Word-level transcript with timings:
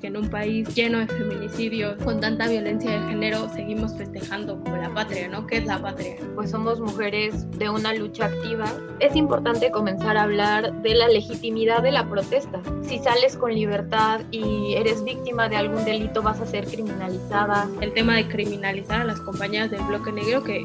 que 0.00 0.06
en 0.06 0.16
un 0.16 0.30
país 0.30 0.74
lleno 0.74 0.98
de 0.98 1.06
feminicidios, 1.06 2.02
con 2.02 2.20
tanta 2.20 2.48
violencia 2.48 2.90
de 2.90 3.08
género, 3.08 3.48
seguimos 3.50 3.94
festejando 3.94 4.58
como 4.60 4.76
la 4.76 4.92
patria, 4.94 5.28
¿no? 5.28 5.46
¿Qué 5.46 5.58
es 5.58 5.66
la 5.66 5.80
patria? 5.80 6.16
Pues 6.34 6.50
somos 6.50 6.80
mujeres 6.80 7.50
de 7.58 7.68
una 7.68 7.92
lucha 7.92 8.26
activa. 8.26 8.72
Es 8.98 9.14
importante 9.14 9.70
comenzar 9.70 10.16
a 10.16 10.22
hablar 10.22 10.72
de 10.82 10.94
la 10.94 11.08
legitimidad 11.08 11.82
de 11.82 11.92
la 11.92 12.08
protesta. 12.08 12.62
Si 12.82 12.98
sales 12.98 13.36
con 13.36 13.54
libertad 13.54 14.22
y 14.30 14.74
eres 14.74 15.04
víctima 15.04 15.48
de 15.48 15.56
algún 15.56 15.84
delito, 15.84 16.22
vas 16.22 16.40
a 16.40 16.46
ser 16.46 16.66
criminalizada. 16.66 17.68
El 17.80 17.92
tema 17.92 18.16
de 18.16 18.26
criminalizar 18.26 19.02
a 19.02 19.04
las 19.04 19.20
compañeras 19.20 19.70
del 19.70 19.82
bloque 19.82 20.12
negro 20.12 20.42
que 20.42 20.64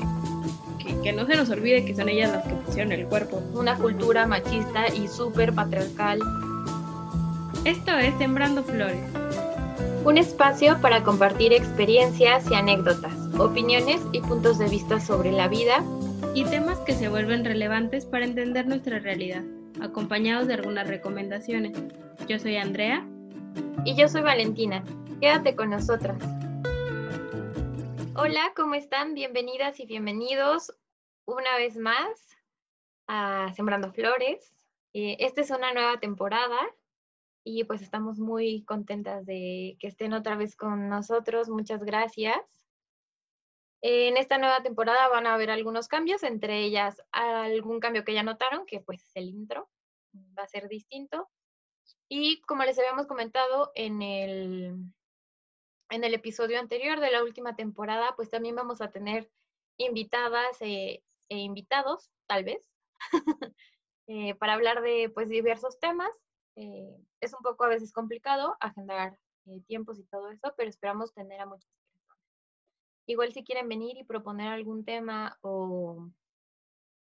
que, 0.79 1.01
que, 1.01 1.13
no 1.13 1.25
se 1.25 1.35
nos 1.35 1.49
olvide 1.49 1.83
que 1.83 1.95
son 1.95 2.09
ellas 2.09 2.31
las 2.31 2.45
que 2.45 2.53
pusieron 2.53 2.91
el 2.91 3.07
cuerpo. 3.07 3.41
Una 3.53 3.75
cultura 3.75 4.27
machista 4.27 4.87
y 4.93 5.07
súper 5.07 5.51
patriarcal. 5.53 6.19
Esto 7.65 7.97
es 7.97 8.15
Sembrando 8.19 8.63
Flores. 8.63 9.24
Un 10.05 10.19
espacio 10.19 10.79
para 10.81 11.01
compartir 11.03 11.51
experiencias 11.51 12.51
y 12.51 12.53
anécdotas, 12.53 13.11
opiniones 13.39 14.03
y 14.11 14.21
puntos 14.21 14.59
de 14.59 14.69
vista 14.69 14.99
sobre 14.99 15.31
la 15.31 15.47
vida 15.47 15.83
y 16.35 16.45
temas 16.45 16.77
que 16.81 16.93
se 16.93 17.09
vuelven 17.09 17.43
relevantes 17.43 18.05
para 18.05 18.23
entender 18.23 18.67
nuestra 18.67 18.99
realidad, 18.99 19.41
acompañados 19.81 20.45
de 20.45 20.53
algunas 20.53 20.87
recomendaciones. 20.87 21.75
Yo 22.27 22.37
soy 22.37 22.55
Andrea. 22.57 23.03
Y 23.83 23.95
yo 23.95 24.07
soy 24.07 24.21
Valentina. 24.21 24.83
Quédate 25.19 25.55
con 25.55 25.71
nosotras. 25.71 26.21
Hola, 28.15 28.53
¿cómo 28.55 28.75
están? 28.75 29.15
Bienvenidas 29.15 29.79
y 29.79 29.87
bienvenidos 29.87 30.71
una 31.25 31.57
vez 31.57 31.77
más 31.77 32.37
a 33.07 33.51
Sembrando 33.55 33.91
Flores. 33.91 34.53
Eh, 34.93 35.17
esta 35.19 35.41
es 35.41 35.49
una 35.49 35.73
nueva 35.73 35.99
temporada 35.99 36.59
y 37.47 37.63
pues 37.63 37.83
estamos 37.83 38.17
muy 38.17 38.63
contentas 38.65 39.25
de 39.27 39.77
que 39.79 39.87
estén 39.87 40.13
otra 40.13 40.35
vez 40.35 40.55
con 40.55 40.89
nosotros. 40.89 41.47
Muchas 41.47 41.83
gracias. 41.83 42.39
En 43.81 44.17
esta 44.17 44.39
nueva 44.39 44.63
temporada 44.63 45.07
van 45.09 45.27
a 45.27 45.35
haber 45.35 45.51
algunos 45.51 45.87
cambios, 45.87 46.23
entre 46.23 46.63
ellas 46.63 47.03
algún 47.11 47.79
cambio 47.79 48.03
que 48.03 48.15
ya 48.15 48.23
notaron, 48.23 48.65
que 48.65 48.79
pues 48.79 49.11
el 49.13 49.29
intro 49.29 49.69
va 50.37 50.41
a 50.41 50.47
ser 50.47 50.67
distinto. 50.67 51.29
Y 52.09 52.41
como 52.41 52.63
les 52.63 52.79
habíamos 52.79 53.05
comentado 53.05 53.71
en 53.75 54.01
el 54.01 54.75
en 55.91 56.03
el 56.03 56.15
episodio 56.15 56.59
anterior 56.59 56.99
de 56.99 57.11
la 57.11 57.23
última 57.23 57.55
temporada, 57.55 58.15
pues 58.15 58.31
también 58.31 58.55
vamos 58.55 58.81
a 58.81 58.89
tener 58.89 59.29
invitadas 59.77 60.59
eh, 60.61 61.03
e 61.29 61.37
invitados, 61.37 62.09
tal 62.25 62.43
vez, 62.43 62.67
eh, 64.07 64.33
para 64.33 64.53
hablar 64.53 64.81
de 64.81 65.11
pues 65.13 65.29
diversos 65.29 65.79
temas. 65.79 66.24
Eh, 66.55 66.97
es 67.19 67.33
un 67.33 67.41
poco 67.41 67.63
a 67.63 67.69
veces 67.69 67.91
complicado 67.91 68.55
agendar 68.59 69.17
tiempos 69.67 69.99
y 69.99 70.03
todo 70.03 70.31
eso, 70.31 70.53
pero 70.57 70.69
esperamos 70.69 71.13
tener 71.13 71.39
a 71.39 71.45
muchas 71.45 71.69
personas. 71.69 72.17
Igual 73.05 73.33
si 73.33 73.43
quieren 73.43 73.69
venir 73.69 73.97
y 73.97 74.03
proponer 74.03 74.47
algún 74.47 74.83
tema 74.83 75.37
o 75.41 76.09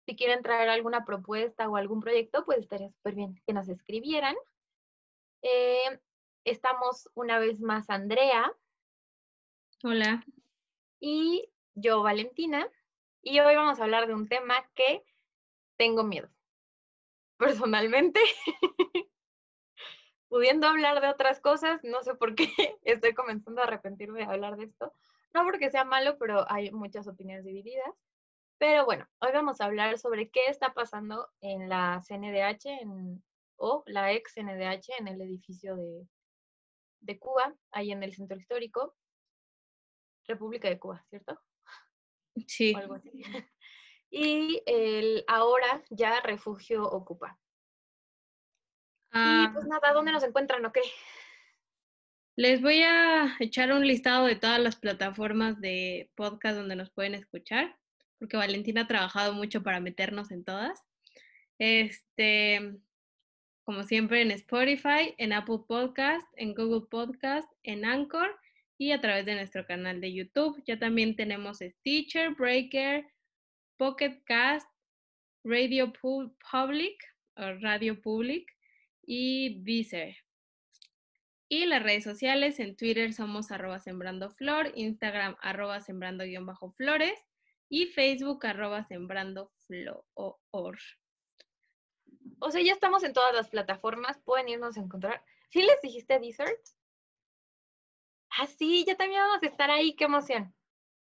si 0.05 0.15
quieren 0.15 0.41
traer 0.41 0.69
alguna 0.69 1.05
propuesta 1.05 1.69
o 1.69 1.75
algún 1.75 1.99
proyecto, 1.99 2.43
pues 2.45 2.59
estaría 2.59 2.89
súper 2.89 3.15
bien 3.15 3.41
que 3.45 3.53
nos 3.53 3.69
escribieran. 3.69 4.35
estamos 6.43 7.09
una 7.13 7.39
vez 7.39 7.61
más 7.61 7.89
Andrea, 7.89 8.51
Hola. 9.85 10.25
Y 11.01 11.49
yo, 11.75 12.03
Valentina. 12.03 12.65
Y 13.21 13.41
hoy 13.41 13.53
vamos 13.53 13.79
a 13.79 13.83
hablar 13.83 14.07
de 14.07 14.13
un 14.13 14.29
tema 14.29 14.55
que 14.75 15.03
tengo 15.75 16.05
miedo. 16.05 16.29
Personalmente, 17.37 18.21
pudiendo 20.33 20.65
hablar 20.65 20.99
de 20.99 21.09
otras 21.09 21.39
cosas, 21.39 21.79
no 21.83 22.01
sé 22.01 22.15
por 22.15 22.33
qué 22.33 22.47
estoy 22.85 23.13
comenzando 23.13 23.61
a 23.61 23.65
arrepentirme 23.65 24.21
de 24.21 24.25
hablar 24.25 24.57
de 24.57 24.63
esto. 24.63 24.91
No 25.31 25.43
porque 25.43 25.69
sea 25.69 25.85
malo, 25.85 26.17
pero 26.17 26.51
hay 26.51 26.71
muchas 26.71 27.07
opiniones 27.07 27.45
divididas. 27.45 27.93
Pero 28.57 28.83
bueno, 28.83 29.07
hoy 29.19 29.29
vamos 29.31 29.61
a 29.61 29.65
hablar 29.65 29.99
sobre 29.99 30.31
qué 30.31 30.47
está 30.47 30.73
pasando 30.73 31.29
en 31.41 31.69
la 31.69 32.01
CNDH 32.07 32.65
en, 32.81 33.23
o 33.57 33.83
la 33.85 34.11
ex 34.11 34.33
CNDH 34.33 34.97
en 34.97 35.07
el 35.07 35.21
edificio 35.21 35.75
de, 35.75 36.07
de 37.01 37.19
Cuba, 37.19 37.53
ahí 37.69 37.91
en 37.91 38.01
el 38.01 38.15
centro 38.15 38.35
histórico. 38.35 38.95
República 40.25 40.67
de 40.67 40.79
Cuba, 40.79 41.05
¿cierto? 41.11 41.39
Sí. 42.47 42.73
Y 44.15 44.61
el 44.67 45.25
ahora 45.27 45.83
ya 45.89 46.21
refugio 46.21 46.83
ocupa. 46.83 47.39
Y 49.13 49.17
Ah, 49.17 49.51
pues 49.53 49.65
nada, 49.67 49.93
¿dónde 49.93 50.11
nos 50.11 50.23
encuentran 50.23 50.65
o 50.65 50.71
qué? 50.71 50.81
les 52.35 52.61
voy 52.63 52.81
a 52.81 53.35
echar 53.39 53.71
un 53.71 53.85
listado 53.87 54.25
de 54.25 54.35
todas 54.35 54.59
las 54.59 54.75
plataformas 54.75 55.61
de 55.61 56.09
podcast 56.15 56.57
donde 56.57 56.75
nos 56.75 56.89
pueden 56.89 57.13
escuchar, 57.13 57.77
porque 58.17 58.37
Valentina 58.37 58.81
ha 58.81 58.87
trabajado 58.87 59.33
mucho 59.33 59.61
para 59.61 59.79
meternos 59.79 60.31
en 60.31 60.43
todas. 60.43 60.83
Este, 61.59 62.75
como 63.63 63.83
siempre 63.83 64.21
en 64.23 64.31
Spotify, 64.31 65.13
en 65.19 65.31
Apple 65.31 65.59
Podcast, 65.67 66.27
en 66.35 66.55
Google 66.55 66.87
Podcast, 66.89 67.47
en 67.61 67.85
Anchor 67.85 68.35
y 68.79 68.91
a 68.93 68.99
través 68.99 69.25
de 69.27 69.35
nuestro 69.35 69.65
canal 69.67 70.01
de 70.01 70.11
YouTube. 70.13 70.61
Ya 70.65 70.79
también 70.79 71.15
tenemos 71.15 71.59
Stitcher, 71.59 72.31
Breaker, 72.31 73.05
Pocket 73.77 74.23
Cast, 74.25 74.67
Radio 75.43 75.93
Pu- 75.93 76.35
Public, 76.51 76.97
o 77.37 77.53
Radio 77.61 78.01
Public 78.01 78.51
y 79.05 79.61
Deezer. 79.63 80.15
Y 81.49 81.65
las 81.65 81.83
redes 81.83 82.03
sociales, 82.03 82.59
en 82.59 82.75
Twitter 82.75 83.13
somos 83.13 83.51
arroba 83.51 83.79
sembrando 83.79 84.31
flor, 84.31 84.71
Instagram 84.75 85.35
arroba 85.41 85.81
sembrando 85.81 86.23
guion 86.23 86.45
bajo 86.45 86.71
flores 86.71 87.19
y 87.69 87.87
Facebook 87.87 88.45
arroba 88.45 88.83
sembrando 88.83 89.51
flor. 89.67 90.77
O 92.39 92.51
sea, 92.51 92.61
ya 92.61 92.73
estamos 92.73 93.03
en 93.03 93.13
todas 93.13 93.33
las 93.35 93.49
plataformas, 93.49 94.19
pueden 94.19 94.49
irnos 94.49 94.77
a 94.77 94.81
encontrar. 94.81 95.23
¿Sí 95.49 95.61
les 95.61 95.79
dijiste 95.81 96.19
Desert? 96.19 96.59
Ah, 98.37 98.47
sí, 98.47 98.83
ya 98.85 98.95
también 98.95 99.21
vamos 99.21 99.43
a 99.43 99.45
estar 99.45 99.69
ahí, 99.69 99.95
qué 99.95 100.05
emoción. 100.05 100.55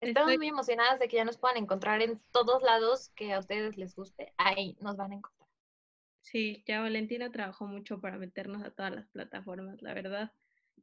Estamos 0.02 0.32
Estoy- 0.32 0.38
muy 0.40 0.48
emocionadas 0.50 1.00
de 1.00 1.08
que 1.08 1.16
ya 1.16 1.24
nos 1.24 1.38
puedan 1.38 1.56
encontrar 1.58 2.02
en 2.02 2.22
todos 2.32 2.62
lados 2.64 3.10
que 3.16 3.32
a 3.32 3.40
ustedes 3.40 3.78
les 3.78 3.96
guste. 3.96 4.34
Ahí 4.38 4.76
nos 4.82 4.98
van 4.98 5.14
a 5.14 5.16
encontrar. 5.16 5.43
Sí, 6.24 6.64
ya 6.66 6.80
Valentina 6.82 7.32
trabajó 7.32 7.68
mucho 7.68 8.00
para 8.00 8.18
meternos 8.18 8.64
a 8.64 8.72
todas 8.72 8.96
las 8.96 9.08
plataformas, 9.10 9.82
la 9.82 9.94
verdad. 9.94 10.32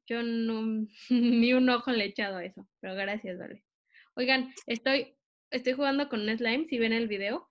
Yo 0.07 0.23
no, 0.23 0.87
ni 1.11 1.53
un 1.55 1.69
ojo 1.71 1.91
le 1.91 2.05
he 2.05 2.09
echado 2.09 2.37
a 2.37 2.45
eso, 2.45 2.69
pero 2.81 2.95
gracias, 2.95 3.39
Vale. 3.39 3.65
Oigan, 4.15 4.53
estoy, 4.67 5.17
estoy 5.51 5.73
jugando 5.73 6.09
con 6.09 6.21
un 6.21 6.37
slime, 6.37 6.67
si 6.69 6.79
ven 6.79 6.93
el 6.93 7.09
video. 7.09 7.49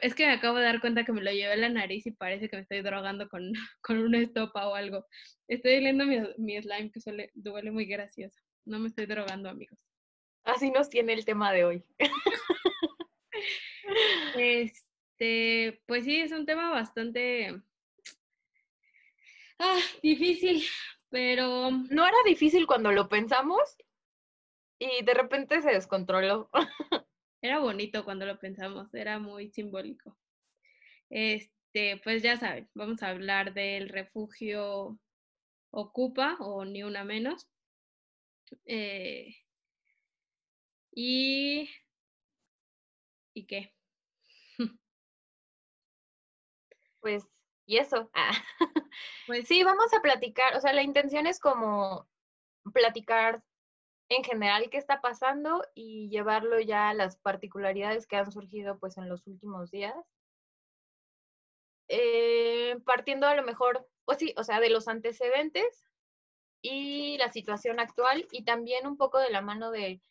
Es 0.00 0.14
que 0.14 0.26
me 0.26 0.32
acabo 0.32 0.58
de 0.58 0.64
dar 0.64 0.80
cuenta 0.80 1.04
que 1.04 1.12
me 1.12 1.20
lo 1.20 1.30
llevé 1.30 1.52
a 1.52 1.56
la 1.56 1.68
nariz 1.68 2.06
y 2.06 2.12
parece 2.12 2.48
que 2.48 2.56
me 2.56 2.62
estoy 2.62 2.80
drogando 2.80 3.28
con, 3.28 3.52
con 3.82 3.98
una 3.98 4.18
estopa 4.18 4.68
o 4.68 4.74
algo. 4.74 5.04
Estoy 5.48 5.76
oliendo 5.76 6.06
mi, 6.06 6.20
mi 6.38 6.62
slime 6.62 6.90
que 6.90 7.00
suele, 7.00 7.30
duele 7.34 7.70
muy 7.70 7.84
gracioso. 7.84 8.40
No 8.64 8.78
me 8.78 8.88
estoy 8.88 9.06
drogando, 9.06 9.50
amigos. 9.50 9.78
Así 10.44 10.70
nos 10.70 10.88
tiene 10.88 11.12
el 11.12 11.24
tema 11.24 11.52
de 11.52 11.64
hoy. 11.64 11.84
Este, 14.34 14.91
pues 15.86 16.04
sí, 16.04 16.20
es 16.20 16.32
un 16.32 16.46
tema 16.46 16.70
bastante 16.70 17.60
ah, 19.58 19.78
difícil, 20.02 20.64
pero 21.10 21.70
No 21.70 22.06
era 22.06 22.16
difícil 22.24 22.66
cuando 22.66 22.92
lo 22.92 23.08
pensamos 23.08 23.76
y 24.78 25.04
de 25.04 25.14
repente 25.14 25.62
se 25.62 25.70
descontroló. 25.70 26.50
era 27.42 27.60
bonito 27.60 28.04
cuando 28.04 28.26
lo 28.26 28.38
pensamos, 28.38 28.92
era 28.94 29.18
muy 29.18 29.50
simbólico. 29.50 30.18
Este, 31.10 32.00
pues 32.02 32.22
ya 32.22 32.36
saben, 32.36 32.68
vamos 32.74 33.02
a 33.02 33.10
hablar 33.10 33.54
del 33.54 33.88
refugio 33.90 34.98
Ocupa 35.70 36.36
o 36.40 36.64
Ni 36.64 36.82
Una 36.82 37.04
Menos. 37.04 37.48
Eh, 38.66 39.36
y. 40.94 41.70
¿Y 43.34 43.46
qué? 43.46 43.72
Pues, 47.02 47.28
y 47.66 47.78
eso. 47.78 48.10
Ah. 48.14 48.30
Pues 49.26 49.46
Sí, 49.48 49.64
vamos 49.64 49.92
a 49.94 50.00
platicar, 50.02 50.56
o 50.56 50.60
sea, 50.60 50.72
la 50.72 50.82
intención 50.82 51.26
es 51.26 51.40
como 51.40 52.08
platicar 52.74 53.44
en 54.10 54.24
general 54.24 54.70
qué 54.70 54.78
está 54.78 55.00
pasando 55.00 55.64
y 55.74 56.10
llevarlo 56.10 56.60
ya 56.60 56.90
a 56.90 56.94
las 56.94 57.16
particularidades 57.18 58.06
que 58.06 58.16
han 58.16 58.32
surgido 58.32 58.78
pues 58.78 58.98
en 58.98 59.08
los 59.08 59.26
últimos 59.26 59.70
días. 59.70 59.94
Eh, 61.88 62.76
partiendo 62.86 63.26
a 63.26 63.34
lo 63.34 63.42
mejor, 63.42 63.88
pues 64.04 64.18
sí, 64.18 64.34
o 64.36 64.44
sea, 64.44 64.60
de 64.60 64.70
los 64.70 64.88
antecedentes 64.88 65.84
y 66.62 67.18
la 67.18 67.32
situación 67.32 67.80
actual 67.80 68.28
y 68.32 68.44
también 68.44 68.86
un 68.86 68.96
poco 68.96 69.18
de 69.18 69.30
la 69.30 69.42
mano 69.42 69.70
de, 69.70 70.02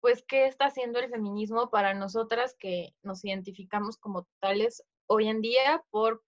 pues, 0.00 0.24
qué 0.26 0.46
está 0.46 0.66
haciendo 0.66 1.00
el 1.00 1.10
feminismo 1.10 1.70
para 1.70 1.94
nosotras 1.94 2.56
que 2.58 2.94
nos 3.02 3.24
identificamos 3.24 3.98
como 3.98 4.28
tales 4.40 4.84
hoy 5.08 5.28
en 5.28 5.40
día 5.40 5.82
por 5.90 6.22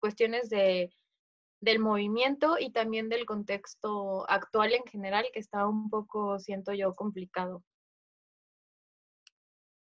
cuestiones 0.00 0.48
de 0.48 0.92
del 1.60 1.80
movimiento 1.80 2.56
y 2.58 2.70
también 2.70 3.08
del 3.08 3.26
contexto 3.26 4.28
actual 4.30 4.72
en 4.74 4.84
general, 4.84 5.26
que 5.32 5.40
está 5.40 5.66
un 5.66 5.90
poco, 5.90 6.38
siento 6.38 6.72
yo, 6.72 6.94
complicado. 6.94 7.64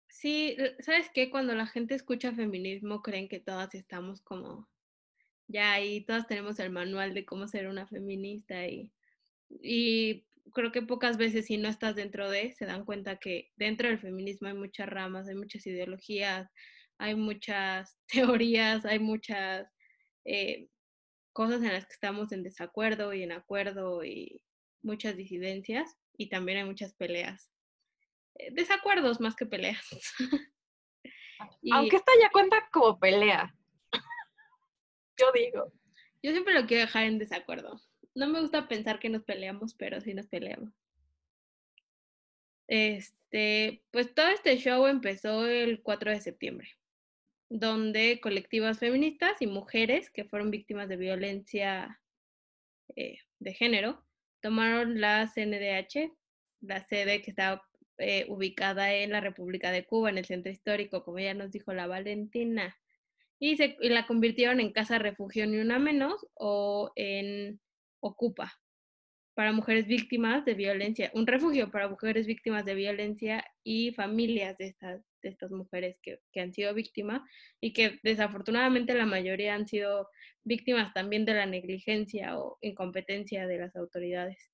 Sí, 0.07 0.57
¿sabes 0.79 1.11
qué? 1.13 1.29
Cuando 1.29 1.53
la 1.53 1.67
gente 1.67 1.93
escucha 1.93 2.33
feminismo, 2.33 3.03
creen 3.03 3.29
que 3.29 3.39
todas 3.39 3.75
estamos 3.75 4.21
como 4.21 4.67
ya 5.47 5.73
ahí, 5.73 6.03
todas 6.03 6.27
tenemos 6.27 6.59
el 6.59 6.71
manual 6.71 7.13
de 7.13 7.25
cómo 7.25 7.47
ser 7.47 7.67
una 7.67 7.87
feminista 7.87 8.67
y, 8.67 8.91
y 9.49 10.25
creo 10.53 10.71
que 10.71 10.81
pocas 10.81 11.17
veces 11.17 11.45
si 11.45 11.57
no 11.57 11.69
estás 11.69 11.95
dentro 11.95 12.29
de, 12.29 12.51
se 12.53 12.65
dan 12.65 12.83
cuenta 12.83 13.17
que 13.17 13.51
dentro 13.55 13.87
del 13.87 13.99
feminismo 13.99 14.47
hay 14.47 14.55
muchas 14.55 14.89
ramas, 14.89 15.27
hay 15.27 15.35
muchas 15.35 15.65
ideologías, 15.67 16.49
hay 16.99 17.15
muchas 17.15 17.97
teorías, 18.07 18.85
hay 18.85 18.99
muchas 18.99 19.67
eh, 20.25 20.67
cosas 21.33 21.61
en 21.61 21.73
las 21.73 21.85
que 21.85 21.93
estamos 21.93 22.31
en 22.31 22.43
desacuerdo 22.43 23.13
y 23.13 23.23
en 23.23 23.31
acuerdo 23.31 24.03
y 24.03 24.41
muchas 24.81 25.15
disidencias 25.15 25.97
y 26.17 26.29
también 26.29 26.59
hay 26.59 26.63
muchas 26.65 26.93
peleas. 26.93 27.51
Eh, 28.35 28.51
desacuerdos 28.51 29.19
más 29.19 29.35
que 29.35 29.45
peleas. 29.45 29.85
Aunque 31.71 31.97
esta 31.97 32.11
ya 32.19 32.29
cuenta 32.31 32.67
como 32.71 32.99
pelea. 32.99 33.55
Yo 35.17 35.31
digo. 35.33 35.73
Yo 36.23 36.31
siempre 36.31 36.53
lo 36.53 36.65
quiero 36.65 36.81
dejar 36.81 37.03
en 37.03 37.19
desacuerdo. 37.19 37.79
No 38.15 38.27
me 38.27 38.41
gusta 38.41 38.67
pensar 38.67 38.99
que 38.99 39.09
nos 39.09 39.23
peleamos, 39.23 39.75
pero 39.75 40.01
sí 40.01 40.15
nos 40.15 40.27
peleamos. 40.27 40.73
Este, 42.67 43.83
pues 43.91 44.13
todo 44.15 44.27
este 44.29 44.57
show 44.57 44.87
empezó 44.87 45.45
el 45.45 45.81
4 45.83 46.11
de 46.11 46.19
septiembre 46.19 46.76
donde 47.49 48.19
colectivas 48.21 48.79
feministas 48.79 49.41
y 49.41 49.47
mujeres 49.47 50.09
que 50.09 50.25
fueron 50.25 50.51
víctimas 50.51 50.89
de 50.89 50.97
violencia 50.97 52.01
eh, 52.95 53.19
de 53.39 53.53
género 53.53 54.03
tomaron 54.41 54.99
la 55.01 55.31
CNDH, 55.33 56.11
la 56.61 56.83
sede 56.83 57.21
que 57.21 57.31
estaba 57.31 57.63
eh, 57.97 58.25
ubicada 58.29 58.93
en 58.93 59.11
la 59.11 59.21
República 59.21 59.71
de 59.71 59.85
Cuba, 59.85 60.09
en 60.09 60.17
el 60.17 60.25
centro 60.25 60.51
histórico, 60.51 61.03
como 61.03 61.19
ya 61.19 61.33
nos 61.33 61.51
dijo 61.51 61.73
la 61.73 61.87
Valentina, 61.87 62.77
y, 63.39 63.57
se, 63.57 63.77
y 63.81 63.89
la 63.89 64.07
convirtieron 64.07 64.59
en 64.59 64.71
casa 64.71 64.99
refugio 64.99 65.47
ni 65.47 65.57
una 65.57 65.79
menos 65.79 66.25
o 66.35 66.91
en 66.95 67.59
Ocupa, 67.99 68.59
para 69.37 69.51
mujeres 69.51 69.85
víctimas 69.85 70.43
de 70.45 70.55
violencia, 70.55 71.11
un 71.13 71.27
refugio 71.27 71.69
para 71.69 71.87
mujeres 71.87 72.25
víctimas 72.25 72.65
de 72.65 72.73
violencia 72.73 73.45
y 73.63 73.91
familias 73.91 74.57
de 74.57 74.65
estas, 74.65 75.05
de 75.21 75.29
estas 75.29 75.51
mujeres 75.51 75.99
que, 76.01 76.19
que, 76.31 76.41
han 76.41 76.51
sido 76.51 76.73
víctimas 76.73 77.21
y 77.61 77.71
que 77.71 77.99
desafortunadamente 78.01 78.95
la 78.95 79.05
mayoría 79.05 79.53
han 79.53 79.67
sido 79.67 80.09
víctimas 80.43 80.91
también 80.91 81.23
de 81.23 81.35
la 81.35 81.45
negligencia 81.45 82.39
o 82.39 82.57
incompetencia 82.61 83.45
de 83.45 83.59
las 83.59 83.75
autoridades. 83.75 84.49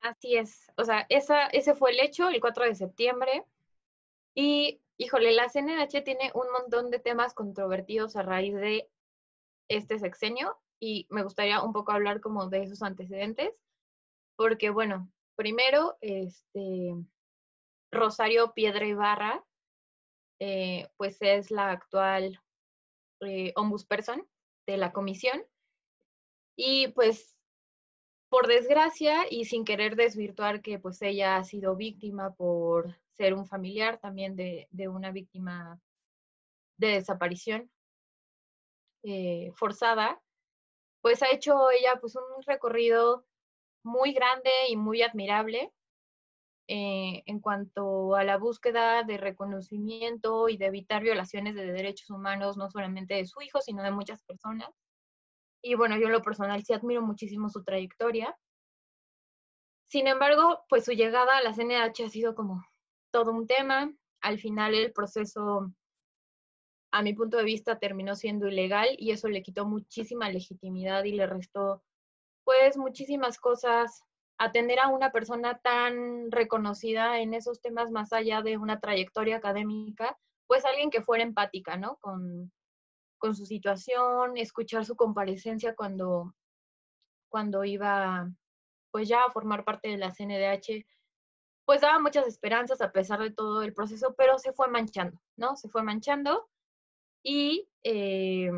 Así 0.00 0.36
es, 0.36 0.72
o 0.78 0.84
sea, 0.84 1.04
esa, 1.10 1.46
ese 1.48 1.74
fue 1.74 1.90
el 1.90 2.00
hecho 2.00 2.30
el 2.30 2.40
4 2.40 2.64
de 2.64 2.74
septiembre 2.74 3.44
y, 4.34 4.80
híjole, 4.96 5.32
la 5.32 5.50
CNH 5.50 6.00
tiene 6.04 6.30
un 6.32 6.50
montón 6.52 6.90
de 6.90 7.00
temas 7.00 7.34
controvertidos 7.34 8.16
a 8.16 8.22
raíz 8.22 8.54
de 8.54 8.88
este 9.68 9.98
sexenio 9.98 10.56
y 10.80 11.06
me 11.10 11.22
gustaría 11.22 11.62
un 11.62 11.72
poco 11.72 11.92
hablar 11.92 12.20
como 12.20 12.48
de 12.48 12.62
esos 12.62 12.82
antecedentes, 12.82 13.54
porque 14.36 14.70
bueno, 14.70 15.12
primero, 15.36 15.98
este, 16.00 16.94
Rosario 17.92 18.52
Piedra 18.54 18.86
Ibarra, 18.86 19.44
eh, 20.40 20.88
pues 20.96 21.20
es 21.20 21.50
la 21.50 21.70
actual 21.70 22.40
eh, 23.20 23.52
ombudsperson 23.56 24.26
de 24.66 24.76
la 24.78 24.92
comisión 24.92 25.44
y 26.56 26.88
pues 26.88 27.36
por 28.30 28.46
desgracia 28.46 29.26
y 29.30 29.44
sin 29.44 29.64
querer 29.64 29.96
desvirtuar 29.96 30.62
que 30.62 30.78
pues 30.78 31.02
ella 31.02 31.36
ha 31.36 31.44
sido 31.44 31.76
víctima 31.76 32.32
por 32.34 32.96
ser 33.10 33.34
un 33.34 33.44
familiar 33.46 33.98
también 33.98 34.36
de, 34.36 34.66
de 34.70 34.88
una 34.88 35.10
víctima 35.10 35.78
de 36.78 36.88
desaparición 36.88 37.70
eh, 39.02 39.52
forzada, 39.56 40.22
pues 41.00 41.22
ha 41.22 41.30
hecho 41.30 41.70
ella 41.70 41.98
pues 42.00 42.16
un 42.16 42.42
recorrido 42.46 43.24
muy 43.82 44.12
grande 44.12 44.50
y 44.68 44.76
muy 44.76 45.02
admirable 45.02 45.72
eh, 46.68 47.24
en 47.26 47.40
cuanto 47.40 48.14
a 48.14 48.22
la 48.22 48.36
búsqueda 48.36 49.02
de 49.02 49.16
reconocimiento 49.16 50.48
y 50.48 50.56
de 50.56 50.66
evitar 50.66 51.02
violaciones 51.02 51.56
de 51.56 51.72
derechos 51.72 52.10
humanos, 52.10 52.56
no 52.56 52.70
solamente 52.70 53.14
de 53.14 53.26
su 53.26 53.40
hijo, 53.42 53.60
sino 53.60 53.82
de 53.82 53.90
muchas 53.90 54.22
personas. 54.22 54.70
Y 55.62 55.74
bueno, 55.74 55.96
yo 55.96 56.06
en 56.06 56.12
lo 56.12 56.22
personal 56.22 56.62
sí 56.62 56.72
admiro 56.72 57.02
muchísimo 57.02 57.48
su 57.48 57.64
trayectoria. 57.64 58.36
Sin 59.88 60.06
embargo, 60.06 60.64
pues 60.68 60.84
su 60.84 60.92
llegada 60.92 61.38
a 61.38 61.42
la 61.42 61.52
CNH 61.52 62.04
ha 62.04 62.08
sido 62.08 62.36
como 62.36 62.64
todo 63.10 63.32
un 63.32 63.48
tema. 63.48 63.92
Al 64.20 64.38
final 64.38 64.74
el 64.74 64.92
proceso 64.92 65.72
a 66.92 67.02
mi 67.02 67.14
punto 67.14 67.36
de 67.36 67.44
vista, 67.44 67.78
terminó 67.78 68.16
siendo 68.16 68.48
ilegal 68.48 68.88
y 68.98 69.12
eso 69.12 69.28
le 69.28 69.42
quitó 69.42 69.64
muchísima 69.64 70.28
legitimidad 70.30 71.04
y 71.04 71.12
le 71.12 71.26
restó, 71.26 71.82
pues, 72.44 72.76
muchísimas 72.76 73.38
cosas. 73.38 74.02
Atender 74.38 74.80
a 74.80 74.88
una 74.88 75.12
persona 75.12 75.58
tan 75.58 76.30
reconocida 76.32 77.20
en 77.20 77.34
esos 77.34 77.60
temas 77.60 77.90
más 77.90 78.12
allá 78.12 78.42
de 78.42 78.56
una 78.56 78.80
trayectoria 78.80 79.36
académica, 79.36 80.18
pues 80.46 80.64
alguien 80.64 80.90
que 80.90 81.02
fuera 81.02 81.22
empática, 81.22 81.76
¿no? 81.76 81.96
Con, 82.00 82.50
con 83.18 83.34
su 83.36 83.46
situación, 83.46 84.36
escuchar 84.36 84.84
su 84.84 84.96
comparecencia 84.96 85.76
cuando, 85.76 86.34
cuando 87.28 87.64
iba, 87.64 88.28
pues 88.90 89.08
ya 89.08 89.24
a 89.24 89.30
formar 89.30 89.64
parte 89.64 89.90
de 89.90 89.98
la 89.98 90.10
CNDH, 90.10 90.84
pues 91.66 91.82
daba 91.82 92.00
muchas 92.00 92.26
esperanzas 92.26 92.80
a 92.80 92.90
pesar 92.90 93.20
de 93.20 93.30
todo 93.30 93.62
el 93.62 93.74
proceso, 93.74 94.14
pero 94.16 94.38
se 94.38 94.52
fue 94.52 94.68
manchando, 94.68 95.20
¿no? 95.36 95.54
Se 95.54 95.68
fue 95.68 95.84
manchando 95.84 96.49
y 97.22 97.68
eh, 97.82 98.50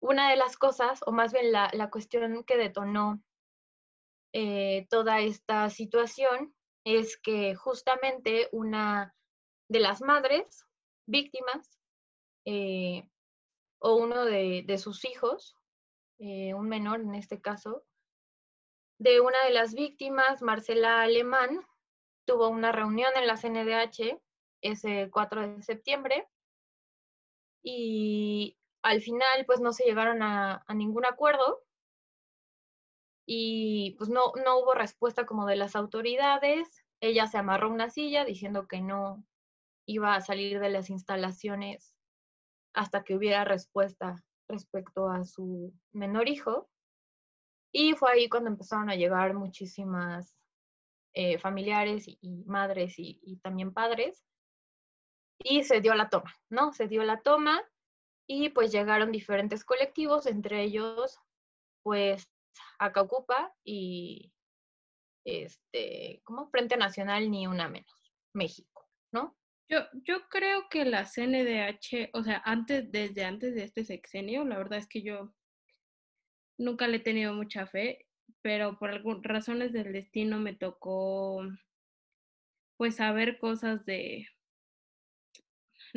una 0.00 0.30
de 0.30 0.36
las 0.36 0.56
cosas, 0.56 1.00
o 1.06 1.12
más 1.12 1.32
bien 1.32 1.52
la, 1.52 1.70
la 1.72 1.90
cuestión 1.90 2.44
que 2.44 2.56
detonó 2.56 3.22
eh, 4.32 4.86
toda 4.90 5.20
esta 5.20 5.70
situación, 5.70 6.54
es 6.84 7.18
que 7.18 7.54
justamente 7.54 8.48
una 8.52 9.14
de 9.68 9.80
las 9.80 10.00
madres 10.00 10.66
víctimas 11.06 11.78
eh, 12.44 13.08
o 13.80 13.96
uno 13.96 14.24
de, 14.24 14.64
de 14.66 14.78
sus 14.78 15.04
hijos, 15.04 15.54
un 16.20 16.68
menor 16.68 17.00
en 17.00 17.14
este 17.14 17.40
caso, 17.40 17.84
de 18.98 19.20
una 19.20 19.44
de 19.44 19.50
las 19.50 19.74
víctimas, 19.74 20.42
Marcela 20.42 21.02
Alemán, 21.02 21.60
tuvo 22.26 22.48
una 22.48 22.72
reunión 22.72 23.12
en 23.14 23.28
la 23.28 23.36
CNDH 23.36 24.20
ese 24.60 25.08
4 25.12 25.48
de 25.48 25.62
septiembre 25.62 26.28
y 27.70 28.56
al 28.82 29.02
final 29.02 29.44
pues 29.46 29.60
no 29.60 29.74
se 29.74 29.84
llegaron 29.84 30.22
a, 30.22 30.64
ningún 30.74 31.04
acuerdo 31.04 31.62
y 33.26 33.94
pues 33.98 34.08
no, 34.08 34.32
no 34.42 34.60
hubo 34.60 34.72
respuesta 34.72 35.26
como 35.26 35.44
de 35.44 35.56
las 35.56 35.76
autoridades. 35.76 36.82
Ella 37.00 37.26
se 37.26 37.36
amarró 37.36 37.70
una 37.70 37.90
silla 37.90 38.24
diciendo 38.24 38.66
que 38.66 38.80
no 38.80 39.22
iba 39.86 40.14
a 40.14 40.22
salir 40.22 40.60
de 40.60 40.70
las 40.70 40.88
instalaciones 40.88 41.94
hasta 42.72 43.04
que 43.04 43.14
hubiera 43.14 43.44
respuesta 43.44 44.24
respecto 44.48 45.10
a 45.10 45.26
su 45.26 45.74
menor 45.92 46.26
hijo. 46.26 46.70
Y 47.70 47.92
fue 47.92 48.12
ahí 48.12 48.30
cuando 48.30 48.48
empezaron 48.48 48.88
a 48.88 48.96
llegar 48.96 49.34
muchísimas 49.34 50.38
eh, 51.12 51.36
familiares 51.36 52.06
y, 52.08 52.44
madres 52.46 52.94
y, 52.96 53.36
también 53.42 53.74
padres 53.74 54.24
y 55.38 55.62
se 55.64 55.80
dio 55.80 55.94
la 55.94 56.08
toma, 56.08 56.34
¿no? 56.50 56.72
Se 56.72 56.88
dio 56.88 57.04
la 57.04 57.20
toma 57.20 57.62
y 58.26 58.50
pues 58.50 58.72
llegaron 58.72 59.12
diferentes 59.12 59.64
colectivos, 59.64 60.26
entre 60.26 60.62
ellos 60.62 61.18
pues 61.82 62.28
Acaocupa 62.78 63.54
y 63.64 64.32
este, 65.24 66.20
¿cómo? 66.24 66.48
Frente 66.48 66.76
Nacional 66.76 67.30
ni 67.30 67.46
una 67.46 67.68
menos, 67.68 68.12
México, 68.32 68.88
¿no? 69.12 69.36
Yo, 69.70 69.80
yo 69.92 70.28
creo 70.28 70.68
que 70.70 70.84
la 70.84 71.04
CNDH, 71.04 72.10
o 72.14 72.22
sea, 72.22 72.42
antes, 72.44 72.90
desde 72.90 73.24
antes 73.24 73.54
de 73.54 73.64
este 73.64 73.84
sexenio, 73.84 74.44
la 74.44 74.56
verdad 74.56 74.78
es 74.78 74.88
que 74.88 75.02
yo 75.02 75.34
nunca 76.58 76.88
le 76.88 76.96
he 76.96 77.00
tenido 77.00 77.34
mucha 77.34 77.66
fe, 77.66 78.06
pero 78.42 78.78
por 78.78 78.90
algunas 78.90 79.22
razones 79.22 79.72
del 79.72 79.92
destino 79.92 80.38
me 80.38 80.54
tocó 80.54 81.42
pues 82.78 82.96
saber 82.96 83.38
cosas 83.38 83.84
de 83.84 84.26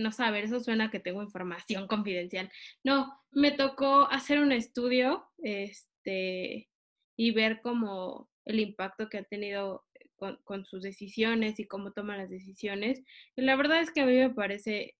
no 0.01 0.11
saber, 0.11 0.43
eso 0.45 0.59
suena 0.59 0.91
que 0.91 0.99
tengo 0.99 1.23
información 1.23 1.87
confidencial. 1.87 2.51
No, 2.83 3.13
me 3.31 3.51
tocó 3.51 4.09
hacer 4.09 4.39
un 4.39 4.51
estudio 4.51 5.25
este, 5.39 6.69
y 7.17 7.31
ver 7.31 7.61
cómo 7.61 8.29
el 8.45 8.59
impacto 8.59 9.09
que 9.09 9.19
ha 9.19 9.23
tenido 9.23 9.85
con, 10.15 10.37
con, 10.43 10.65
sus 10.65 10.83
decisiones 10.83 11.59
y 11.59 11.67
cómo 11.67 11.93
toman 11.93 12.17
las 12.17 12.29
decisiones. 12.29 13.01
Y 13.35 13.41
la 13.41 13.55
verdad 13.55 13.81
es 13.81 13.91
que 13.91 14.01
a 14.01 14.05
mí 14.05 14.17
me 14.17 14.29
parece 14.29 14.95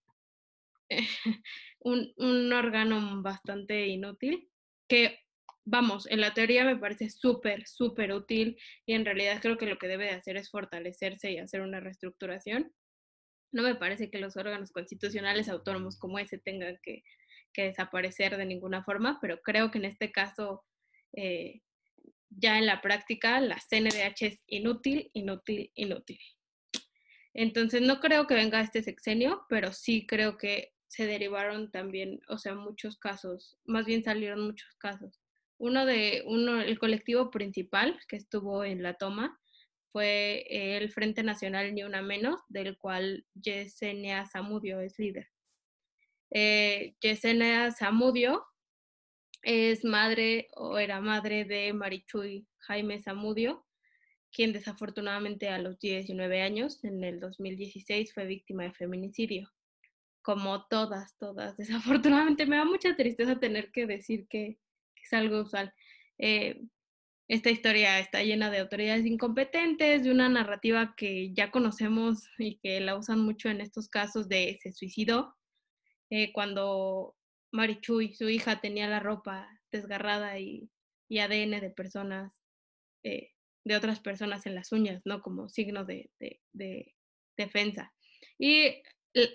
un, 1.79 2.13
un 2.17 2.53
órgano 2.53 3.21
bastante 3.21 3.87
inútil, 3.87 4.49
que 4.87 5.19
vamos, 5.65 6.07
en 6.09 6.21
la 6.21 6.33
teoría 6.33 6.65
me 6.65 6.77
parece 6.77 7.09
súper, 7.09 7.67
súper 7.67 8.13
útil 8.13 8.57
y 8.85 8.93
en 8.93 9.05
realidad 9.05 9.39
creo 9.41 9.57
que 9.57 9.65
lo 9.65 9.77
que 9.77 9.87
debe 9.87 10.05
de 10.05 10.11
hacer 10.11 10.37
es 10.37 10.49
fortalecerse 10.49 11.31
y 11.31 11.37
hacer 11.37 11.61
una 11.61 11.79
reestructuración. 11.79 12.71
No 13.51 13.63
me 13.63 13.75
parece 13.75 14.09
que 14.09 14.19
los 14.19 14.37
órganos 14.37 14.71
constitucionales 14.71 15.49
autónomos 15.49 15.97
como 15.97 16.19
ese 16.19 16.37
tengan 16.37 16.79
que, 16.81 17.03
que 17.53 17.63
desaparecer 17.63 18.37
de 18.37 18.45
ninguna 18.45 18.83
forma, 18.83 19.19
pero 19.21 19.41
creo 19.41 19.71
que 19.71 19.79
en 19.79 19.85
este 19.85 20.11
caso, 20.11 20.63
eh, 21.13 21.61
ya 22.29 22.57
en 22.57 22.65
la 22.65 22.81
práctica, 22.81 23.39
la 23.41 23.59
CNDH 23.59 24.21
es 24.21 24.43
inútil, 24.47 25.09
inútil, 25.13 25.71
inútil. 25.75 26.19
Entonces, 27.33 27.81
no 27.81 27.99
creo 27.99 28.27
que 28.27 28.33
venga 28.33 28.61
este 28.61 28.83
sexenio, 28.83 29.45
pero 29.47 29.71
sí 29.71 30.05
creo 30.05 30.37
que 30.37 30.73
se 30.87 31.05
derivaron 31.05 31.71
también, 31.71 32.19
o 32.27 32.37
sea, 32.37 32.53
muchos 32.53 32.97
casos, 32.97 33.57
más 33.63 33.85
bien 33.85 34.03
salieron 34.03 34.41
muchos 34.41 34.75
casos. 34.77 35.21
Uno 35.57 35.85
de, 35.85 36.23
uno, 36.25 36.59
el 36.59 36.79
colectivo 36.79 37.31
principal 37.31 37.97
que 38.09 38.17
estuvo 38.17 38.65
en 38.65 38.83
la 38.83 38.95
toma 38.95 39.39
fue 39.91 40.45
el 40.49 40.89
Frente 40.91 41.23
Nacional 41.23 41.73
Ni 41.73 41.83
Una 41.83 42.01
Menos, 42.01 42.41
del 42.49 42.77
cual 42.77 43.25
Yesenia 43.33 44.25
Zamudio 44.25 44.79
es 44.79 44.97
líder. 44.97 45.29
Eh, 46.31 46.95
Yesenia 47.01 47.71
Zamudio 47.71 48.45
es 49.43 49.83
madre 49.83 50.47
o 50.55 50.77
era 50.77 51.01
madre 51.01 51.45
de 51.45 51.73
Marichuy 51.73 52.47
Jaime 52.59 53.01
Zamudio, 53.01 53.65
quien 54.31 54.53
desafortunadamente 54.53 55.49
a 55.49 55.59
los 55.59 55.77
19 55.79 56.41
años, 56.41 56.83
en 56.83 57.03
el 57.03 57.19
2016, 57.19 58.13
fue 58.13 58.25
víctima 58.25 58.63
de 58.63 58.73
feminicidio. 58.73 59.51
Como 60.21 60.67
todas, 60.67 61.17
todas. 61.17 61.57
Desafortunadamente 61.57 62.45
me 62.45 62.57
da 62.57 62.65
mucha 62.65 62.95
tristeza 62.95 63.39
tener 63.39 63.71
que 63.71 63.85
decir 63.87 64.27
que, 64.27 64.57
es 65.03 65.13
algo 65.13 65.41
usual. 65.41 65.73
Eh, 66.19 66.61
esta 67.31 67.49
historia 67.49 67.97
está 67.99 68.21
llena 68.23 68.49
de 68.51 68.59
autoridades 68.59 69.05
incompetentes, 69.05 70.03
de 70.03 70.11
una 70.11 70.27
narrativa 70.27 70.95
que 70.97 71.31
ya 71.33 71.49
conocemos 71.49 72.27
y 72.37 72.57
que 72.57 72.81
la 72.81 72.97
usan 72.97 73.21
mucho 73.21 73.47
en 73.47 73.61
estos 73.61 73.87
casos 73.87 74.27
de 74.27 74.59
se 74.61 74.73
suicidó, 74.73 75.33
eh, 76.09 76.33
cuando 76.33 77.15
Marichuy, 77.53 78.13
su 78.15 78.27
hija, 78.27 78.59
tenía 78.59 78.89
la 78.89 78.99
ropa 78.99 79.47
desgarrada 79.71 80.39
y, 80.39 80.69
ADN 81.09 81.61
de 81.61 81.69
personas, 81.69 82.33
eh, 83.03 83.29
de 83.63 83.77
otras 83.77 84.01
personas 84.01 84.45
en 84.45 84.53
las 84.53 84.73
uñas, 84.73 85.01
¿no? 85.05 85.21
Como 85.21 85.47
signo 85.47 85.85
de, 85.85 86.11
de 86.19 86.95
defensa. 87.37 87.93
Y 88.37 88.83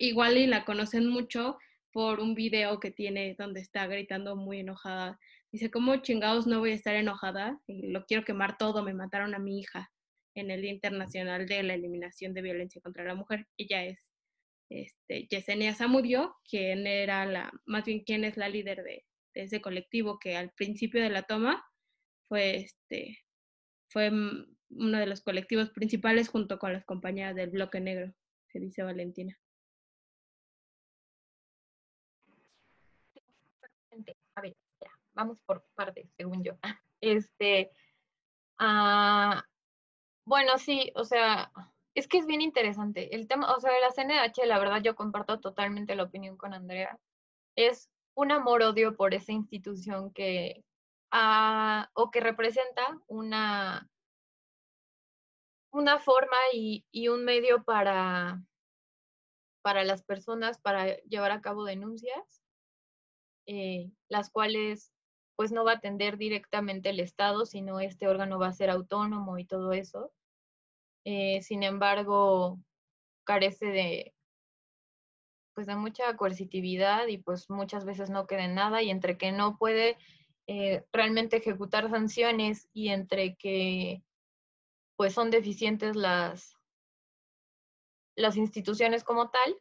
igual 0.01 0.37
y 0.37 0.47
la 0.47 0.67
conocen 0.67 1.07
mucho 1.07 1.57
por 1.93 2.21
un 2.21 2.35
video 2.35 2.79
que 2.79 2.91
tiene 2.91 3.35
donde 3.39 3.61
está 3.61 3.87
gritando 3.87 4.37
muy 4.37 4.61
enojada 4.61 5.19
Dice, 5.53 5.71
¿cómo 5.71 5.97
chingados 5.97 6.47
no 6.47 6.59
voy 6.61 6.73
a 6.73 6.75
estar 6.75 6.97
enojada? 6.97 7.61
Lo 7.67 8.05
quiero 8.05 8.25
quemar 8.25 8.59
todo, 8.59 8.83
me 8.83 8.95
mataron 8.95 9.35
a 9.35 9.39
mi 9.39 9.61
hija 9.61 9.91
en 10.35 10.51
el 10.51 10.63
Día 10.63 10.73
Internacional 10.73 11.47
de 11.47 11.63
la 11.63 11.75
Eliminación 11.75 12.35
de 12.35 12.43
Violencia 12.43 12.81
contra 12.83 13.05
la 13.05 13.15
Mujer. 13.15 13.47
Ella 13.57 13.85
es 13.85 14.07
este, 14.69 15.27
Yesenia 15.29 15.75
Zamudio, 15.75 16.37
quien 16.49 16.87
era 16.87 17.25
la, 17.25 17.53
más 17.65 17.85
bien 17.85 18.01
quien 18.05 18.25
es 18.25 18.37
la 18.37 18.49
líder 18.49 18.83
de, 18.83 19.05
ese 19.35 19.61
colectivo 19.61 20.19
que 20.19 20.37
al 20.37 20.51
principio 20.51 21.03
de 21.03 21.11
la 21.11 21.23
toma 21.23 21.63
fue, 22.29 22.57
este, 22.57 23.19
fue 23.89 24.11
uno 24.11 24.99
de 24.99 25.07
los 25.07 25.21
colectivos 25.21 25.71
principales 25.71 26.29
junto 26.29 26.59
con 26.59 26.73
las 26.73 26.85
compañías 26.85 27.35
del 27.37 27.51
Bloque 27.51 27.81
Negro, 27.81 28.13
se 28.49 28.61
dice 28.61 28.83
Valentina. 28.83 29.39
A 34.35 34.41
ver, 34.41 34.55
vamos 35.17 35.41
por 35.41 35.65
partes, 35.75 36.09
según 36.17 36.45
yo. 36.45 36.53
Este, 37.03 37.71
ah, 38.59 39.45
bueno, 40.25 40.57
sí, 40.57 40.93
o 40.95 41.05
sea, 41.05 41.53
es 41.95 42.09
que 42.09 42.19
es 42.19 42.27
bien 42.27 42.41
interesante. 42.41 43.15
El 43.15 43.29
tema, 43.29 43.55
o 43.55 43.61
sea, 43.61 43.71
la 43.81 43.91
CNH, 43.91 44.47
la 44.47 44.59
verdad 44.59 44.81
yo 44.83 44.97
comparto 44.97 45.39
totalmente 45.39 45.95
la 45.95 46.05
opinión 46.05 46.39
con 46.39 46.55
Andrea. 46.55 46.99
Es 47.55 47.91
un 48.15 48.33
amor-odio 48.33 48.97
por 48.97 49.13
esa 49.13 49.33
institución 49.33 50.11
que, 50.13 50.65
ah, 51.13 51.91
o 51.93 52.11
que 52.11 52.21
representa 52.21 52.99
una, 53.09 53.91
una 55.71 55.99
forma 55.99 56.39
y, 56.55 56.87
y 56.91 57.09
un 57.09 57.25
medio 57.25 57.63
para, 57.63 58.43
para 59.63 59.85
las 59.85 60.03
personas 60.03 60.59
para 60.59 60.97
llevar 61.03 61.31
a 61.31 61.43
cabo 61.43 61.65
denuncias, 61.65 62.43
eh, 63.47 63.91
las 64.09 64.31
cuales 64.31 64.96
pues 65.37 65.53
no 65.53 65.65
va 65.65 65.73
a 65.73 65.77
atender 65.77 66.17
directamente 66.17 66.91
el 66.91 67.01
Estado, 67.01 67.45
sino 67.45 67.79
este 67.79 68.09
órgano 68.09 68.39
va 68.39 68.49
a 68.49 68.53
ser 68.53 68.71
autónomo 68.71 69.39
y 69.39 69.45
todo 69.45 69.73
eso. 69.73 70.13
Eh, 71.05 71.43
sin 71.43 71.63
embargo, 71.63 72.59
carece 73.25 73.67
de, 73.67 74.15
pues 75.55 75.67
de 75.67 75.77
mucha 75.77 76.17
coercitividad 76.17 77.07
y 77.07 77.19
pues 77.19 77.49
muchas 77.51 77.85
veces 77.85 78.11
no 78.11 78.27
queda 78.27 78.49
nada 78.49 78.83
y 78.83 78.91
entre 78.91 79.19
que 79.19 79.31
no 79.31 79.57
puede 79.59 79.99
eh, 80.47 80.85
realmente 80.93 81.37
ejecutar 81.37 81.91
sanciones 81.91 82.69
y 82.73 82.89
entre 82.89 83.37
que 83.37 84.03
pues 84.97 85.13
son 85.13 85.31
deficientes 85.31 85.97
las, 85.97 86.57
las 88.17 88.37
instituciones 88.37 89.05
como 89.05 89.31
tal, 89.31 89.57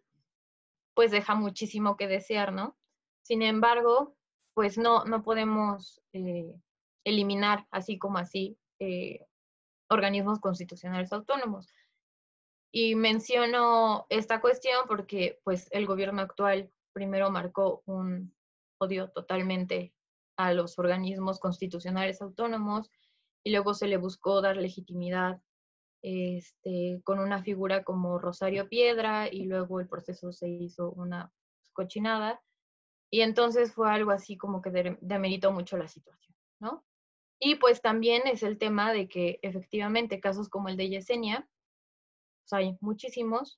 pues 0.94 1.12
deja 1.12 1.36
muchísimo 1.36 1.98
que 1.98 2.08
desear, 2.08 2.53
¿no? 2.53 2.77
Sin 3.22 3.41
embargo, 3.41 4.15
pues 4.55 4.77
no, 4.77 5.03
no 5.03 5.21
podemos 5.21 6.01
eh, 6.13 6.55
eliminar 7.03 7.67
así 7.69 8.00
como 8.00 8.17
así 8.17 8.57
eh, 8.79 9.19
organismos 9.89 10.39
constitucionales 10.39 11.13
autónomos. 11.13 11.67
Y 12.71 12.95
menciono 12.95 14.07
esta 14.09 14.41
cuestión 14.41 14.85
porque 14.88 15.39
pues 15.43 15.67
el 15.71 15.85
gobierno 15.85 16.21
actual 16.21 16.71
primero 16.93 17.29
marcó 17.29 17.83
un 17.85 18.33
odio 18.79 19.12
totalmente 19.12 19.93
a 20.38 20.53
los 20.53 20.79
organismos 20.79 21.39
constitucionales 21.39 22.21
autónomos 22.21 22.89
y 23.43 23.51
luego 23.51 23.74
se 23.74 23.88
le 23.88 23.97
buscó 23.97 24.41
dar 24.41 24.57
legitimidad 24.57 25.41
este, 26.01 27.01
con 27.03 27.19
una 27.19 27.43
figura 27.43 27.83
como 27.83 28.19
Rosario 28.19 28.69
Piedra 28.69 29.27
y 29.31 29.45
luego 29.45 29.79
el 29.79 29.88
proceso 29.88 30.31
se 30.31 30.47
hizo 30.47 30.91
una 30.91 31.31
cochinada 31.74 32.41
y 33.15 33.22
entonces 33.22 33.74
fue 33.74 33.89
algo 33.89 34.12
así 34.12 34.36
como 34.36 34.62
que 34.62 34.98
demeritó 35.00 35.53
mucho 35.53 35.77
la 35.77 35.88
situación, 35.88 36.36
¿no? 36.60 36.84
Y 37.39 37.55
pues 37.55 37.81
también 37.81 38.24
es 38.25 38.43
el 38.43 38.57
tema 38.57 38.91
de 38.91 39.07
que 39.07 39.39
efectivamente 39.41 40.19
casos 40.19 40.50
como 40.50 40.67
el 40.67 40.75
de 40.75 40.89
Yesenia, 40.89 41.48
pues 42.41 42.51
hay 42.51 42.77
muchísimos 42.81 43.57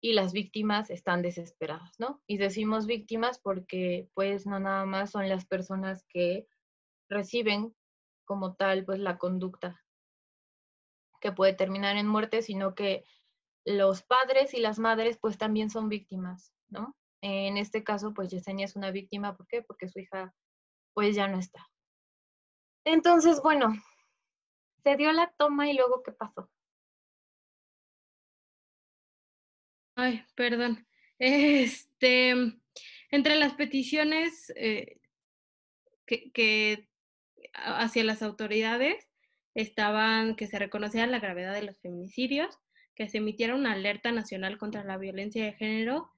y 0.00 0.12
las 0.12 0.32
víctimas 0.32 0.88
están 0.88 1.20
desesperadas, 1.20 1.98
¿no? 1.98 2.22
Y 2.28 2.36
decimos 2.36 2.86
víctimas 2.86 3.40
porque 3.40 4.08
pues 4.14 4.46
no 4.46 4.60
nada 4.60 4.86
más 4.86 5.10
son 5.10 5.28
las 5.28 5.46
personas 5.46 6.04
que 6.08 6.46
reciben 7.08 7.74
como 8.24 8.54
tal 8.54 8.84
pues 8.84 9.00
la 9.00 9.18
conducta 9.18 9.82
que 11.20 11.32
puede 11.32 11.54
terminar 11.54 11.96
en 11.96 12.06
muerte, 12.06 12.40
sino 12.40 12.76
que 12.76 13.04
los 13.64 14.04
padres 14.04 14.54
y 14.54 14.60
las 14.60 14.78
madres 14.78 15.18
pues 15.20 15.38
también 15.38 15.70
son 15.70 15.88
víctimas, 15.88 16.54
¿no? 16.68 16.96
En 17.22 17.56
este 17.56 17.84
caso, 17.84 18.12
pues 18.12 18.30
Yesenia 18.30 18.66
es 18.66 18.76
una 18.76 18.90
víctima. 18.90 19.36
¿Por 19.36 19.46
qué? 19.46 19.62
Porque 19.62 19.88
su 19.88 20.00
hija, 20.00 20.34
pues 20.92 21.14
ya 21.14 21.28
no 21.28 21.38
está. 21.38 21.70
Entonces, 22.84 23.40
bueno, 23.42 23.72
se 24.82 24.96
dio 24.96 25.12
la 25.12 25.32
toma 25.38 25.70
y 25.70 25.74
luego, 25.74 26.02
¿qué 26.02 26.12
pasó? 26.12 26.50
Ay, 29.94 30.24
perdón. 30.34 30.86
Este, 31.18 32.30
entre 33.10 33.36
las 33.36 33.54
peticiones 33.54 34.52
eh, 34.56 34.98
que, 36.06 36.88
hacia 37.54 38.02
las 38.02 38.22
autoridades 38.22 39.08
estaban 39.54 40.34
que 40.34 40.48
se 40.48 40.58
reconociera 40.58 41.06
la 41.06 41.20
gravedad 41.20 41.54
de 41.54 41.62
los 41.62 41.78
feminicidios, 41.80 42.58
que 42.96 43.08
se 43.08 43.18
emitiera 43.18 43.54
una 43.54 43.72
alerta 43.72 44.10
nacional 44.10 44.58
contra 44.58 44.82
la 44.82 44.96
violencia 44.96 45.44
de 45.44 45.52
género 45.52 46.10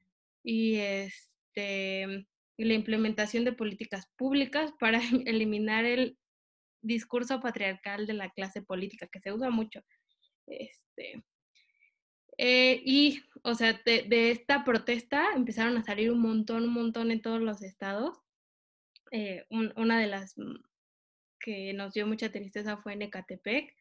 y, 0.44 0.76
este, 0.76 2.26
la 2.56 2.74
implementación 2.74 3.44
de 3.44 3.52
políticas 3.52 4.06
públicas 4.16 4.72
para 4.78 5.00
eliminar 5.26 5.84
el 5.84 6.18
discurso 6.82 7.40
patriarcal 7.40 8.06
de 8.06 8.12
la 8.12 8.30
clase 8.30 8.62
política, 8.62 9.08
que 9.08 9.20
se 9.20 9.32
usa 9.32 9.50
mucho. 9.50 9.80
Este, 10.46 11.24
eh, 12.36 12.82
y, 12.84 13.22
o 13.42 13.54
sea, 13.54 13.80
de, 13.84 14.30
esta 14.30 14.64
protesta 14.64 15.32
empezaron 15.34 15.76
a 15.76 15.84
salir 15.84 16.10
un 16.10 16.20
montón, 16.20 16.64
un 16.64 16.74
montón 16.74 17.10
en 17.10 17.22
todos 17.22 17.40
los 17.40 17.62
estados. 17.62 18.18
Eh, 19.10 19.44
una 19.50 19.98
de 19.98 20.06
las 20.06 20.36
mm, 20.36 20.56
que 21.40 21.72
nos 21.72 21.94
dio 21.94 22.06
mucha 22.06 22.30
tristeza 22.30 22.76
fue 22.76 22.94
en 22.94 23.02
Ecatepec, 23.02 23.74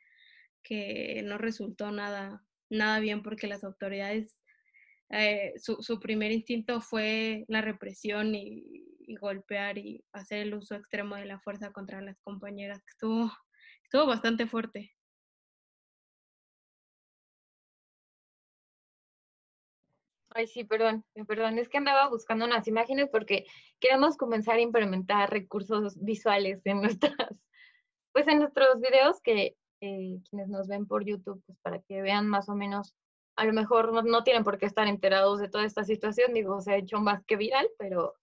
que 0.63 1.22
no 1.25 1.38
resultó 1.38 1.91
nada, 1.91 2.46
nada 2.70 3.00
bien 3.00 3.24
porque 3.24 3.48
las 3.48 3.63
autoridades 3.63 4.38
eh, 5.13 5.53
su, 5.58 5.75
su, 5.82 6.00
primer 6.00 6.32
instinto 6.32 6.82
fue 6.82 7.46
la 7.48 7.62
represión 7.62 8.34
y, 8.34 8.63
y, 9.00 9.15
golpear 9.15 9.77
y 9.77 10.03
hacer 10.12 10.39
el 10.39 10.55
uso 10.55 10.75
extremo 10.75 11.15
de 11.15 11.25
la 11.25 11.39
fuerza 11.39 11.72
contra 11.72 12.01
las 12.01 12.20
compañeras, 12.22 12.82
estuvo, 12.88 13.32
estuvo 13.84 14.08
bastante 14.08 14.48
fuerte. 14.48 14.91
Ay, 20.36 20.48
sí, 20.48 20.63
perdón, 20.63 21.05
perdón, 21.27 21.60
es 21.60 21.70
que 21.70 21.77
andaba 21.77 22.10
buscando 22.10 22.46
unas 22.46 22.67
imágenes 22.67 23.08
porque 23.12 23.46
queremos 23.79 24.17
comenzar 24.17 24.55
a 24.55 24.62
implementar 24.62 25.29
recursos 25.29 25.96
visuales 26.03 26.60
en 26.65 26.82
nuestras, 26.82 27.15
pues 28.13 28.27
en 28.27 28.39
nuestros 28.39 28.82
videos 28.82 29.22
que 29.22 29.55
eh, 29.82 30.20
quienes 30.27 30.50
nos 30.50 30.67
ven 30.67 30.88
por 30.88 31.05
YouTube, 31.05 31.43
pues 31.46 31.60
para 31.62 31.82
que 31.84 32.01
vean 32.01 32.27
más 32.27 32.50
o 32.50 32.55
menos, 32.55 32.96
a 33.36 33.46
lo 33.46 33.54
mejor 33.54 33.94
no, 33.94 34.02
no, 34.02 34.24
tienen 34.24 34.44
por 34.44 34.58
qué 34.58 34.66
estar 34.66 34.88
enterados 34.88 35.40
de 35.40 35.50
toda 35.50 35.66
esta 35.66 35.84
situación, 35.84 36.34
digo, 36.34 36.62
se 36.62 36.74
ha 36.74 36.78
hecho 36.78 37.00
más 37.00 37.24
que 37.25 37.36
viral, 37.36 37.70
pero 37.78 38.16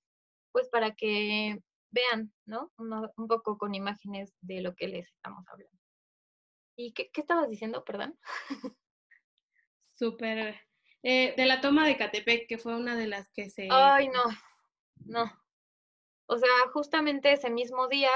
pues 0.52 0.68
para 0.68 0.94
que 0.94 1.62
vean, 1.90 2.32
¿no? 2.46 2.72
Uno, 2.78 3.10
un 3.16 3.28
poco 3.28 3.58
con 3.58 3.74
imágenes 3.74 4.34
de 4.40 4.60
lo 4.60 4.74
que 4.74 4.88
les 4.88 5.08
estamos 5.08 5.46
hablando. 5.48 5.78
¿Y 6.76 6.92
qué, 6.92 7.10
qué 7.12 7.20
estabas 7.20 7.48
diciendo, 7.48 7.84
perdón? 7.84 8.18
Súper 9.94 10.60
eh, 11.02 11.34
de 11.36 11.46
la 11.46 11.60
toma 11.60 11.86
de 11.86 11.96
Catepec, 11.96 12.46
que 12.46 12.58
fue 12.58 12.76
una 12.76 12.96
de 12.96 13.06
las 13.06 13.28
que 13.30 13.48
se... 13.48 13.68
Ay, 13.70 14.08
no, 14.08 14.22
no. 15.06 15.32
O 16.26 16.38
sea, 16.38 16.50
justamente 16.72 17.32
ese 17.32 17.50
mismo 17.50 17.88
día, 17.88 18.10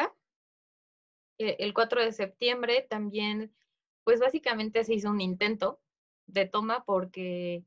eh, 1.39 1.57
el 1.61 1.73
4 1.73 2.03
de 2.03 2.13
septiembre, 2.13 2.87
también, 2.89 3.55
pues 4.05 4.21
básicamente 4.21 4.85
se 4.85 4.95
hizo 4.95 5.11
un 5.11 5.21
intento 5.21 5.81
de 6.27 6.47
toma 6.47 6.85
porque 6.85 7.65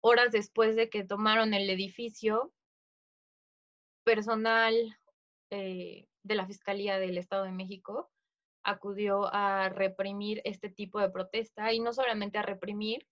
horas 0.00 0.32
después 0.32 0.76
de 0.76 0.90
que 0.90 1.04
tomaron 1.04 1.54
el 1.54 1.70
edificio, 1.70 2.52
personal 4.04 4.74
eh, 5.50 6.06
de 6.22 6.34
la 6.34 6.46
Fiscalía 6.46 6.98
del 6.98 7.18
Estado 7.18 7.44
de 7.44 7.52
México 7.52 8.10
acudió 8.62 9.32
a 9.32 9.68
reprimir 9.68 10.40
este 10.44 10.68
tipo 10.68 11.00
de 11.00 11.10
protesta 11.10 11.72
y 11.72 11.80
no 11.80 11.92
solamente 11.92 12.38
a 12.38 12.42
reprimir, 12.42 13.06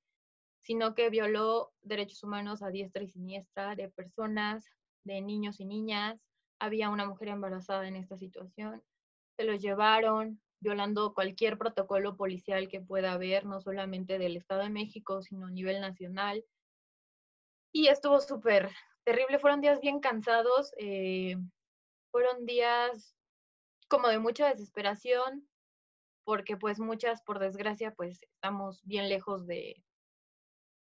sino 0.61 0.95
que 0.95 1.11
violó 1.11 1.73
derechos 1.83 2.23
humanos 2.23 2.63
a 2.63 2.69
diestra 2.69 3.03
y 3.03 3.09
siniestra 3.09 3.75
de 3.75 3.89
personas, 3.89 4.65
de 5.05 5.21
niños 5.21 5.61
y 5.61 5.65
niñas. 5.65 6.21
Había 6.59 6.91
una 6.91 7.07
mujer 7.07 7.29
embarazada 7.29 7.89
en 7.89 7.97
esta 7.97 8.17
situación. 8.17 8.83
Se 9.37 9.45
los 9.45 9.61
llevaron 9.61 10.41
violando 10.63 11.13
cualquier 11.13 11.59
protocolo 11.59 12.17
policial 12.17 12.69
que 12.69 12.81
pueda 12.81 13.13
haber, 13.13 13.45
no 13.45 13.61
solamente 13.61 14.19
del 14.19 14.37
Estado 14.37 14.63
de 14.63 14.71
México, 14.71 15.23
sino 15.23 15.47
a 15.49 15.51
nivel 15.51 15.81
nacional. 15.81 16.45
Y 17.73 17.89
estuvo 17.89 18.21
súper 18.21 18.71
terrible. 19.05 19.39
Fueron 19.39 19.61
días 19.61 19.81
bien 19.81 20.01
cansados. 20.01 20.73
Eh, 20.79 21.37
fueron 22.11 22.47
días 22.47 23.17
como 23.89 24.09
de 24.09 24.19
mucha 24.19 24.49
desesperación, 24.49 25.49
porque 26.25 26.57
pues 26.57 26.79
muchas, 26.79 27.23
por 27.23 27.39
desgracia, 27.39 27.93
pues 27.95 28.23
estamos 28.23 28.83
bien 28.85 29.09
lejos 29.09 29.47
de, 29.47 29.83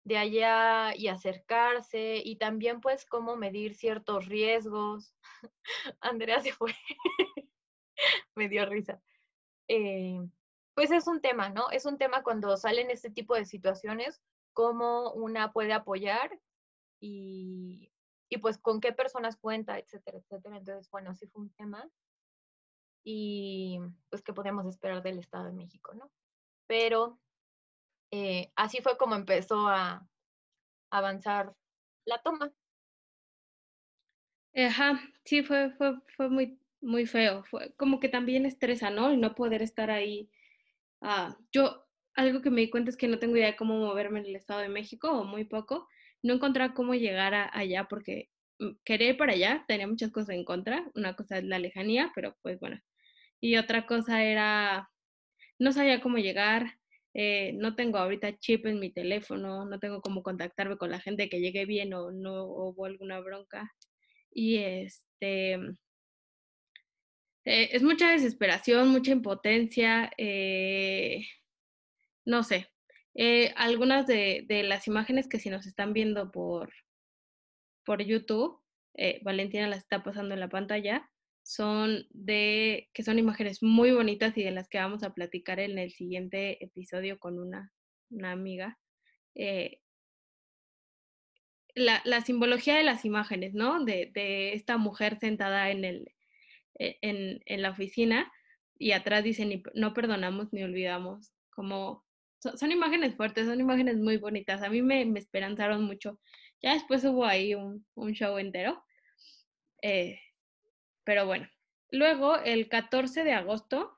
de 0.03 0.17
allá 0.17 0.95
y 0.95 1.09
acercarse 1.09 2.21
y 2.23 2.37
también 2.37 2.81
pues 2.81 3.05
cómo 3.05 3.35
medir 3.35 3.75
ciertos 3.75 4.25
riesgos. 4.25 5.13
Andrea 6.01 6.41
se 6.41 6.53
fue, 6.53 6.73
me 8.35 8.49
dio 8.49 8.65
risa. 8.65 9.01
Eh, 9.67 10.19
pues 10.73 10.91
es 10.91 11.07
un 11.07 11.21
tema, 11.21 11.49
¿no? 11.49 11.69
Es 11.71 11.85
un 11.85 11.97
tema 11.97 12.23
cuando 12.23 12.55
salen 12.57 12.91
este 12.91 13.09
tipo 13.09 13.35
de 13.35 13.45
situaciones, 13.45 14.21
cómo 14.53 15.11
una 15.13 15.51
puede 15.51 15.73
apoyar 15.73 16.39
y, 16.99 17.91
y 18.29 18.37
pues 18.37 18.57
con 18.57 18.79
qué 18.79 18.93
personas 18.93 19.37
cuenta, 19.37 19.79
etcétera, 19.79 20.19
etcétera. 20.19 20.57
Entonces, 20.57 20.89
bueno, 20.91 21.15
sí 21.15 21.27
fue 21.27 21.43
un 21.43 21.49
tema. 21.51 21.89
Y 23.03 23.79
pues 24.09 24.21
qué 24.21 24.33
podemos 24.33 24.65
esperar 24.65 25.01
del 25.01 25.19
Estado 25.19 25.45
de 25.45 25.53
México, 25.53 25.93
¿no? 25.93 26.11
Pero 26.67 27.19
eh, 28.11 28.51
así 28.55 28.81
fue 28.81 28.97
como 28.97 29.15
empezó 29.15 29.67
a 29.67 30.07
avanzar 30.91 31.55
la 32.05 32.21
toma. 32.21 32.53
Ajá, 34.55 34.99
sí, 35.23 35.43
fue, 35.43 35.71
fue, 35.71 35.99
fue 36.15 36.29
muy, 36.29 36.59
muy 36.81 37.05
feo. 37.05 37.43
Fue 37.45 37.73
como 37.77 37.99
que 37.99 38.09
también 38.09 38.45
estresa, 38.45 38.89
¿no? 38.89 39.13
Y 39.13 39.17
no 39.17 39.35
poder 39.35 39.61
estar 39.61 39.91
ahí. 39.91 40.29
Ah, 41.01 41.37
yo, 41.51 41.85
algo 42.15 42.41
que 42.41 42.49
me 42.49 42.61
di 42.61 42.69
cuenta 42.69 42.89
es 42.89 42.97
que 42.97 43.07
no 43.07 43.19
tengo 43.19 43.37
idea 43.37 43.47
de 43.47 43.55
cómo 43.55 43.77
moverme 43.79 44.19
en 44.19 44.27
el 44.27 44.35
Estado 44.35 44.61
de 44.61 44.69
México, 44.69 45.09
o 45.11 45.23
muy 45.23 45.45
poco. 45.45 45.87
No 46.23 46.33
encontraba 46.35 46.73
cómo 46.73 46.95
llegar 46.95 47.33
a, 47.33 47.49
allá 47.53 47.87
porque 47.89 48.29
mm, 48.59 48.71
quería 48.83 49.09
ir 49.09 49.17
para 49.17 49.33
allá, 49.33 49.65
tenía 49.67 49.87
muchas 49.87 50.11
cosas 50.11 50.31
en 50.35 50.45
contra. 50.45 50.85
Una 50.95 51.15
cosa 51.15 51.37
es 51.39 51.43
la 51.45 51.59
lejanía, 51.59 52.11
pero 52.15 52.37
pues 52.41 52.59
bueno. 52.59 52.79
Y 53.41 53.57
otra 53.57 53.85
cosa 53.87 54.23
era, 54.23 54.89
no 55.59 55.71
sabía 55.73 56.01
cómo 56.01 56.17
llegar, 56.17 56.79
eh, 57.13 57.53
no 57.53 57.75
tengo 57.75 57.97
ahorita 57.97 58.37
chip 58.39 58.67
en 58.67 58.79
mi 58.79 58.91
teléfono, 58.91 59.65
no 59.65 59.79
tengo 59.79 60.01
cómo 60.01 60.23
contactarme 60.23 60.77
con 60.77 60.91
la 60.91 60.99
gente 60.99 61.29
que 61.29 61.39
llegue 61.39 61.65
bien 61.65 61.93
o 61.93 62.11
no 62.11 62.43
hubo 62.45 62.85
alguna 62.85 63.19
bronca. 63.19 63.73
Y 64.31 64.57
este, 64.57 65.59
eh, 67.47 67.69
es 67.73 67.83
mucha 67.83 68.11
desesperación, 68.11 68.89
mucha 68.89 69.11
impotencia, 69.11 70.11
eh, 70.17 71.25
no 72.25 72.43
sé. 72.43 72.69
algunas 73.55 74.05
de, 74.07 74.45
de, 74.47 74.63
las 74.63 74.87
imágenes 74.87 75.27
que 75.27 75.39
si 75.39 75.49
nos 75.49 75.65
están 75.65 75.93
viendo 75.93 76.31
por, 76.31 76.71
por 77.85 78.03
YouTube, 78.03 78.61
Valentina 79.23 79.67
las 79.67 79.79
está 79.79 80.03
pasando 80.03 80.33
en 80.33 80.39
la 80.39 80.49
pantalla, 80.49 81.09
son 81.47 82.05
de, 82.09 82.89
que 82.93 83.03
son 83.03 83.19
imágenes 83.19 83.63
muy 83.63 83.91
bonitas 83.91 84.37
y 84.37 84.43
de 84.43 84.51
las 84.51 84.67
que 84.67 84.79
vamos 84.79 85.03
a 85.03 85.13
platicar 85.13 85.61
en 85.61 85.79
el 85.79 85.91
siguiente 85.91 86.61
episodio 86.61 87.19
con 87.19 87.39
una, 87.39 87.71
una 88.09 88.33
amiga. 88.33 88.77
Eh, 89.33 89.79
la, 91.73 92.01
la, 92.03 92.19
simbología 92.19 92.75
de 92.75 92.83
las 92.83 93.05
imágenes, 93.05 93.53
¿no? 93.53 93.85
De, 93.85 94.11
de 94.13 94.53
esta 94.55 94.77
mujer 94.77 95.19
sentada 95.19 95.71
en, 95.71 95.85
el, 95.85 96.11
en, 96.77 97.41
en, 97.45 97.61
la 97.61 97.71
oficina 97.71 98.31
y 98.77 98.91
atrás 98.91 99.23
dice, 99.23 99.63
no 99.73 99.93
perdonamos 99.93 100.53
ni 100.53 100.63
olvidamos. 100.63 101.33
Como 101.49 102.05
son, 102.39 102.71
imágenes 102.71 103.15
fuertes, 103.15 103.47
son 103.47 103.59
imágenes 103.59 103.97
muy 103.97 104.17
bonitas. 104.17 104.61
A 104.61 104.69
mí 104.69 104.81
me, 104.81 105.05
me 105.05 105.19
esperanzaron 105.19 105.83
mucho. 105.83 106.19
Ya 106.61 106.73
después 106.73 107.03
hubo 107.03 107.25
ahí 107.25 107.55
un, 107.55 107.85
un 107.95 108.13
show 108.13 108.37
entero. 108.37 108.83
Eh, 109.81 110.19
pero 111.03 111.25
bueno, 111.25 111.47
luego 111.91 112.37
el 112.37 112.67
14 112.67 113.23
de 113.23 113.33
agosto 113.33 113.97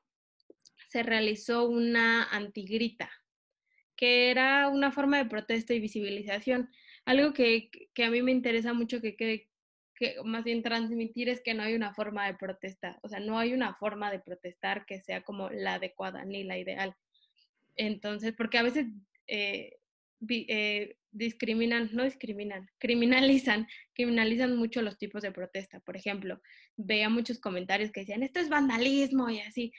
se 0.90 1.04
realizó 1.04 1.68
una 1.68 2.24
antigrita, 2.24 3.12
que 3.96 4.32
era 4.32 4.70
una 4.70 4.92
forma 4.92 5.18
de 5.18 5.30
protesta 5.30 5.74
y 5.74 5.80
visibilización. 5.80 6.70
Algo 7.06 7.34
que, 7.34 7.70
que 7.94 8.04
a 8.04 8.10
mí 8.10 8.22
me 8.22 8.32
interesa 8.32 8.74
mucho 8.74 9.02
que, 9.02 9.16
que, 9.16 9.49
que 10.00 10.16
más 10.24 10.46
bien 10.46 10.64
transmitir 10.64 11.28
es 11.28 11.42
que 11.42 11.54
no 11.54 11.64
hay 11.64 11.76
una 11.76 11.94
forma 11.94 12.26
de 12.26 12.34
protesta, 12.36 12.98
o 13.04 13.10
sea, 13.10 13.20
no 13.20 13.38
hay 13.38 13.54
una 13.54 13.76
forma 13.76 14.10
de 14.12 14.20
protestar 14.20 14.86
que 14.86 15.02
sea 15.02 15.22
como 15.22 15.50
la 15.50 15.76
adecuada 15.76 16.24
ni 16.24 16.44
la 16.44 16.58
ideal. 16.58 16.96
Entonces, 17.76 18.34
porque 18.36 18.58
a 18.58 18.64
veces 18.64 18.88
eh, 19.28 19.78
eh, 20.30 20.96
discriminan, 21.12 21.90
no 21.92 22.04
discriminan, 22.04 22.70
criminalizan, 22.80 23.68
criminalizan 23.94 24.56
mucho 24.56 24.82
los 24.82 24.98
tipos 24.98 25.22
de 25.22 25.34
protesta. 25.34 25.82
Por 25.82 25.98
ejemplo, 25.98 26.42
veía 26.78 27.10
muchos 27.10 27.40
comentarios 27.40 27.92
que 27.92 28.02
decían, 28.02 28.24
esto 28.24 28.40
es 28.40 28.50
vandalismo 28.50 29.30
y 29.30 29.42
así. 29.42 29.74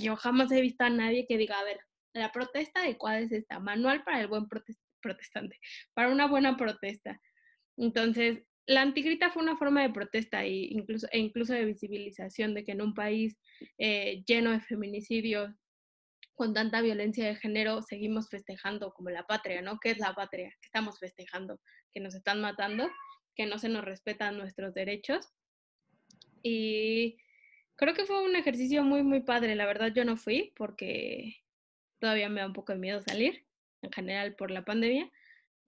Yo 0.00 0.16
jamás 0.16 0.50
he 0.50 0.60
visto 0.60 0.82
a 0.82 0.90
nadie 0.90 1.26
que 1.28 1.36
diga, 1.36 1.58
a 1.60 1.64
ver, 1.64 1.78
la 2.14 2.32
protesta 2.32 2.80
adecuada 2.80 3.20
es 3.20 3.30
esta, 3.30 3.60
manual 3.60 4.02
para 4.02 4.20
el 4.20 4.26
buen 4.26 4.48
protestante, 5.00 5.60
para 5.94 6.10
una 6.10 6.26
buena 6.26 6.56
protesta. 6.56 7.20
Entonces, 7.76 8.42
la 8.66 8.82
antigrita 8.82 9.30
fue 9.30 9.42
una 9.42 9.56
forma 9.56 9.82
de 9.82 9.90
protesta 9.90 10.44
e 10.44 10.68
incluso, 10.70 11.52
de 11.52 11.64
visibilización 11.64 12.54
de 12.54 12.64
que 12.64 12.72
en 12.72 12.82
un 12.82 12.94
país 12.94 13.38
eh, 13.78 14.22
lleno 14.26 14.50
de 14.50 14.60
feminicidios, 14.60 15.50
con 16.34 16.54
tanta 16.54 16.80
violencia 16.80 17.26
de 17.26 17.36
género 17.36 17.82
seguimos 17.82 18.28
festejando 18.28 18.92
como 18.94 19.10
la 19.10 19.26
patria, 19.26 19.62
¿no? 19.62 19.78
¿Qué 19.78 19.90
es 19.90 19.98
la 19.98 20.14
patria? 20.14 20.50
Que 20.60 20.66
estamos 20.66 20.98
festejando, 20.98 21.60
que 21.92 22.00
nos 22.00 22.14
están 22.14 22.40
matando, 22.40 22.88
que 23.34 23.46
no 23.46 23.58
se 23.58 23.68
nos 23.68 23.84
respetan 23.84 24.38
nuestros 24.38 24.74
derechos. 24.74 25.28
Y 26.42 27.18
creo 27.76 27.94
que 27.94 28.06
fue 28.06 28.24
un 28.24 28.34
ejercicio 28.34 28.82
muy, 28.82 29.02
muy 29.02 29.20
padre. 29.20 29.54
La 29.54 29.66
verdad 29.66 29.92
yo 29.94 30.04
no 30.04 30.16
fui 30.16 30.52
porque 30.56 31.36
todavía 31.98 32.28
me 32.28 32.40
da 32.40 32.46
un 32.46 32.52
poco 32.52 32.72
de 32.72 32.78
miedo 32.78 33.00
salir, 33.02 33.44
en 33.82 33.92
general 33.92 34.34
por 34.34 34.50
la 34.50 34.64
pandemia, 34.64 35.10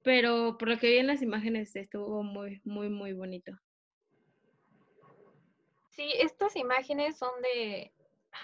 pero 0.04 0.56
por 0.58 0.68
lo 0.68 0.78
que 0.78 0.90
vi 0.90 0.98
en 0.98 1.08
las 1.08 1.22
imágenes 1.22 1.74
estuvo 1.74 2.22
muy, 2.22 2.60
muy, 2.64 2.88
muy 2.88 3.12
bonito. 3.12 3.52
Sí, 5.88 6.12
estas 6.18 6.54
imágenes 6.56 7.16
son 7.16 7.30
de 7.42 7.92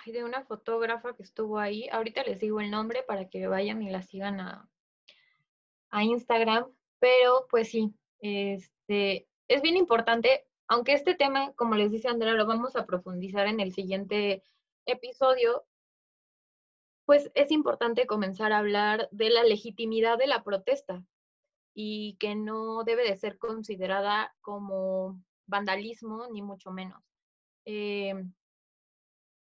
de 0.06 0.24
una 0.24 0.44
fotógrafa 0.44 1.14
que 1.14 1.22
estuvo 1.22 1.58
ahí. 1.58 1.88
Ahorita 1.90 2.22
les 2.22 2.40
digo 2.40 2.60
el 2.60 2.70
nombre 2.70 3.02
para 3.02 3.28
que 3.28 3.46
vayan 3.46 3.82
y 3.82 3.90
la 3.90 4.02
sigan 4.02 4.40
a, 4.40 4.68
a 5.90 6.04
Instagram. 6.04 6.66
Pero 6.98 7.46
pues 7.50 7.70
sí, 7.70 7.94
este, 8.20 9.28
es 9.48 9.62
bien 9.62 9.76
importante, 9.76 10.46
aunque 10.68 10.92
este 10.92 11.14
tema, 11.14 11.52
como 11.54 11.74
les 11.74 11.90
dice 11.90 12.08
Andrea, 12.08 12.34
lo 12.34 12.46
vamos 12.46 12.76
a 12.76 12.86
profundizar 12.86 13.46
en 13.46 13.60
el 13.60 13.72
siguiente 13.72 14.42
episodio, 14.86 15.64
pues 17.06 17.30
es 17.34 17.50
importante 17.50 18.06
comenzar 18.06 18.52
a 18.52 18.58
hablar 18.58 19.08
de 19.10 19.30
la 19.30 19.42
legitimidad 19.42 20.18
de 20.18 20.26
la 20.26 20.44
protesta 20.44 21.02
y 21.74 22.16
que 22.18 22.34
no 22.34 22.84
debe 22.84 23.04
de 23.04 23.16
ser 23.16 23.38
considerada 23.38 24.34
como 24.40 25.20
vandalismo, 25.46 26.28
ni 26.32 26.42
mucho 26.42 26.70
menos. 26.70 27.02
Eh, 27.64 28.14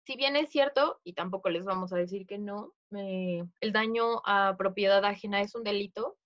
si 0.05 0.15
bien 0.15 0.35
es 0.35 0.49
cierto, 0.49 0.99
y 1.03 1.13
tampoco 1.13 1.49
les 1.49 1.63
vamos 1.63 1.93
a 1.93 1.97
decir 1.97 2.25
que 2.25 2.37
no, 2.37 2.73
eh, 2.95 3.43
el 3.59 3.71
daño 3.71 4.21
a 4.25 4.55
propiedad 4.57 5.03
ajena 5.05 5.41
es 5.41 5.55
un 5.55 5.63
delito, 5.63 6.17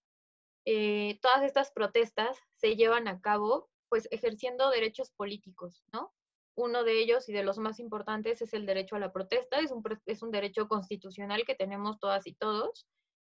eh, 0.65 1.19
todas 1.21 1.43
estas 1.43 1.71
protestas 1.71 2.37
se 2.55 2.75
llevan 2.75 3.07
a 3.07 3.21
cabo 3.21 3.69
pues 3.89 4.07
ejerciendo 4.11 4.69
derechos 4.71 5.11
políticos, 5.11 5.83
¿no? 5.93 6.11
Uno 6.55 6.83
de 6.83 6.99
ellos 6.99 7.29
y 7.29 7.33
de 7.33 7.43
los 7.43 7.59
más 7.59 7.79
importantes 7.79 8.41
es 8.41 8.53
el 8.53 8.65
derecho 8.65 8.95
a 8.95 8.99
la 8.99 9.11
protesta, 9.11 9.59
es 9.59 9.71
un, 9.71 9.83
es 10.05 10.23
un 10.23 10.31
derecho 10.31 10.67
constitucional 10.67 11.45
que 11.45 11.53
tenemos 11.53 11.99
todas 11.99 12.25
y 12.25 12.33
todos 12.33 12.87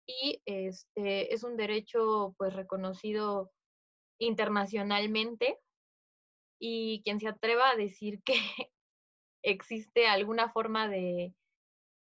y 0.05 0.41
este, 0.45 1.33
es 1.33 1.43
un 1.43 1.57
derecho 1.57 2.35
pues 2.37 2.53
reconocido 2.53 3.51
internacionalmente 4.19 5.59
y 6.59 7.01
quien 7.03 7.19
se 7.19 7.27
atreva 7.27 7.69
a 7.69 7.75
decir 7.75 8.21
que 8.23 8.33
existe 9.43 10.07
alguna 10.07 10.49
forma 10.51 10.87
de, 10.87 11.33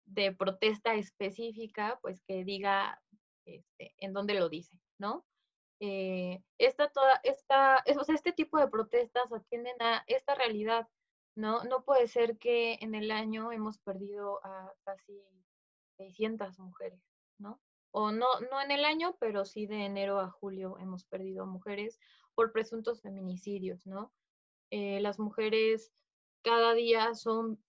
de 0.07 0.33
protesta 0.33 0.95
específica, 0.95 1.99
pues 2.03 2.23
que 2.27 2.45
diga 2.45 3.01
este, 3.45 3.95
en 3.99 4.13
dónde 4.13 4.35
lo 4.35 4.49
dice, 4.49 4.77
¿no? 4.99 5.25
Eh, 5.81 6.41
esta, 6.59 6.91
toda, 6.91 7.21
esta, 7.25 7.83
o 7.99 8.05
sea, 8.05 8.15
este 8.15 8.33
tipo 8.33 8.59
de 8.59 8.69
protestas 8.69 9.33
atienden 9.33 9.81
a 9.81 10.05
esta 10.07 10.35
realidad, 10.35 10.89
¿no? 11.35 11.65
No 11.65 11.85
puede 11.85 12.07
ser 12.07 12.39
que 12.39 12.79
en 12.81 12.95
el 12.95 13.11
año 13.11 13.51
hemos 13.51 13.79
perdido 13.79 14.45
a 14.45 14.73
casi 14.85 15.21
600 15.97 16.59
mujeres, 16.61 17.01
¿no? 17.39 17.61
O 17.93 18.11
no, 18.11 18.27
no 18.51 18.61
en 18.61 18.71
el 18.71 18.85
año, 18.85 19.17
pero 19.21 19.45
sí 19.45 19.67
de 19.67 19.85
enero 19.85 20.19
a 20.19 20.31
julio 20.31 20.77
hemos 20.79 21.05
perdido 21.05 21.47
mujeres 21.47 21.99
por 22.35 22.53
presuntos 22.53 23.03
feminicidios, 23.03 23.87
¿no? 23.87 24.13
Eh, 24.71 25.01
las 25.01 25.19
mujeres 25.19 25.93
cada 26.43 26.75
día 26.75 27.15
son 27.15 27.63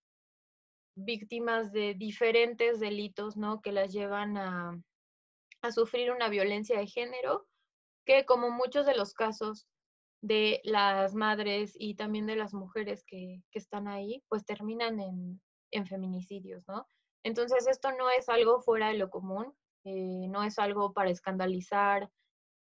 víctimas 0.95 1.71
de 1.71 1.93
diferentes 1.93 2.79
delitos, 2.79 3.35
¿no? 3.35 3.61
Que 3.61 3.71
las 3.71 3.91
llevan 3.91 4.37
a, 4.37 4.81
a 5.61 5.71
sufrir 5.71 6.11
una 6.11 6.29
violencia 6.29 6.77
de 6.77 6.87
género, 6.87 7.47
que 8.05 8.25
como 8.25 8.51
muchos 8.51 8.85
de 8.85 8.95
los 8.95 9.13
casos 9.13 9.67
de 10.21 10.61
las 10.63 11.15
madres 11.15 11.73
y 11.77 11.95
también 11.95 12.25
de 12.27 12.35
las 12.35 12.53
mujeres 12.53 13.03
que, 13.05 13.41
que 13.51 13.59
están 13.59 13.87
ahí, 13.87 14.23
pues 14.29 14.45
terminan 14.45 14.99
en, 14.99 15.41
en, 15.71 15.85
feminicidios, 15.85 16.65
¿no? 16.67 16.87
Entonces 17.23 17.67
esto 17.67 17.91
no 17.91 18.09
es 18.09 18.29
algo 18.29 18.61
fuera 18.61 18.89
de 18.89 18.97
lo 18.97 19.09
común, 19.09 19.53
eh, 19.85 20.27
no 20.29 20.43
es 20.43 20.59
algo 20.59 20.93
para 20.93 21.09
escandalizar, 21.09 22.09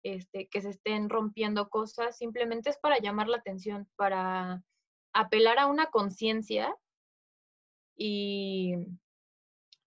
este, 0.02 0.48
que 0.48 0.61
se 0.62 0.70
estén 0.70 1.11
rompiendo 1.11 1.68
cosas, 1.68 2.16
simplemente 2.16 2.70
es 2.70 2.78
para 2.78 2.98
llamar 2.98 3.28
la 3.28 3.37
atención, 3.37 3.88
para 3.96 4.62
apelar 5.12 5.59
a 5.59 5.66
una 5.66 5.90
conciencia 5.90 6.74
y, 7.96 8.74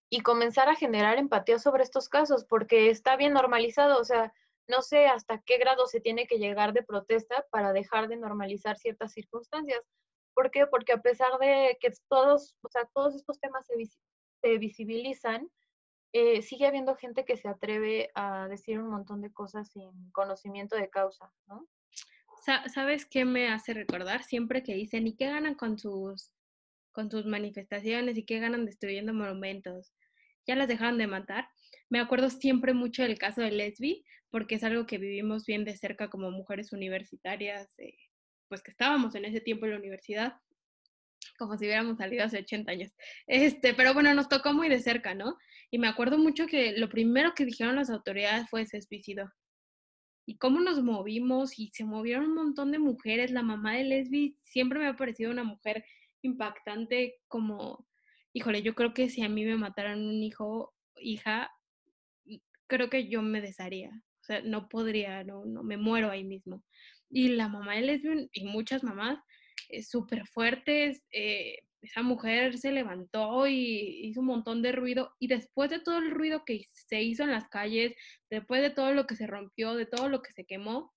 y 0.09 0.21
comenzar 0.21 0.69
a 0.69 0.75
generar 0.75 1.17
empatía 1.17 1.57
sobre 1.57 1.83
estos 1.83 2.09
casos, 2.09 2.45
porque 2.45 2.89
está 2.89 3.15
bien 3.15 3.33
normalizado, 3.33 3.99
o 3.99 4.03
sea, 4.03 4.31
no 4.67 4.81
sé 4.81 5.07
hasta 5.07 5.41
qué 5.41 5.57
grado 5.57 5.87
se 5.87 5.99
tiene 5.99 6.27
que 6.27 6.37
llegar 6.37 6.73
de 6.73 6.83
protesta 6.83 7.45
para 7.51 7.73
dejar 7.73 8.07
de 8.07 8.17
normalizar 8.17 8.77
ciertas 8.77 9.11
circunstancias. 9.11 9.81
¿Por 10.35 10.51
qué? 10.51 10.67
Porque 10.67 10.93
a 10.93 11.01
pesar 11.01 11.37
de 11.39 11.77
que 11.81 11.91
todos, 12.07 12.55
o 12.61 12.69
sea, 12.69 12.85
todos 12.93 13.15
estos 13.15 13.39
temas 13.39 13.65
se, 13.65 13.75
se 14.41 14.57
visibilizan, 14.57 15.49
eh, 16.13 16.43
sigue 16.43 16.67
habiendo 16.67 16.95
gente 16.95 17.25
que 17.25 17.37
se 17.37 17.47
atreve 17.47 18.11
a 18.13 18.47
decir 18.47 18.79
un 18.79 18.89
montón 18.89 19.21
de 19.21 19.33
cosas 19.33 19.71
sin 19.71 20.11
conocimiento 20.11 20.75
de 20.75 20.89
causa, 20.89 21.33
¿no? 21.47 21.67
¿Sabes 22.67 23.05
qué 23.05 23.25
me 23.25 23.47
hace 23.47 23.73
recordar? 23.73 24.23
Siempre 24.23 24.63
que 24.63 24.75
dicen, 24.75 25.07
¿y 25.07 25.15
qué 25.15 25.27
ganan 25.27 25.55
con 25.55 25.79
sus, 25.79 26.31
con 26.91 27.09
sus 27.09 27.25
manifestaciones? 27.25 28.17
¿Y 28.17 28.25
qué 28.25 28.39
ganan 28.39 28.65
destruyendo 28.65 29.13
monumentos? 29.13 29.93
¿Ya 30.45 30.55
las 30.55 30.67
dejaron 30.67 30.97
de 30.97 31.07
matar? 31.07 31.47
Me 31.89 31.99
acuerdo 31.99 32.29
siempre 32.29 32.73
mucho 32.73 33.01
del 33.01 33.17
caso 33.17 33.41
de 33.41 33.51
Lesbi, 33.51 34.03
porque 34.29 34.55
es 34.55 34.63
algo 34.63 34.85
que 34.85 34.97
vivimos 34.97 35.45
bien 35.45 35.63
de 35.63 35.77
cerca 35.77 36.09
como 36.09 36.31
mujeres 36.31 36.73
universitarias, 36.73 37.79
eh, 37.79 37.95
pues 38.49 38.61
que 38.61 38.71
estábamos 38.71 39.15
en 39.15 39.23
ese 39.23 39.39
tiempo 39.39 39.65
en 39.65 39.71
la 39.71 39.77
universidad, 39.77 40.33
como 41.43 41.57
si 41.57 41.65
hubiéramos 41.65 41.97
salido 41.97 42.25
hace 42.25 42.39
80 42.39 42.71
años. 42.71 42.91
Este, 43.27 43.73
pero 43.73 43.93
bueno, 43.93 44.13
nos 44.13 44.29
tocó 44.29 44.53
muy 44.53 44.69
de 44.69 44.79
cerca, 44.79 45.13
¿no? 45.13 45.37
Y 45.71 45.77
me 45.79 45.87
acuerdo 45.87 46.17
mucho 46.17 46.47
que 46.47 46.73
lo 46.77 46.89
primero 46.89 47.33
que 47.33 47.45
dijeron 47.45 47.75
las 47.75 47.89
autoridades 47.89 48.49
fue 48.49 48.65
se 48.65 48.81
suicidó 48.81 49.31
y 50.25 50.37
cómo 50.37 50.59
nos 50.61 50.81
movimos 50.81 51.59
y 51.59 51.69
se 51.73 51.83
movieron 51.83 52.25
un 52.25 52.35
montón 52.35 52.71
de 52.71 52.79
mujeres. 52.79 53.31
La 53.31 53.43
mamá 53.43 53.75
de 53.75 53.83
Lesbi 53.83 54.37
siempre 54.41 54.79
me 54.79 54.87
ha 54.87 54.95
parecido 54.95 55.31
una 55.31 55.43
mujer 55.43 55.83
impactante 56.21 57.15
como, 57.27 57.85
híjole, 58.31 58.61
yo 58.61 58.75
creo 58.75 58.93
que 58.93 59.09
si 59.09 59.23
a 59.23 59.29
mí 59.29 59.43
me 59.43 59.57
mataran 59.57 59.99
un 59.99 60.23
hijo, 60.23 60.73
hija, 60.95 61.51
creo 62.67 62.89
que 62.89 63.09
yo 63.09 63.21
me 63.21 63.41
desharía. 63.41 63.89
O 64.21 64.25
sea, 64.25 64.41
no 64.41 64.69
podría, 64.69 65.23
no, 65.23 65.45
no 65.45 65.63
me 65.63 65.77
muero 65.77 66.09
ahí 66.09 66.23
mismo. 66.23 66.63
Y 67.09 67.29
la 67.29 67.49
mamá 67.49 67.75
de 67.75 67.81
Lesbi 67.81 68.29
y 68.31 68.45
muchas 68.45 68.83
mamás 68.83 69.19
eh, 69.69 69.83
súper 69.83 70.27
fuertes, 70.27 71.03
esa 71.83 72.01
mujer 72.01 72.57
se 72.57 72.71
levantó 72.71 73.45
y 73.45 74.07
hizo 74.07 74.21
un 74.21 74.27
montón 74.27 74.61
de 74.61 74.71
ruido 74.71 75.13
y 75.19 75.27
después 75.27 75.69
de 75.69 75.79
todo 75.79 75.97
el 75.97 76.11
ruido 76.11 76.45
que 76.45 76.65
se 76.87 77.01
hizo 77.01 77.23
en 77.23 77.31
las 77.31 77.49
calles, 77.49 77.93
después 78.29 78.61
de 78.61 78.69
todo 78.69 78.93
lo 78.93 79.05
que 79.05 79.15
se 79.15 79.27
rompió, 79.27 79.75
de 79.75 79.85
todo 79.85 80.07
lo 80.07 80.21
que 80.21 80.31
se 80.31 80.45
quemó, 80.45 80.93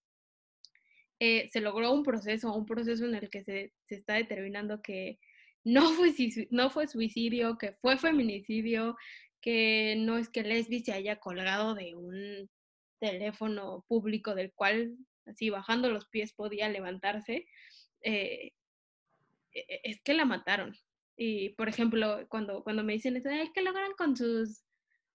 eh, 1.19 1.49
se 1.49 1.61
logró 1.61 1.93
un 1.93 2.05
proceso, 2.05 2.55
un 2.55 2.67
proceso 2.67 3.05
en 3.05 3.15
el 3.15 3.31
que 3.31 3.43
se, 3.43 3.73
se 3.89 3.97
está 3.97 4.15
determinando 4.15 4.81
que 4.81 5.19
no 5.65 5.89
fue, 5.95 6.15
no 6.51 6.71
fue 6.71 6.87
suicidio, 6.87 7.59
que 7.59 7.73
fue 7.81 7.99
feminicidio, 7.99 8.97
que 9.41 9.97
no 9.99 10.19
es 10.19 10.29
que 10.29 10.43
Lesbi 10.43 10.81
se 10.81 10.93
haya 10.93 11.17
colgado 11.17 11.75
de 11.75 11.97
un 11.97 12.49
teléfono 13.01 13.85
público 13.89 14.35
del 14.35 14.53
cual 14.53 14.97
así 15.27 15.51
bajando 15.51 15.91
los 15.91 16.07
pies 16.09 16.33
podía 16.33 16.69
levantarse. 16.69 17.47
Eh, 18.03 18.53
e, 19.53 19.61
e, 19.61 19.81
es 19.85 20.01
que 20.03 20.15
la 20.15 20.25
mataron. 20.25 20.77
Y, 21.17 21.51
por 21.51 21.69
ejemplo, 21.69 22.27
cuando, 22.29 22.63
cuando 22.63 22.85
me 22.85 22.93
dicen 22.93 23.17
eso, 23.17 23.31
¿qué 23.55 23.63
logran 23.63 23.93
con 23.97 24.17
sus, 24.17 24.65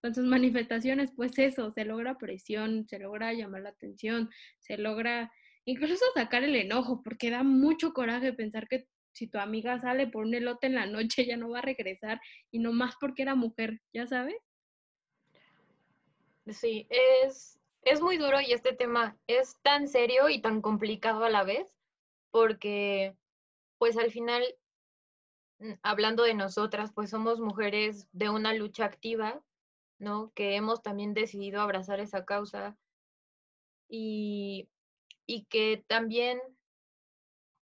con 0.02 0.16
sus 0.16 0.26
manifestaciones? 0.26 1.12
Pues 1.16 1.38
eso, 1.38 1.72
se 1.72 1.86
logra 1.86 2.18
presión, 2.18 2.88
se 2.88 3.00
logra 3.00 3.34
llamar 3.34 3.62
la 3.62 3.70
atención, 3.70 4.30
se 4.60 4.78
logra 4.78 5.32
incluso 5.66 6.04
sacar 6.16 6.44
el 6.44 6.56
enojo, 6.56 7.02
porque 7.04 7.30
da 7.30 7.44
mucho 7.44 7.94
coraje 7.94 8.34
pensar 8.34 8.68
que 8.68 8.88
si 9.14 9.28
tu 9.28 9.38
amiga 9.38 9.80
sale 9.80 10.08
por 10.08 10.26
un 10.26 10.34
elote 10.34 10.68
en 10.68 10.76
la 10.76 10.86
noche 10.86 11.26
ya 11.28 11.38
no 11.38 11.50
va 11.50 11.60
a 11.60 11.64
regresar 11.64 12.20
y 12.50 12.60
no 12.60 12.74
más 12.74 12.96
porque 13.00 13.22
era 13.24 13.36
mujer, 13.36 13.80
¿ya 13.94 14.08
sabes? 14.08 14.36
Sí, 16.48 16.88
es, 16.90 17.60
es 17.84 18.02
muy 18.02 18.18
duro 18.18 18.42
y 18.42 18.52
este 18.52 18.74
tema 18.74 19.18
es 19.28 19.58
tan 19.62 19.88
serio 19.88 20.30
y 20.30 20.42
tan 20.42 20.62
complicado 20.62 21.24
a 21.24 21.30
la 21.30 21.44
vez, 21.44 21.68
porque 22.32 23.16
pues 23.78 23.98
al 23.98 24.12
final, 24.12 24.44
mm, 25.60 25.74
hablando 25.84 26.24
de 26.24 26.34
nosotras, 26.34 26.92
pues 26.94 27.10
somos 27.10 27.40
mujeres 27.40 28.08
de 28.12 28.30
una 28.30 28.54
lucha 28.54 28.86
activa, 28.86 29.42
¿no? 30.00 30.32
Que 30.36 30.56
hemos 30.56 30.82
también 30.82 31.14
decidido 31.14 31.62
abrazar 31.62 32.00
esa 32.00 32.26
causa 32.26 32.78
y, 33.88 34.70
y 35.26 35.46
que 35.46 35.84
también, 35.88 36.40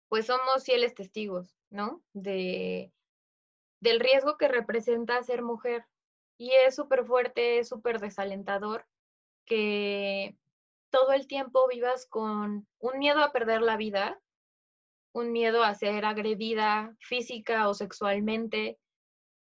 pues 0.09 0.27
somos 0.27 0.65
fieles 0.65 0.95
testigos, 0.95 1.57
¿no? 1.71 2.03
De, 2.13 2.93
del 3.81 4.01
riesgo 4.01 4.37
que 4.37 4.49
representa 4.49 5.23
ser 5.23 5.43
mujer. 5.43 5.87
Y 6.37 6.53
es 6.53 6.77
súper 6.77 7.05
fuerte, 7.05 7.59
es 7.59 7.69
súper 7.69 8.01
desalentador 8.01 8.87
que 9.45 10.37
todo 10.91 11.13
el 11.13 11.27
tiempo 11.27 11.67
vivas 11.69 12.07
con 12.07 12.67
un 12.79 12.99
miedo 12.99 13.21
a 13.21 13.33
perder 13.33 13.63
la 13.63 13.77
vida, 13.77 14.21
un 15.19 15.33
miedo 15.33 15.65
a 15.65 15.75
ser 15.75 16.05
agredida 16.05 16.95
física 17.01 17.69
o 17.69 17.75
sexualmente, 17.75 18.79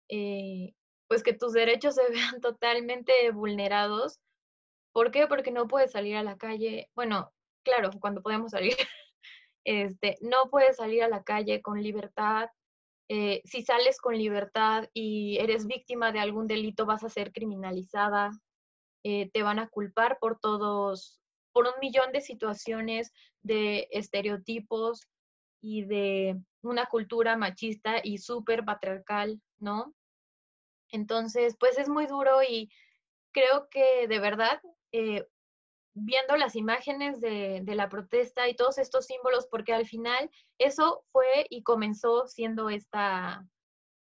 eh, 0.09 0.73
pues 1.07 1.23
que 1.23 1.33
tus 1.33 1.53
derechos 1.53 1.95
se 1.95 2.09
vean 2.11 2.41
totalmente 2.41 3.31
vulnerados. 3.31 4.19
¿Por 4.93 5.11
qué? 5.11 5.27
Porque 5.27 5.51
no 5.51 5.67
puedes 5.67 5.91
salir 5.91 6.15
a 6.15 6.23
la 6.23 6.37
calle. 6.37 6.89
Bueno, 6.95 7.31
claro, 7.63 7.91
cuando 7.99 8.21
podemos 8.21 8.51
salir, 8.51 8.75
este, 9.65 10.17
no 10.21 10.49
puedes 10.49 10.77
salir 10.77 11.03
a 11.03 11.09
la 11.09 11.23
calle 11.23 11.61
con 11.61 11.81
libertad. 11.81 12.49
Eh, 13.09 13.41
si 13.45 13.63
sales 13.63 14.01
con 14.01 14.17
libertad 14.17 14.89
y 14.93 15.37
eres 15.39 15.65
víctima 15.65 16.11
de 16.11 16.19
algún 16.19 16.47
delito, 16.47 16.85
vas 16.85 17.03
a 17.03 17.09
ser 17.09 17.31
criminalizada. 17.31 18.31
Eh, 19.03 19.29
te 19.31 19.43
van 19.43 19.59
a 19.59 19.69
culpar 19.69 20.17
por 20.19 20.39
todos, 20.39 21.21
por 21.53 21.65
un 21.65 21.79
millón 21.79 22.11
de 22.11 22.19
situaciones, 22.19 23.13
de 23.43 23.87
estereotipos 23.91 25.07
y 25.61 25.83
de 25.83 26.39
una 26.61 26.85
cultura 26.85 27.37
machista 27.37 27.95
y 28.03 28.17
súper 28.17 28.65
patriarcal, 28.65 29.41
¿no? 29.59 29.93
Entonces, 30.91 31.55
pues 31.59 31.77
es 31.77 31.89
muy 31.89 32.07
duro 32.07 32.43
y 32.43 32.69
creo 33.31 33.67
que 33.69 34.07
de 34.07 34.19
verdad, 34.19 34.61
eh, 34.91 35.27
viendo 35.93 36.37
las 36.37 36.55
imágenes 36.55 37.19
de, 37.19 37.63
la 37.65 37.89
protesta 37.89 38.47
y 38.47 38.55
todos 38.55 38.77
estos 38.77 39.05
símbolos, 39.05 39.47
porque 39.47 39.73
al 39.73 39.85
final 39.85 40.29
eso 40.57 41.03
fue 41.11 41.47
y 41.49 41.63
comenzó 41.63 42.27
siendo 42.27 42.69
esta, 42.69 43.45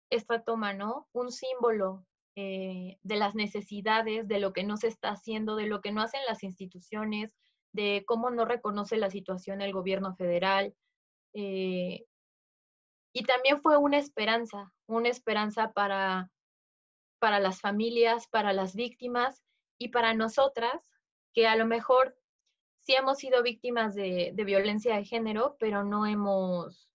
esta 0.10 0.44
toma, 0.44 0.74
¿no? 0.74 1.08
Un 1.12 1.32
símbolo 1.32 2.06
eh, 2.36 2.98
de 3.04 3.16
las 3.16 3.36
necesidades, 3.36 4.28
de 4.28 4.40
lo 4.40 4.54
que 4.54 4.64
no 4.64 4.78
se 4.78 4.88
está 4.88 5.10
haciendo, 5.10 5.56
de 5.56 5.68
lo 5.68 5.82
que 5.82 5.92
no 5.92 6.02
hacen 6.02 6.22
las 6.28 6.44
instituciones, 6.44 7.32
de 7.72 8.04
cómo 8.06 8.30
no 8.30 8.46
reconoce 8.46 8.98
la 8.98 9.10
situación 9.10 9.62
el 9.62 9.74
gobierno 9.74 10.16
federal. 10.16 10.74
Eh, 11.34 12.06
y 13.14 13.24
también 13.24 13.62
fue 13.62 13.78
una 13.78 13.98
esperanza, 13.98 14.72
una 14.88 15.10
esperanza 15.10 15.72
para, 15.74 16.30
para 17.20 17.40
las 17.40 17.62
familias, 17.62 18.28
para 18.28 18.54
las 18.54 18.76
víctimas 18.76 19.44
y 19.78 19.90
para 19.90 20.14
nosotras, 20.14 20.82
que 21.34 21.48
a 21.48 21.56
lo 21.56 21.66
mejor 21.66 22.16
sí 22.82 22.96
hemos 22.96 23.18
sido 23.18 23.44
víctimas 23.44 23.96
de, 23.96 24.32
de 24.34 24.44
violencia 24.44 24.96
de 24.96 25.06
género, 25.06 25.56
pero 25.60 25.84
no 25.84 26.06
hemos, 26.06 26.90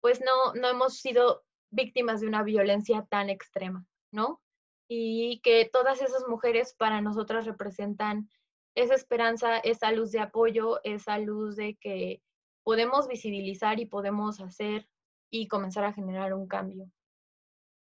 pues 0.00 0.20
no, 0.20 0.54
no 0.54 0.68
hemos 0.68 0.98
sido 0.98 1.44
víctimas 1.70 2.20
de 2.20 2.26
una 2.26 2.42
violencia 2.42 3.06
tan 3.08 3.30
extrema, 3.30 3.86
¿no? 4.12 4.40
Y 4.88 5.40
que 5.42 5.68
todas 5.72 6.02
esas 6.02 6.26
mujeres 6.26 6.74
para 6.74 7.00
nosotras 7.00 7.46
representan 7.46 8.28
esa 8.74 8.94
esperanza, 8.94 9.58
esa 9.58 9.92
luz 9.92 10.10
de 10.10 10.20
apoyo, 10.20 10.80
esa 10.84 11.18
luz 11.18 11.56
de 11.56 11.76
que 11.76 12.22
podemos 12.70 13.08
visibilizar 13.08 13.80
y 13.80 13.86
podemos 13.86 14.40
hacer 14.40 14.86
y 15.28 15.48
comenzar 15.48 15.82
a 15.82 15.92
generar 15.92 16.34
un 16.34 16.46
cambio. 16.46 16.88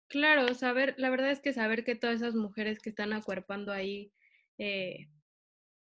Claro, 0.08 0.54
saber, 0.54 0.94
la 1.00 1.10
verdad 1.10 1.32
es 1.32 1.42
que 1.42 1.52
saber 1.52 1.84
que 1.84 1.96
todas 1.96 2.18
esas 2.18 2.36
mujeres 2.36 2.78
que 2.78 2.92
están 2.92 3.12
acuerpando 3.12 3.72
ahí 3.72 4.14
eh, 4.60 5.08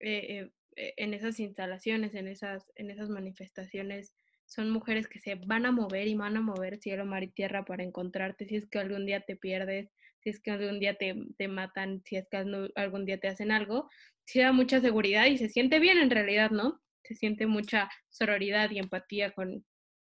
eh, 0.01 0.49
eh, 0.75 0.93
en 0.97 1.13
esas 1.13 1.39
instalaciones, 1.39 2.13
en 2.13 2.27
esas, 2.27 2.73
en 2.75 2.91
esas 2.91 3.07
manifestaciones, 3.07 4.13
son 4.45 4.69
mujeres 4.69 5.07
que 5.07 5.19
se 5.19 5.35
van 5.35 5.65
a 5.65 5.71
mover 5.71 6.09
y 6.09 6.15
van 6.15 6.35
a 6.35 6.41
mover 6.41 6.77
cielo, 6.77 7.05
mar 7.05 7.23
y 7.23 7.29
tierra 7.29 7.63
para 7.63 7.85
encontrarte 7.85 8.45
si 8.47 8.57
es 8.57 8.67
que 8.67 8.79
algún 8.79 9.05
día 9.05 9.21
te 9.21 9.37
pierdes, 9.37 9.93
si 10.19 10.29
es 10.29 10.41
que 10.41 10.51
algún 10.51 10.81
día 10.81 10.95
te, 10.95 11.15
te 11.37 11.47
matan, 11.47 12.01
si 12.03 12.17
es 12.17 12.27
que 12.27 12.35
algún 12.75 13.05
día 13.05 13.17
te 13.17 13.29
hacen 13.29 13.53
algo, 13.53 13.89
sí 14.25 14.41
da 14.41 14.51
mucha 14.51 14.81
seguridad 14.81 15.27
y 15.27 15.37
se 15.37 15.47
siente 15.47 15.79
bien 15.79 15.99
en 15.99 16.09
realidad, 16.09 16.51
¿no? 16.51 16.83
Se 17.03 17.15
siente 17.15 17.47
mucha 17.47 17.89
sororidad 18.09 18.71
y 18.71 18.79
empatía 18.79 19.31
con 19.31 19.65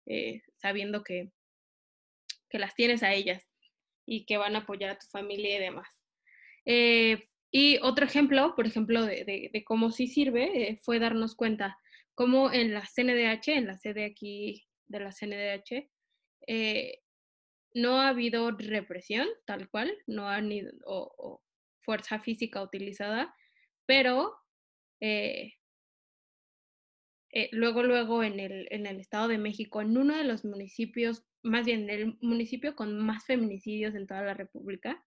eh, 0.07 0.42
sabiendo 0.57 1.03
que, 1.03 1.31
que 2.48 2.59
las 2.59 2.74
tienes 2.74 3.03
a 3.03 3.12
ellas 3.12 3.42
y 4.07 4.24
que 4.26 4.38
van 4.38 4.57
a 4.57 4.61
apoyar 4.61 4.90
a 4.90 4.98
tu 4.98 5.07
familia 5.07 5.57
y 5.57 5.61
demás. 5.61 5.88
Eh, 6.66 7.29
y 7.53 7.79
otro 7.83 8.05
ejemplo, 8.05 8.55
por 8.57 8.66
ejemplo, 8.66 9.05
de, 9.05 9.24
de, 9.53 9.64
cómo 9.64 9.90
sí 9.90 10.07
sirve, 10.07 10.70
eh, 10.70 10.81
fue 10.83 10.98
darnos 10.98 11.35
cuenta 11.35 11.79
como 12.14 12.53
en 12.53 12.74
la 12.74 12.85
CNDH, 12.87 13.48
en 13.48 13.66
la 13.66 13.79
sede 13.79 14.05
aquí 14.05 14.66
de 14.88 15.00
la 15.00 15.12
CNDH, 15.12 15.88
no 17.74 18.00
ha 18.00 18.09
habido 18.09 18.50
represión 18.50 19.29
tal 19.46 19.68
cual, 19.68 19.96
no 20.07 20.29
ha 20.29 20.40
ni 20.40 20.62
o, 20.87 21.40
fuerza 21.83 22.20
física 22.20 22.62
utilizada, 22.62 23.35
pero 23.87 24.35
eh, 25.00 25.55
eh, 27.32 27.48
luego, 27.52 27.82
luego 27.82 28.22
en 28.22 28.40
el, 28.40 28.68
en 28.70 28.86
el 28.86 29.00
Estado 29.00 29.28
de 29.28 29.38
México, 29.38 29.80
en 29.80 29.96
uno 29.96 30.16
de 30.16 30.24
los 30.24 30.44
municipios, 30.44 31.24
más 31.42 31.64
bien 31.64 31.88
el 31.90 32.18
municipio 32.20 32.74
con 32.74 32.98
más 32.98 33.24
feminicidios 33.24 33.94
en 33.94 34.06
toda 34.06 34.22
la 34.22 34.34
República, 34.34 35.04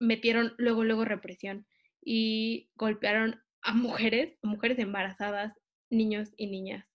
metieron 0.00 0.54
luego, 0.58 0.84
luego 0.84 1.04
represión 1.04 1.66
y 2.02 2.70
golpearon 2.74 3.40
a 3.62 3.74
mujeres, 3.74 4.36
a 4.42 4.48
mujeres 4.48 4.78
embarazadas, 4.78 5.54
niños 5.90 6.32
y 6.36 6.46
niñas, 6.46 6.90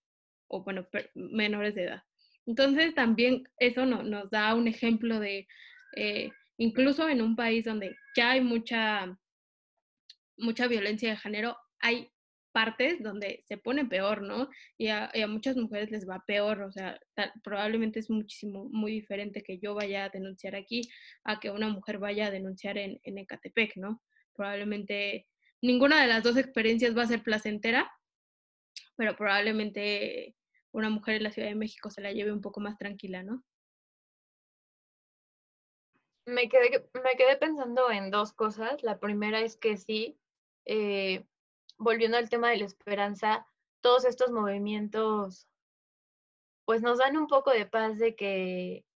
o 0.48 0.64
bueno, 0.64 0.86
menores 1.14 1.74
de 1.74 1.84
edad. 1.84 2.02
Entonces 2.46 2.94
también 2.94 3.44
eso 3.58 3.86
no, 3.86 4.02
nos 4.02 4.30
da 4.30 4.54
un 4.54 4.68
ejemplo 4.68 5.20
de, 5.20 5.46
eh, 5.96 6.30
incluso 6.58 7.08
en 7.08 7.22
un 7.22 7.36
país 7.36 7.64
donde 7.64 7.96
ya 8.16 8.32
hay 8.32 8.40
mucha, 8.40 9.18
mucha 10.36 10.66
violencia 10.66 11.10
de 11.10 11.16
género, 11.16 11.56
hay 11.80 12.10
partes 12.54 13.02
donde 13.02 13.42
se 13.48 13.58
pone 13.58 13.84
peor, 13.84 14.22
¿no? 14.22 14.48
Y 14.78 14.86
a, 14.88 15.10
muchas 15.28 15.56
mujeres 15.56 15.90
les 15.90 16.08
va 16.08 16.24
peor, 16.24 16.62
o 16.62 16.70
sea, 16.70 17.00
probablemente 17.42 17.98
es 17.98 18.10
muchísimo, 18.10 18.68
muy 18.70 18.92
diferente 18.92 19.42
que 19.42 19.58
yo 19.58 19.74
vaya 19.74 20.04
a 20.04 20.08
denunciar 20.08 20.54
aquí 20.54 20.88
a 21.24 21.40
que 21.40 21.50
una 21.50 21.68
mujer 21.68 21.98
vaya 21.98 22.26
a 22.28 22.30
denunciar 22.30 22.78
en, 22.78 23.00
en 23.02 23.18
Ecatepec, 23.18 23.76
¿no? 23.76 24.00
Probablemente 24.34 25.26
ninguna 25.62 26.00
de 26.00 26.06
las 26.06 26.22
dos 26.22 26.36
experiencias 26.36 26.96
va 26.96 27.02
a 27.02 27.08
ser 27.08 27.24
placentera, 27.24 27.90
pero 28.94 29.16
probablemente 29.16 30.36
una 30.70 30.90
mujer 30.90 31.16
en 31.16 31.24
la 31.24 31.32
Ciudad 31.32 31.48
de 31.48 31.56
México 31.56 31.90
se 31.90 32.02
la 32.02 32.12
lleve 32.12 32.32
un 32.32 32.40
poco 32.40 32.60
más 32.60 32.78
tranquila, 32.78 33.24
¿no? 33.24 33.42
Me 36.26 36.48
quedé, 36.48 36.88
me 37.02 37.16
quedé 37.16 37.36
pensando 37.36 37.90
en 37.90 38.12
dos 38.12 38.32
cosas. 38.32 38.80
La 38.84 39.00
primera 39.00 39.40
es 39.40 39.56
que 39.56 39.76
sí, 39.76 40.16
eh, 40.66 41.24
volviendo 41.78 42.16
al 42.16 42.30
tema 42.30 42.50
de 42.50 42.58
la 42.58 42.64
esperanza, 42.64 43.46
todos 43.80 44.04
estos 44.04 44.30
movimientos 44.30 45.48
pues 46.64 46.82
nos 46.82 46.98
dan 46.98 47.16
un 47.16 47.26
poco 47.26 47.50
de 47.50 47.66
paz 47.66 47.98
de 47.98 48.16
que, 48.16 48.86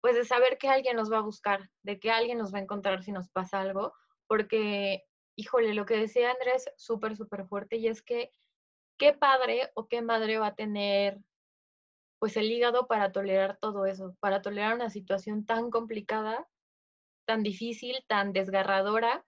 pues 0.00 0.14
de 0.14 0.24
saber 0.24 0.56
que 0.58 0.68
alguien 0.68 0.96
nos 0.96 1.10
va 1.10 1.18
a 1.18 1.22
buscar, 1.22 1.68
de 1.82 1.98
que 1.98 2.10
alguien 2.10 2.38
nos 2.38 2.54
va 2.54 2.58
a 2.58 2.62
encontrar 2.62 3.02
si 3.02 3.10
nos 3.10 3.28
pasa 3.28 3.60
algo, 3.60 3.92
porque 4.28 5.04
híjole, 5.36 5.74
lo 5.74 5.86
que 5.86 5.96
decía 5.96 6.32
Andrés, 6.32 6.70
súper, 6.76 7.16
súper 7.16 7.46
fuerte, 7.46 7.76
y 7.76 7.86
es 7.86 8.02
que 8.02 8.32
qué 8.98 9.12
padre 9.12 9.70
o 9.74 9.86
qué 9.86 10.02
madre 10.02 10.38
va 10.38 10.48
a 10.48 10.54
tener 10.54 11.18
pues 12.18 12.36
el 12.36 12.50
hígado 12.50 12.88
para 12.88 13.12
tolerar 13.12 13.58
todo 13.60 13.86
eso, 13.86 14.16
para 14.18 14.42
tolerar 14.42 14.74
una 14.74 14.90
situación 14.90 15.46
tan 15.46 15.70
complicada, 15.70 16.48
tan 17.24 17.44
difícil, 17.44 18.04
tan 18.08 18.32
desgarradora. 18.32 19.24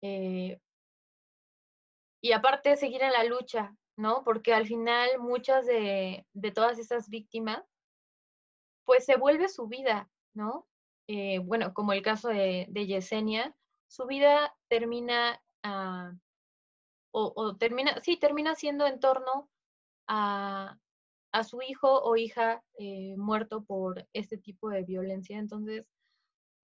Eh, 0.00 0.61
y 2.22 2.32
aparte 2.32 2.76
seguir 2.76 3.02
en 3.02 3.12
la 3.12 3.24
lucha, 3.24 3.76
¿no? 3.96 4.22
Porque 4.24 4.54
al 4.54 4.66
final 4.66 5.18
muchas 5.18 5.66
de, 5.66 6.26
de 6.32 6.50
todas 6.52 6.78
esas 6.78 7.08
víctimas, 7.08 7.62
pues 8.86 9.04
se 9.04 9.16
vuelve 9.16 9.48
su 9.48 9.66
vida, 9.66 10.10
¿no? 10.34 10.68
Eh, 11.08 11.40
bueno, 11.40 11.74
como 11.74 11.92
el 11.92 12.02
caso 12.02 12.28
de, 12.28 12.66
de 12.70 12.86
Yesenia, 12.86 13.56
su 13.88 14.06
vida 14.06 14.56
termina, 14.68 15.42
o, 17.10 17.32
o, 17.36 17.56
termina, 17.56 18.00
sí, 18.00 18.16
termina 18.16 18.54
siendo 18.54 18.86
en 18.86 19.00
torno 19.00 19.50
a, 20.08 20.78
a 21.32 21.44
su 21.44 21.60
hijo 21.60 22.02
o 22.02 22.16
hija 22.16 22.64
eh, 22.78 23.16
muerto 23.16 23.64
por 23.64 24.06
este 24.12 24.38
tipo 24.38 24.70
de 24.70 24.84
violencia. 24.84 25.38
Entonces, 25.38 25.86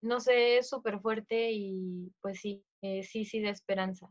no 0.02 0.20
sé, 0.20 0.58
es 0.58 0.68
súper 0.68 1.00
fuerte 1.00 1.50
y 1.52 2.12
pues 2.20 2.40
sí, 2.40 2.64
eh, 2.82 3.02
sí, 3.02 3.24
sí, 3.24 3.40
de 3.40 3.50
esperanza. 3.50 4.08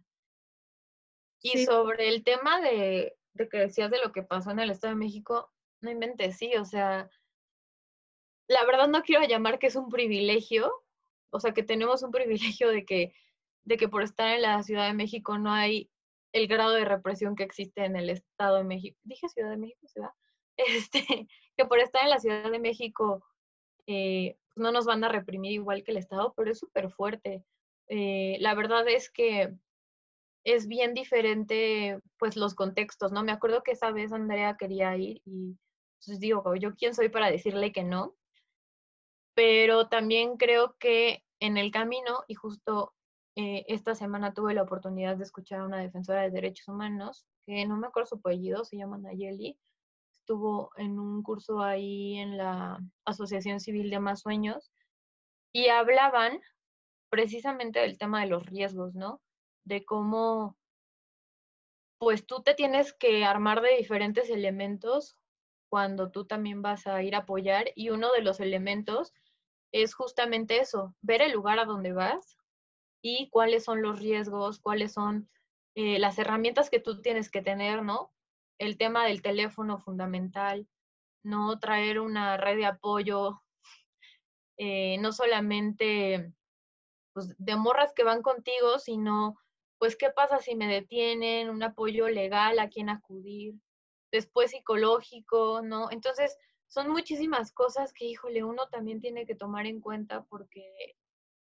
Y 1.41 1.49
sí. 1.49 1.65
sobre 1.65 2.09
el 2.09 2.23
tema 2.23 2.61
de, 2.61 3.15
de 3.33 3.49
que 3.49 3.57
decías 3.57 3.91
de 3.91 3.99
lo 3.99 4.11
que 4.11 4.23
pasó 4.23 4.51
en 4.51 4.59
el 4.59 4.71
Estado 4.71 4.93
de 4.93 4.99
México, 4.99 5.51
no 5.81 5.91
inventes, 5.91 6.37
sí, 6.37 6.55
o 6.55 6.65
sea, 6.65 7.09
la 8.47 8.65
verdad 8.65 8.87
no 8.87 9.03
quiero 9.03 9.25
llamar 9.25 9.59
que 9.59 9.67
es 9.67 9.75
un 9.75 9.89
privilegio, 9.89 10.71
o 11.29 11.39
sea, 11.39 11.53
que 11.53 11.63
tenemos 11.63 12.03
un 12.03 12.11
privilegio 12.61 12.69
de 12.69 12.85
que, 12.85 13.13
de 13.65 13.77
que 13.77 13.87
por 13.87 14.03
estar 14.03 14.29
en 14.29 14.41
la 14.41 14.63
Ciudad 14.63 14.87
de 14.87 14.93
México 14.93 15.37
no 15.37 15.51
hay 15.51 15.89
el 16.33 16.47
grado 16.47 16.73
de 16.73 16.85
represión 16.85 17.35
que 17.35 17.43
existe 17.43 17.85
en 17.85 17.95
el 17.95 18.09
Estado 18.09 18.57
de 18.57 18.63
México. 18.63 18.99
Dije 19.03 19.29
Ciudad 19.29 19.51
de 19.51 19.57
México, 19.57 19.87
ciudad. 19.87 20.11
Este, 20.57 21.27
que 21.55 21.65
por 21.65 21.77
estar 21.77 22.01
en 22.01 22.09
la 22.09 22.17
Ciudad 22.17 22.49
de 22.49 22.57
México 22.57 23.23
eh, 23.85 24.37
no 24.55 24.71
nos 24.71 24.85
van 24.85 25.03
a 25.03 25.09
reprimir 25.09 25.51
igual 25.51 25.83
que 25.83 25.91
el 25.91 25.97
Estado, 25.97 26.33
pero 26.35 26.49
es 26.49 26.57
súper 26.57 26.89
fuerte. 26.89 27.43
Eh, 27.89 28.37
la 28.39 28.55
verdad 28.55 28.87
es 28.87 29.11
que 29.11 29.53
es 30.47 30.67
bien 30.67 30.93
diferente, 30.93 31.99
pues, 32.17 32.37
los 32.37 32.55
contextos, 32.55 33.11
¿no? 33.11 33.21
Me 33.21 33.33
acuerdo 33.33 33.63
que 33.63 33.71
esa 33.71 33.91
vez 33.91 34.13
Andrea 34.13 34.55
quería 34.57 34.95
ir 34.95 35.21
y 35.25 35.57
pues 36.05 36.19
digo, 36.21 36.55
yo 36.55 36.73
quién 36.75 36.93
soy 36.93 37.09
para 37.09 37.29
decirle 37.29 37.73
que 37.73 37.83
no, 37.83 38.15
pero 39.33 39.89
también 39.89 40.37
creo 40.37 40.77
que 40.79 41.25
en 41.41 41.57
el 41.57 41.69
camino, 41.69 42.23
y 42.27 42.35
justo 42.35 42.93
eh, 43.35 43.65
esta 43.67 43.93
semana 43.93 44.33
tuve 44.33 44.53
la 44.53 44.63
oportunidad 44.63 45.17
de 45.17 45.23
escuchar 45.23 45.59
a 45.59 45.65
una 45.65 45.81
defensora 45.81 46.21
de 46.21 46.31
derechos 46.31 46.69
humanos, 46.69 47.25
que 47.45 47.65
no 47.65 47.75
me 47.75 47.87
acuerdo 47.87 48.07
su 48.07 48.15
apellido, 48.15 48.63
se 48.63 48.77
llama 48.77 48.97
Nayeli, 48.97 49.59
estuvo 50.13 50.71
en 50.77 50.97
un 50.97 51.23
curso 51.23 51.61
ahí 51.61 52.15
en 52.19 52.37
la 52.37 52.79
Asociación 53.03 53.59
Civil 53.59 53.89
de 53.89 53.99
Más 53.99 54.21
Sueños, 54.21 54.71
y 55.51 55.67
hablaban 55.67 56.39
precisamente 57.09 57.79
del 57.79 57.97
tema 57.97 58.21
de 58.21 58.27
los 58.27 58.45
riesgos, 58.45 58.95
¿no? 58.95 59.19
De 59.67 59.83
cómo 59.83 60.57
pues 61.99 62.25
tú 62.25 62.41
te 62.41 62.53
tienes 62.53 62.93
que 62.93 63.25
armar 63.25 63.61
de 63.61 63.75
diferentes 63.75 64.29
elementos 64.29 65.17
cuando 65.69 66.11
tú 66.11 66.25
también 66.25 66.61
vas 66.61 66.87
a 66.87 67.03
ir 67.03 67.15
a 67.15 67.19
apoyar 67.19 67.71
y 67.75 67.89
uno 67.89 68.11
de 68.13 68.21
los 68.21 68.39
elementos 68.39 69.13
es 69.73 69.93
justamente 69.93 70.59
eso, 70.59 70.95
ver 71.01 71.21
el 71.21 71.33
lugar 71.33 71.59
a 71.59 71.65
donde 71.65 71.91
vas 71.91 72.37
y 73.01 73.29
cuáles 73.29 73.65
son 73.65 73.81
los 73.81 73.99
riesgos, 73.99 74.59
cuáles 74.59 74.93
son 74.93 75.29
eh, 75.75 75.99
las 75.99 76.17
herramientas 76.17 76.69
que 76.69 76.79
tú 76.79 77.01
tienes 77.01 77.29
que 77.29 77.41
tener, 77.41 77.83
¿no? 77.83 78.13
El 78.59 78.77
tema 78.77 79.05
del 79.05 79.21
teléfono 79.21 79.77
fundamental, 79.77 80.67
no 81.23 81.59
traer 81.59 81.99
una 81.99 82.37
red 82.37 82.55
de 82.55 82.65
apoyo, 82.65 83.43
eh, 84.57 84.97
no 84.99 85.11
solamente 85.11 86.31
pues, 87.13 87.35
de 87.37 87.55
morras 87.57 87.91
que 87.93 88.03
van 88.03 88.21
contigo, 88.21 88.79
sino 88.79 89.37
pues 89.79 89.95
qué 89.95 90.09
pasa 90.09 90.39
si 90.39 90.55
me 90.55 90.67
detienen, 90.67 91.49
un 91.49 91.63
apoyo 91.63 92.07
legal 92.09 92.59
a 92.59 92.69
quien 92.69 92.89
acudir, 92.89 93.55
después 94.11 94.51
psicológico, 94.51 95.61
¿no? 95.61 95.91
Entonces, 95.91 96.37
son 96.67 96.89
muchísimas 96.89 97.51
cosas 97.51 97.93
que, 97.93 98.05
híjole, 98.05 98.43
uno 98.43 98.67
también 98.67 98.99
tiene 98.99 99.25
que 99.25 99.35
tomar 99.35 99.65
en 99.65 99.79
cuenta 99.79 100.23
porque 100.25 100.95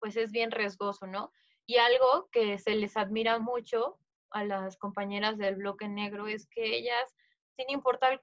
pues 0.01 0.17
es 0.17 0.33
bien 0.33 0.51
riesgoso, 0.51 1.07
¿no? 1.07 1.33
Y 1.65 1.77
algo 1.77 2.29
que 2.33 2.59
se 2.59 2.75
les 2.75 2.97
admira 2.97 3.39
mucho 3.39 3.99
a 4.31 4.45
las 4.45 4.77
compañeras 4.77 5.39
del 5.39 5.57
bloque 5.57 5.87
negro 5.89 6.27
es 6.27 6.49
que 6.49 6.77
ellas, 6.77 7.15
sin 7.57 7.71
importar 7.71 8.21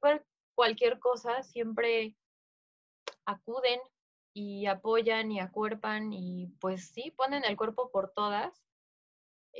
cualquier 0.55 0.99
cosa, 0.99 1.41
siempre 1.43 2.15
acuden 3.25 3.79
y 4.33 4.65
apoyan 4.65 5.31
y 5.31 5.39
acuerpan 5.39 6.11
y 6.11 6.47
pues 6.59 6.89
sí, 6.89 7.11
ponen 7.11 7.45
el 7.45 7.55
cuerpo 7.55 7.91
por 7.91 8.11
todas, 8.11 8.61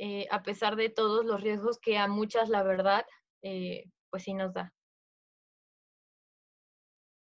eh, 0.00 0.26
a 0.30 0.42
pesar 0.42 0.76
de 0.76 0.88
todos 0.90 1.24
los 1.24 1.40
riesgos 1.42 1.78
que 1.78 1.98
a 1.98 2.08
muchas, 2.08 2.48
la 2.48 2.62
verdad, 2.62 3.04
eh, 3.42 3.84
pues 4.10 4.24
sí 4.24 4.34
nos 4.34 4.54
da. 4.54 4.74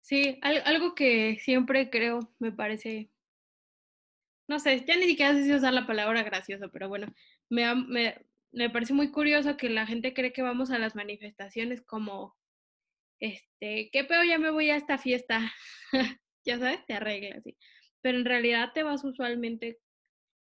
Sí, 0.03 0.39
algo 0.43 0.95
que 0.95 1.39
siempre 1.41 1.91
creo, 1.91 2.21
me 2.39 2.53
parece, 2.53 3.11
no 4.49 4.59
sé, 4.59 4.85
ya 4.87 4.97
ni 4.97 5.07
siquiera 5.07 5.33
sé 5.33 5.45
si 5.45 5.53
usar 5.55 5.73
la 5.73 5.87
palabra 5.87 6.23
gracioso, 6.23 6.71
pero 6.71 6.89
bueno, 6.89 7.07
me, 7.49 7.75
me, 7.75 8.27
me 8.53 8.71
parece 8.71 8.93
muy 8.93 9.11
curioso 9.11 9.57
que 9.57 9.71
la 9.71 9.87
gente 9.87 10.13
cree 10.15 10.33
que 10.33 10.43
vamos 10.43 10.71
a 10.71 10.79
las 10.79 10.95
manifestaciones 10.95 11.83
como, 11.83 12.37
este, 13.21 13.91
¿qué 13.93 14.05
pedo 14.05 14.25
ya 14.25 14.39
me 14.39 14.51
voy 14.51 14.71
a 14.71 14.77
esta 14.77 14.99
fiesta? 14.99 15.53
ya 16.47 16.59
sabes, 16.59 16.87
te 16.87 16.95
arreglas, 16.95 17.45
sí. 17.45 17.57
Pero 18.03 18.19
en 18.19 18.27
realidad 18.27 18.73
te 18.75 18.85
vas 18.85 19.05
usualmente 19.05 19.81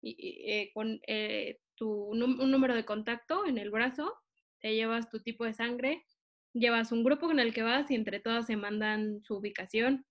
eh, 0.03 0.71
con 0.73 1.01
eh, 1.07 1.59
tu, 1.75 1.89
un 2.11 2.51
número 2.51 2.75
de 2.75 2.85
contacto 2.85 3.45
en 3.45 3.57
el 3.57 3.71
brazo, 3.71 4.13
te 4.59 4.75
llevas 4.75 5.09
tu 5.09 5.19
tipo 5.19 5.45
de 5.45 5.53
sangre, 5.53 6.05
llevas 6.53 6.91
un 6.91 7.03
grupo 7.03 7.27
con 7.27 7.39
el 7.39 7.53
que 7.53 7.63
vas 7.63 7.89
y 7.91 7.95
entre 7.95 8.19
todas 8.19 8.45
se 8.45 8.55
mandan 8.55 9.21
su 9.23 9.35
ubicación. 9.35 10.05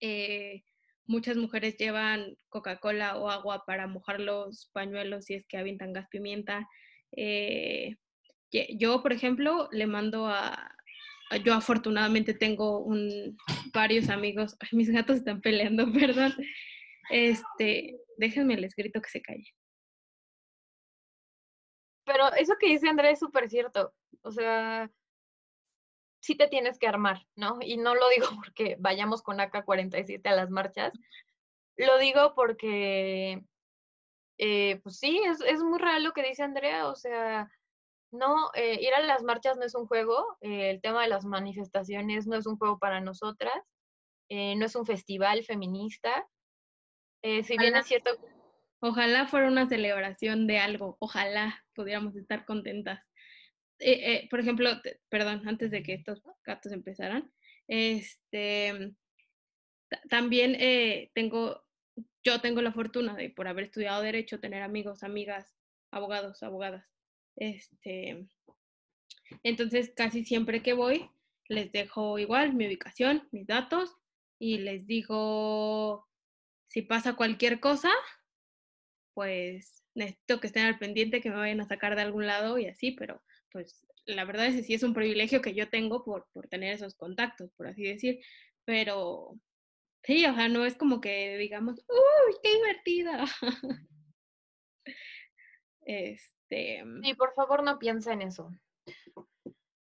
Eh, 0.00 0.62
muchas 1.06 1.36
mujeres 1.36 1.76
llevan 1.76 2.36
Coca-Cola 2.48 3.16
o 3.16 3.30
agua 3.30 3.64
para 3.66 3.86
mojar 3.86 4.20
los 4.20 4.70
pañuelos 4.72 5.26
si 5.26 5.34
es 5.34 5.46
que 5.46 5.56
avientan 5.56 5.92
gas 5.92 6.08
pimienta. 6.08 6.68
Eh, 7.16 7.96
yo, 8.50 9.02
por 9.02 9.12
ejemplo, 9.12 9.68
le 9.72 9.86
mando 9.86 10.26
a... 10.26 10.74
Yo 11.44 11.54
afortunadamente 11.54 12.34
tengo 12.34 12.86
varios 13.72 14.10
amigos. 14.10 14.56
mis 14.72 14.90
gatos 14.90 15.18
están 15.18 15.40
peleando, 15.40 15.90
perdón. 15.92 16.34
Este, 17.10 17.96
déjenme 18.18 18.54
el 18.54 18.64
escrito 18.64 19.00
que 19.00 19.10
se 19.10 19.22
calle. 19.22 19.54
Pero 22.30 22.36
eso 22.36 22.54
que 22.58 22.68
dice 22.68 22.88
Andrés 22.88 23.14
es 23.14 23.18
súper 23.20 23.48
cierto. 23.48 23.92
O 24.22 24.30
sea, 24.30 24.90
sí 26.20 26.36
te 26.36 26.48
tienes 26.48 26.78
que 26.78 26.86
armar, 26.86 27.26
¿no? 27.34 27.58
Y 27.60 27.76
no 27.76 27.94
lo 27.94 28.08
digo 28.10 28.26
porque 28.44 28.76
vayamos 28.78 29.22
con 29.22 29.40
AK-47 29.40 30.26
a 30.28 30.36
las 30.36 30.50
marchas, 30.50 30.92
lo 31.76 31.98
digo 31.98 32.34
porque, 32.34 33.42
eh, 34.38 34.80
pues 34.82 34.98
sí, 34.98 35.20
es, 35.24 35.40
es, 35.40 35.62
muy 35.62 35.78
real 35.78 36.04
lo 36.04 36.12
que 36.12 36.22
dice 36.22 36.42
Andrea, 36.42 36.86
o 36.88 36.94
sea, 36.94 37.50
no, 38.12 38.50
eh, 38.54 38.78
ir 38.80 38.94
a 38.94 39.00
las 39.00 39.22
marchas 39.22 39.56
no 39.56 39.64
es 39.64 39.74
un 39.74 39.86
juego, 39.86 40.36
eh, 40.42 40.70
el 40.70 40.80
tema 40.80 41.02
de 41.02 41.08
las 41.08 41.24
manifestaciones 41.24 42.26
no 42.26 42.36
es 42.36 42.46
un 42.46 42.58
juego 42.58 42.78
para 42.78 43.00
nosotras, 43.00 43.54
no 44.30 44.64
es 44.64 44.74
un 44.76 44.86
festival 44.86 45.44
feminista, 45.44 46.26
si 47.22 47.58
bien 47.58 47.76
es 47.76 47.86
cierto... 47.86 48.12
Ojalá 48.84 49.28
fuera 49.28 49.46
una 49.46 49.68
celebración 49.68 50.48
de 50.48 50.58
algo, 50.58 50.96
ojalá 50.98 51.64
pudiéramos 51.72 52.16
estar 52.16 52.44
contentas. 52.44 53.08
Eh, 53.78 53.92
eh, 53.92 54.28
por 54.28 54.40
ejemplo, 54.40 54.70
perdón, 55.08 55.46
antes 55.46 55.70
de 55.70 55.84
que 55.84 55.94
estos 55.94 56.20
gatos 56.44 56.72
empezaran, 56.72 57.32
este, 57.68 58.92
también 60.10 60.56
eh, 60.58 61.12
tengo, 61.14 61.62
yo 62.24 62.40
tengo 62.40 62.60
la 62.60 62.72
fortuna 62.72 63.14
de, 63.14 63.30
por 63.30 63.46
haber 63.46 63.66
estudiado 63.66 64.02
Derecho, 64.02 64.40
tener 64.40 64.62
amigos, 64.62 65.04
amigas, 65.04 65.54
abogados, 65.92 66.42
abogadas. 66.42 66.92
Este, 67.36 68.26
entonces, 69.44 69.92
casi 69.94 70.24
siempre 70.24 70.60
que 70.60 70.72
voy, 70.72 71.08
les 71.46 71.70
dejo 71.70 72.18
igual 72.18 72.54
mi 72.54 72.66
ubicación, 72.66 73.28
mis 73.30 73.46
datos, 73.46 73.94
y 74.40 74.58
les 74.58 74.88
digo, 74.88 76.08
si 76.66 76.82
pasa 76.82 77.14
cualquier 77.14 77.60
cosa, 77.60 77.92
pues 79.14 79.82
necesito 79.94 80.40
que 80.40 80.46
estén 80.46 80.66
al 80.66 80.78
pendiente, 80.78 81.20
que 81.20 81.30
me 81.30 81.36
vayan 81.36 81.60
a 81.60 81.66
sacar 81.66 81.96
de 81.96 82.02
algún 82.02 82.26
lado 82.26 82.58
y 82.58 82.66
así, 82.66 82.92
pero 82.92 83.22
pues 83.50 83.86
la 84.06 84.24
verdad 84.24 84.46
es 84.46 84.56
que 84.56 84.62
sí 84.62 84.74
es 84.74 84.82
un 84.82 84.94
privilegio 84.94 85.42
que 85.42 85.54
yo 85.54 85.68
tengo 85.68 86.04
por, 86.04 86.26
por 86.32 86.48
tener 86.48 86.74
esos 86.74 86.94
contactos, 86.94 87.52
por 87.52 87.68
así 87.68 87.82
decir, 87.82 88.20
pero 88.64 89.38
sí, 90.02 90.24
o 90.26 90.34
sea, 90.34 90.48
no 90.48 90.64
es 90.64 90.76
como 90.76 91.00
que 91.00 91.36
digamos, 91.38 91.78
¡uy, 91.88 92.36
qué 92.42 92.54
divertida! 92.54 93.24
este... 95.82 96.84
Sí, 97.02 97.14
por 97.14 97.34
favor 97.34 97.62
no 97.62 97.78
piensa 97.78 98.12
en 98.12 98.22
eso. 98.22 98.50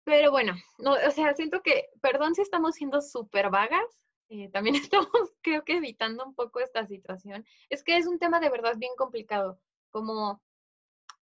Pero 0.03 0.31
bueno, 0.31 0.53
no, 0.79 0.93
o 0.93 1.11
sea, 1.11 1.33
siento 1.33 1.61
que, 1.61 1.89
perdón 2.01 2.35
si 2.35 2.41
estamos 2.41 2.75
siendo 2.75 3.01
súper 3.01 3.49
vagas, 3.49 3.85
eh, 4.31 4.49
también 4.49 4.75
estamos 4.91 5.09
creo 5.41 5.63
que 5.65 5.73
evitando 5.73 6.25
un 6.25 6.33
poco 6.33 6.61
esta 6.61 6.87
situación. 6.87 7.45
Es 7.69 7.83
que 7.83 7.97
es 7.97 8.07
un 8.07 8.17
tema 8.17 8.39
de 8.39 8.49
verdad 8.49 8.77
bien 8.77 8.93
complicado, 8.97 9.59
como 9.91 10.41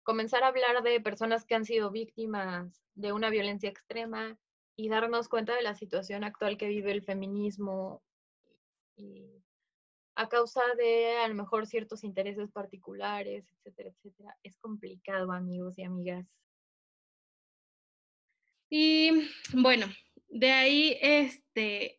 comenzar 0.02 0.44
a 0.44 0.48
hablar 0.48 0.82
de 0.82 1.00
personas 1.00 1.46
que 1.46 1.54
han 1.54 1.64
sido 1.64 1.90
víctimas 1.90 2.82
de 2.94 3.12
una 3.12 3.30
violencia 3.30 3.70
extrema 3.70 4.38
y 4.76 4.90
darnos 4.90 5.28
cuenta 5.28 5.54
de 5.56 5.62
la 5.62 5.74
situación 5.74 6.22
actual 6.22 6.58
que 6.58 6.68
vive 6.68 6.92
el 6.92 7.02
feminismo 7.02 8.02
a 10.14 10.28
causa 10.28 10.60
de 10.76 11.16
a 11.18 11.28
lo 11.28 11.34
mejor 11.34 11.66
ciertos 11.66 12.04
intereses 12.04 12.50
particulares, 12.50 13.46
etcétera, 13.48 13.90
etcétera. 13.90 14.36
Es 14.42 14.58
complicado, 14.58 15.32
amigos 15.32 15.78
y 15.78 15.84
amigas. 15.84 16.26
Y 18.68 19.12
bueno, 19.54 19.86
de 20.28 20.50
ahí, 20.50 20.98
este, 21.00 21.97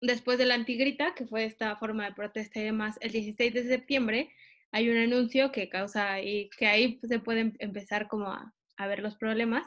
después 0.00 0.38
de 0.38 0.46
la 0.46 0.54
antigrita, 0.54 1.14
que 1.14 1.26
fue 1.26 1.44
esta 1.44 1.76
forma 1.76 2.04
de 2.06 2.14
protesta 2.14 2.60
y 2.60 2.64
demás, 2.64 2.96
el 3.00 3.12
16 3.12 3.54
de 3.54 3.64
septiembre, 3.64 4.30
hay 4.72 4.88
un 4.88 4.96
anuncio 4.96 5.50
que 5.52 5.68
causa 5.68 6.20
y 6.20 6.48
que 6.50 6.66
ahí 6.66 7.00
se 7.02 7.18
pueden 7.18 7.56
empezar 7.58 8.08
como 8.08 8.32
a, 8.32 8.52
ver 8.86 9.00
los 9.00 9.16
problemas, 9.16 9.66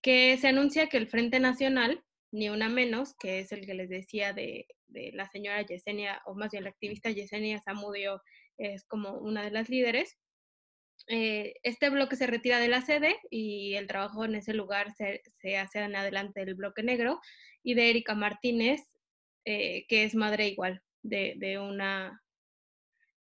que 0.00 0.38
se 0.38 0.48
anuncia 0.48 0.88
que 0.88 0.96
el 0.96 1.08
Frente 1.08 1.40
Nacional, 1.40 2.02
ni 2.32 2.48
una 2.48 2.70
menos, 2.70 3.14
que 3.18 3.40
es 3.40 3.52
el 3.52 3.66
que 3.66 3.74
les 3.74 3.90
decía 3.90 4.32
de, 4.32 4.66
la 4.88 5.28
señora 5.28 5.62
Yesenia, 5.62 6.22
o 6.24 6.34
más 6.34 6.50
bien 6.50 6.64
la 6.64 6.70
activista 6.70 7.10
Yesenia 7.10 7.60
Zamudio, 7.60 8.22
es 8.56 8.84
como 8.84 9.12
una 9.18 9.44
de 9.44 9.50
las 9.50 9.68
líderes. 9.68 10.16
Eh, 11.06 11.54
este 11.62 11.90
bloque 11.90 12.16
se 12.16 12.26
retira 12.26 12.58
de 12.58 12.68
la 12.68 12.80
sede 12.80 13.16
y 13.30 13.74
el 13.74 13.86
trabajo 13.86 14.24
en 14.24 14.36
ese 14.36 14.54
lugar 14.54 14.94
se, 14.94 15.22
hace 15.56 15.80
en 15.80 15.96
adelante 15.96 16.44
del 16.44 16.54
bloque 16.54 16.82
negro 16.82 17.20
y 17.62 17.74
de 17.74 17.90
Erika 17.90 18.14
Martínez, 18.14 18.89
eh, 19.44 19.86
que 19.88 20.04
es 20.04 20.14
madre 20.14 20.48
igual 20.48 20.82
de, 21.02 21.34
de 21.36 21.58
una 21.58 22.22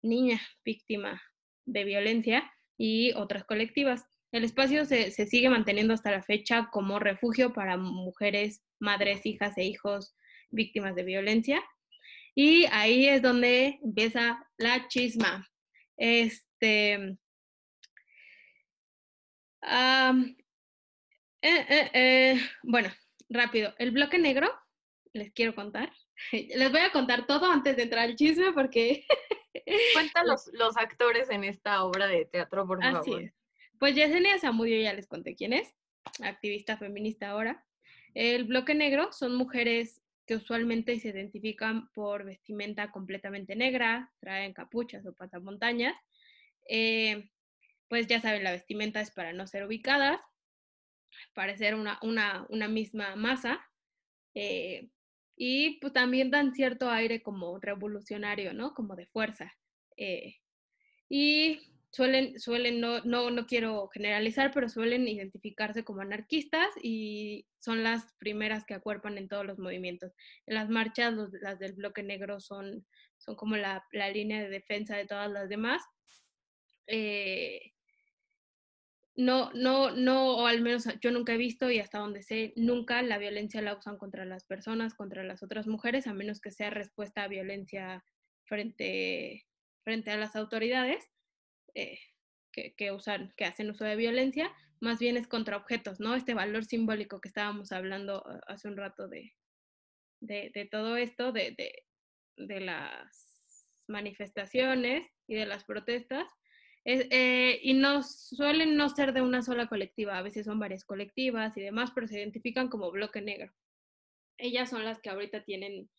niña 0.01 0.39
víctima 0.63 1.22
de 1.66 1.84
violencia 1.84 2.51
y 2.78 3.13
otras 3.13 3.43
colectivas. 3.43 4.05
El 4.32 4.43
espacio 4.43 4.86
se, 4.86 5.11
sigue 5.11 5.49
manteniendo 5.49 5.93
hasta 5.93 6.11
la 6.11 6.22
fecha 6.22 6.70
como 6.72 6.99
refugio 6.99 7.53
para 7.53 7.78
mujeres, 7.78 8.61
madres, 8.80 9.26
hijas 9.26 9.57
e 9.57 9.63
hijos 9.63 10.16
víctimas 10.49 10.95
de 10.95 11.03
violencia. 11.03 11.63
Y 12.36 12.66
ahí 12.66 13.07
es 13.07 13.22
donde 13.22 13.80
empieza 13.82 14.45
la 14.57 14.88
chisma. 14.89 15.47
Este. 15.95 17.18
Eh, 21.41 21.89
eh, 21.93 22.41
bueno, 22.63 22.89
rápido. 23.30 23.74
El 23.78 23.91
bloque 23.91 24.20
negro, 24.20 24.51
les 25.13 25.32
quiero 25.32 25.55
contar. 25.55 25.93
Les 26.32 26.72
voy 26.72 26.82
a 26.82 26.91
contar 26.91 27.26
todo 27.28 27.45
antes 27.51 27.76
de 27.76 27.84
entrar 27.84 28.05
al 28.05 28.16
chisme 28.16 28.53
porque 28.53 29.05
Cuéntanos 29.93 30.49
los, 30.53 30.78
actores 30.78 31.30
en 31.30 31.43
esta 31.43 31.84
obra 31.84 32.07
de 32.07 32.26
teatro, 32.26 32.68
por 32.68 32.82
favor. 32.82 33.34
Pues 33.80 33.95
Yesenia 33.95 34.39
Zamudio 34.39 34.80
ya 34.82 34.93
les 34.93 35.07
conté 35.07 35.36
quién 35.36 35.53
es, 35.53 35.74
activista 36.22 36.78
feminista 36.78 37.30
ahora. 37.30 37.66
El 38.13 38.45
bloque 38.45 38.74
negro 38.74 39.11
son 39.11 39.36
mujeres 39.36 40.01
que 40.26 40.36
usualmente 40.36 40.99
se 40.99 41.09
identifican 41.09 41.91
por 41.91 42.24
vestimenta 42.26 42.91
completamente 42.91 43.55
negra, 43.55 44.11
traen 44.20 44.53
capuchas 44.53 45.05
o 45.05 45.13
pasamontañas. 45.13 45.95
Eh, 46.68 47.30
pues 47.88 48.07
ya 48.07 48.20
saben, 48.22 48.43
la 48.43 48.51
vestimenta 48.51 49.01
es 49.01 49.11
para 49.11 49.34
no 49.34 49.45
ser 49.45 49.66
ubicadas, 49.66 50.20
parecer 51.34 51.76
una, 51.76 51.99
una, 52.01 52.45
una 52.49 52.68
misma 52.68 53.16
masa. 53.16 53.61
Eh, 54.34 54.89
y 55.36 55.79
pues 55.79 55.93
también 55.93 56.31
dan 56.31 56.53
cierto 56.53 56.89
aire 56.89 57.21
como 57.21 57.59
revolucionario, 57.59 58.53
¿no? 58.53 58.73
Como 58.73 58.95
de 58.95 59.07
fuerza. 59.07 59.53
Eh, 59.97 60.36
y 61.09 61.59
suelen, 61.91 62.39
suelen 62.39 62.79
no, 62.79 63.01
no, 63.03 63.31
no 63.31 63.45
quiero 63.45 63.88
generalizar, 63.89 64.51
pero 64.53 64.69
suelen 64.69 65.07
identificarse 65.07 65.83
como 65.83 66.01
anarquistas 66.01 66.67
y 66.81 67.47
son 67.59 67.83
las 67.83 68.13
primeras 68.17 68.65
que 68.65 68.73
acuerpan 68.73 69.17
en 69.17 69.27
todos 69.27 69.45
los 69.45 69.59
movimientos. 69.59 70.13
En 70.45 70.55
las 70.55 70.69
marchas, 70.69 71.13
las 71.41 71.59
del 71.59 71.73
bloque 71.73 72.03
negro 72.03 72.39
son, 72.39 72.86
son 73.17 73.36
como 73.36 73.57
la, 73.57 73.86
la, 73.91 74.09
línea 74.09 74.41
de 74.41 74.49
defensa 74.49 74.95
de 74.95 75.05
todas 75.05 75.31
las 75.31 75.49
demás. 75.49 75.81
Eh, 76.88 77.74
no, 79.16 79.51
no, 79.53 79.91
no, 79.91 80.38
o 80.38 80.47
al 80.47 80.61
menos 80.61 80.88
yo 81.01 81.11
nunca 81.11 81.34
he 81.34 81.38
visto 81.38 81.72
y 81.72 81.80
hasta 81.80 81.99
donde 81.99 82.22
sé, 82.22 82.53
nunca 82.55 83.01
la 83.01 83.18
violencia 83.18 83.61
la 83.61 83.76
usan 83.76 83.97
contra 83.97 84.26
las 84.26 84.43
personas, 84.43 84.93
contra 84.93 85.24
las 85.24 85.41
otras 85.41 85.68
mujeres, 85.68 86.07
a 86.07 86.13
menos 86.13 86.41
que 86.41 86.51
sea 86.51 86.70
respuesta 86.70 87.24
a 87.24 87.28
violencia 87.28 88.03
frente, 88.43 89.45
frente 89.84 90.11
a 90.11 90.18
las 90.18 90.36
autoridades 90.36 91.09
eh, 91.76 91.99
que, 92.51 92.76
que, 92.76 92.91
usan, 92.91 93.34
que 93.38 93.45
hacen 93.45 93.70
uso 93.70 93.86
de 93.86 93.95
violencia, 93.95 94.51
más 94.82 94.99
bien 94.99 95.16
es 95.16 95.28
contra 95.28 95.57
objetos, 95.57 95.99
¿no? 95.99 96.16
Este 96.16 96.34
valor 96.34 96.66
simbólico 96.66 97.22
que 97.22 97.30
estábamos 97.30 97.72
hablando 97.72 98.22
uh, 98.26 98.39
hace 98.47 98.68
un 98.68 98.76
rato 98.78 99.07
de, 99.07 99.34
de, 100.20 100.51
de 100.53 100.66
todo 100.66 100.97
esto, 100.97 101.32
de, 101.32 101.55
de, 101.57 101.84
de 102.38 102.59
las 102.59 103.70
manifestaciones 103.88 105.07
y 105.28 105.36
de 105.36 105.45
las 105.45 105.63
protestas, 105.63 106.28
eh, 106.86 107.59
y 107.63 107.73
no 107.73 108.03
suelen 108.03 108.77
no 108.77 108.89
ser 108.89 109.11
de 109.11 109.21
una 109.21 109.41
sola 109.41 109.67
colectiva, 109.67 110.17
a 110.17 110.21
veces 110.21 110.45
son 110.45 110.59
varias 110.59 110.86
colectivas 110.86 111.57
y 111.57 111.61
demás, 111.61 111.91
pero 111.95 112.07
se 112.07 112.19
identifican 112.19 112.69
como 112.69 112.91
bloque 112.91 113.21
negro. 113.21 113.51
Ellas 114.38 114.69
son 114.69 114.86
las 114.86 114.99
que 114.99 115.09
ahorita 115.09 115.43
tienen, 115.43 115.89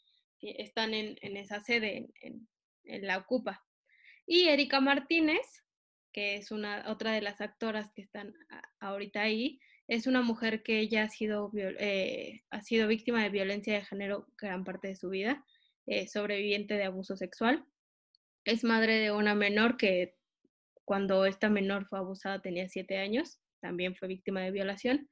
están 0.41 0.95
en, 0.95 1.19
en 1.23 1.37
esa 1.37 1.61
sede, 1.61 2.09
en, 2.21 2.49
en, 2.85 3.07
la 3.07 3.19
Ocupa. 3.19 3.65
Y 4.27 4.49
Erika 4.49 4.81
Martínez, 4.81 5.65
que 6.13 6.37
es 6.37 6.53
una, 6.53 6.89
otra 6.89 7.13
de 7.13 7.21
las 7.21 7.41
actoras 7.41 7.91
que 7.93 8.03
están 8.03 8.35
ahorita 8.79 9.23
ahí, 9.23 9.59
es 9.89 10.07
una 10.07 10.23
mujer 10.23 10.63
que 10.63 10.79
ella 10.81 11.05
ha 11.05 11.09
sido, 11.09 11.51
eh, 11.57 12.43
ha 12.51 12.61
sido 12.61 12.89
víctima 12.89 13.23
de 13.23 13.31
violencia 13.31 13.75
de 13.75 13.85
género 13.85 14.29
gran 14.39 14.65
parte 14.65 14.89
de 14.89 14.97
su 14.97 15.11
vida, 15.11 15.45
eh, 15.87 16.07
sobreviviente 16.09 16.75
de 16.75 16.85
abuso 16.85 17.17
sexual. 17.17 17.65
Es 18.45 18.63
madre 18.63 18.99
de 18.99 19.13
una 19.13 19.35
menor 19.35 19.77
que 19.77 20.17
cuando 20.87 21.27
esta 21.27 21.51
menor 21.51 21.85
fue 21.87 21.99
abusada 21.99 22.41
tenía 22.41 22.69
siete 22.69 22.97
años, 22.97 23.39
también 23.61 23.97
fue 23.97 24.09
víctima 24.09 24.41
de 24.41 24.53
violación. 24.53 25.11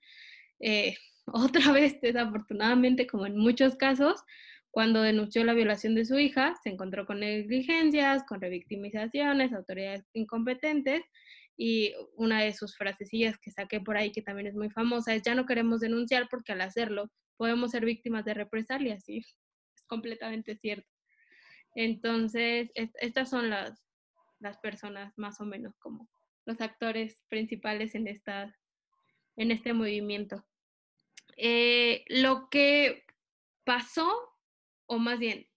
Eh, 0.60 0.96
otra 1.26 1.72
vez, 1.72 2.00
desafortunadamente, 2.00 3.06
como 3.06 3.26
en 3.26 3.36
muchos 3.36 3.76
casos, 3.76 4.22
cuando 4.70 5.02
denunció 5.02 5.44
la 5.44 5.52
violación 5.52 5.94
de 5.94 6.04
su 6.04 6.18
hija, 6.18 6.54
se 6.62 6.70
encontró 6.70 7.06
con 7.06 7.20
negligencias, 7.20 8.24
con 8.24 8.40
revictimizaciones, 8.40 9.52
autoridades 9.52 10.04
incompetentes, 10.14 11.02
y 11.56 11.92
una 12.16 12.42
de 12.42 12.52
sus 12.52 12.76
frasecillas 12.76 13.38
que 13.38 13.52
saqué 13.52 13.80
por 13.80 13.96
ahí, 13.96 14.10
que 14.10 14.22
también 14.22 14.48
es 14.48 14.54
muy 14.54 14.70
famosa, 14.70 15.14
es, 15.14 15.22
ya 15.22 15.34
no 15.34 15.46
queremos 15.46 15.80
denunciar 15.80 16.28
porque 16.28 16.52
al 16.52 16.60
hacerlo 16.60 17.10
podemos 17.36 17.72
ser 17.72 17.84
víctimas 17.84 18.24
de 18.24 18.34
represalias, 18.34 19.08
y 19.08 19.18
es 19.76 19.86
completamente 19.86 20.56
cierto. 20.56 20.88
Entonces, 21.74 22.70
estas 22.74 23.30
son 23.30 23.50
las, 23.50 23.84
las 24.44 24.58
personas 24.58 25.12
más 25.18 25.40
o 25.40 25.44
menos 25.44 25.74
como 25.78 26.08
los 26.46 26.60
actores 26.60 27.24
principales 27.28 27.94
en, 27.94 28.06
esta, 28.06 28.56
en 29.36 29.50
este 29.50 29.72
movimiento. 29.72 30.44
Eh, 31.36 32.04
lo 32.08 32.48
que 32.50 33.04
pasó, 33.64 34.08
o 34.86 34.98
más 34.98 35.18
bien, 35.18 35.48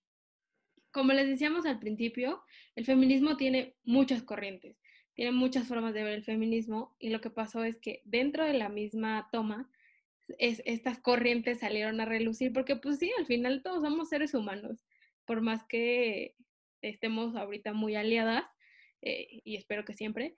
como 0.91 1.13
les 1.13 1.27
decíamos 1.27 1.65
al 1.65 1.79
principio, 1.79 2.41
el 2.75 2.85
feminismo 2.85 3.37
tiene 3.37 3.75
muchas 3.83 4.23
corrientes, 4.23 4.77
tiene 5.13 5.31
muchas 5.31 5.67
formas 5.67 5.93
de 5.93 6.03
ver 6.03 6.13
el 6.13 6.23
feminismo 6.23 6.95
y 6.97 7.09
lo 7.09 7.21
que 7.21 7.29
pasó 7.29 7.63
es 7.63 7.77
que 7.77 8.01
dentro 8.05 8.45
de 8.45 8.53
la 8.53 8.69
misma 8.69 9.27
toma, 9.31 9.69
es, 10.39 10.61
estas 10.65 10.99
corrientes 10.99 11.59
salieron 11.59 12.01
a 12.01 12.05
relucir 12.05 12.53
porque 12.53 12.75
pues 12.75 12.99
sí, 12.99 13.11
al 13.17 13.25
final 13.25 13.61
todos 13.61 13.83
somos 13.83 14.09
seres 14.09 14.33
humanos, 14.33 14.85
por 15.25 15.41
más 15.41 15.63
que 15.65 16.35
estemos 16.81 17.35
ahorita 17.35 17.73
muy 17.73 17.95
aliadas, 17.95 18.45
eh, 19.01 19.41
y 19.43 19.55
espero 19.55 19.85
que 19.85 19.93
siempre, 19.93 20.35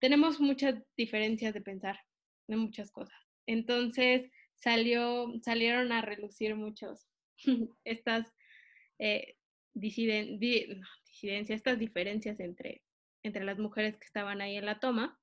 tenemos 0.00 0.40
muchas 0.40 0.76
diferencias 0.96 1.54
de 1.54 1.60
pensar 1.60 1.98
de 2.46 2.56
muchas 2.56 2.90
cosas. 2.90 3.18
Entonces 3.46 4.30
salió, 4.54 5.32
salieron 5.42 5.92
a 5.92 6.02
relucir 6.02 6.54
muchos 6.54 7.06
estas 7.84 8.26
eh, 8.98 9.36
disiden, 9.74 10.38
disidencias, 10.38 11.56
estas 11.58 11.78
diferencias 11.78 12.40
entre, 12.40 12.82
entre 13.22 13.44
las 13.44 13.58
mujeres 13.58 13.96
que 13.96 14.06
estaban 14.06 14.40
ahí 14.40 14.56
en 14.56 14.66
la 14.66 14.80
toma. 14.80 15.18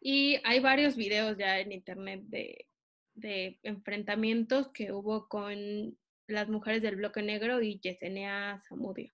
Y 0.00 0.38
hay 0.44 0.60
varios 0.60 0.96
videos 0.96 1.38
ya 1.38 1.60
en 1.60 1.72
internet 1.72 2.20
de, 2.24 2.66
de 3.14 3.58
enfrentamientos 3.62 4.68
que 4.68 4.92
hubo 4.92 5.28
con 5.28 5.96
las 6.26 6.48
mujeres 6.48 6.82
del 6.82 6.96
bloque 6.96 7.22
negro 7.22 7.62
y 7.62 7.78
Yesenia 7.80 8.60
Zamudio. 8.68 9.12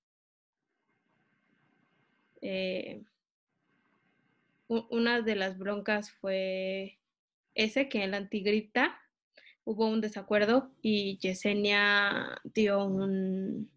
Eh, 2.43 3.03
una 4.68 5.20
de 5.20 5.34
las 5.34 5.59
broncas 5.59 6.12
fue 6.12 6.99
ese, 7.55 7.88
que 7.88 8.05
en 8.05 8.12
la 8.12 8.18
antigrita 8.18 9.01
hubo 9.64 9.86
un 9.86 10.01
desacuerdo 10.01 10.70
y 10.80 11.18
Yesenia 11.18 12.41
dio 12.45 12.84
un, 12.84 13.70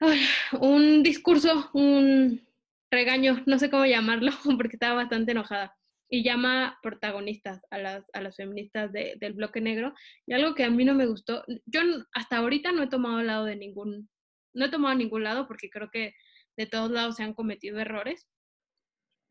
un 0.60 1.02
discurso, 1.02 1.70
un 1.72 2.46
regaño, 2.90 3.42
no 3.46 3.58
sé 3.58 3.70
cómo 3.70 3.86
llamarlo, 3.86 4.32
porque 4.56 4.76
estaba 4.76 4.94
bastante 4.94 5.32
enojada. 5.32 5.76
Y 6.10 6.22
llama 6.22 6.78
protagonistas 6.82 7.62
a 7.70 7.78
las, 7.78 8.04
a 8.12 8.20
las 8.20 8.36
feministas 8.36 8.92
del 8.92 9.32
bloque 9.32 9.60
negro. 9.60 9.94
Y 10.26 10.34
algo 10.34 10.54
que 10.54 10.62
a 10.62 10.70
mí 10.70 10.84
no 10.84 10.94
me 10.94 11.06
gustó, 11.06 11.44
yo 11.66 11.80
hasta 12.12 12.36
ahorita 12.36 12.72
no 12.72 12.82
he 12.82 12.88
tomado 12.88 13.22
lado 13.22 13.46
de 13.46 13.56
ningún, 13.56 14.08
no 14.52 14.66
he 14.66 14.70
tomado 14.70 14.94
ningún 14.94 15.24
lado 15.24 15.48
porque 15.48 15.70
creo 15.70 15.90
que 15.90 16.14
de 16.56 16.66
todos 16.66 16.90
lados 16.90 17.16
se 17.16 17.22
han 17.22 17.34
cometido 17.34 17.78
errores. 17.78 18.28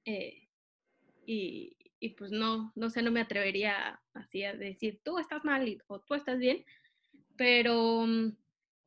Eh, 0.05 0.49
y, 1.25 1.77
y, 1.99 2.09
pues 2.09 2.31
no, 2.31 2.71
no 2.75 2.89
sé, 2.89 3.01
no 3.01 3.11
me 3.11 3.21
atrevería 3.21 4.01
así 4.13 4.43
a 4.43 4.53
decir, 4.53 4.99
tú 5.03 5.19
estás 5.19 5.45
mal 5.45 5.81
o 5.87 6.01
tú 6.01 6.15
estás 6.15 6.39
bien, 6.39 6.65
pero, 7.37 8.05
mm, 8.05 8.37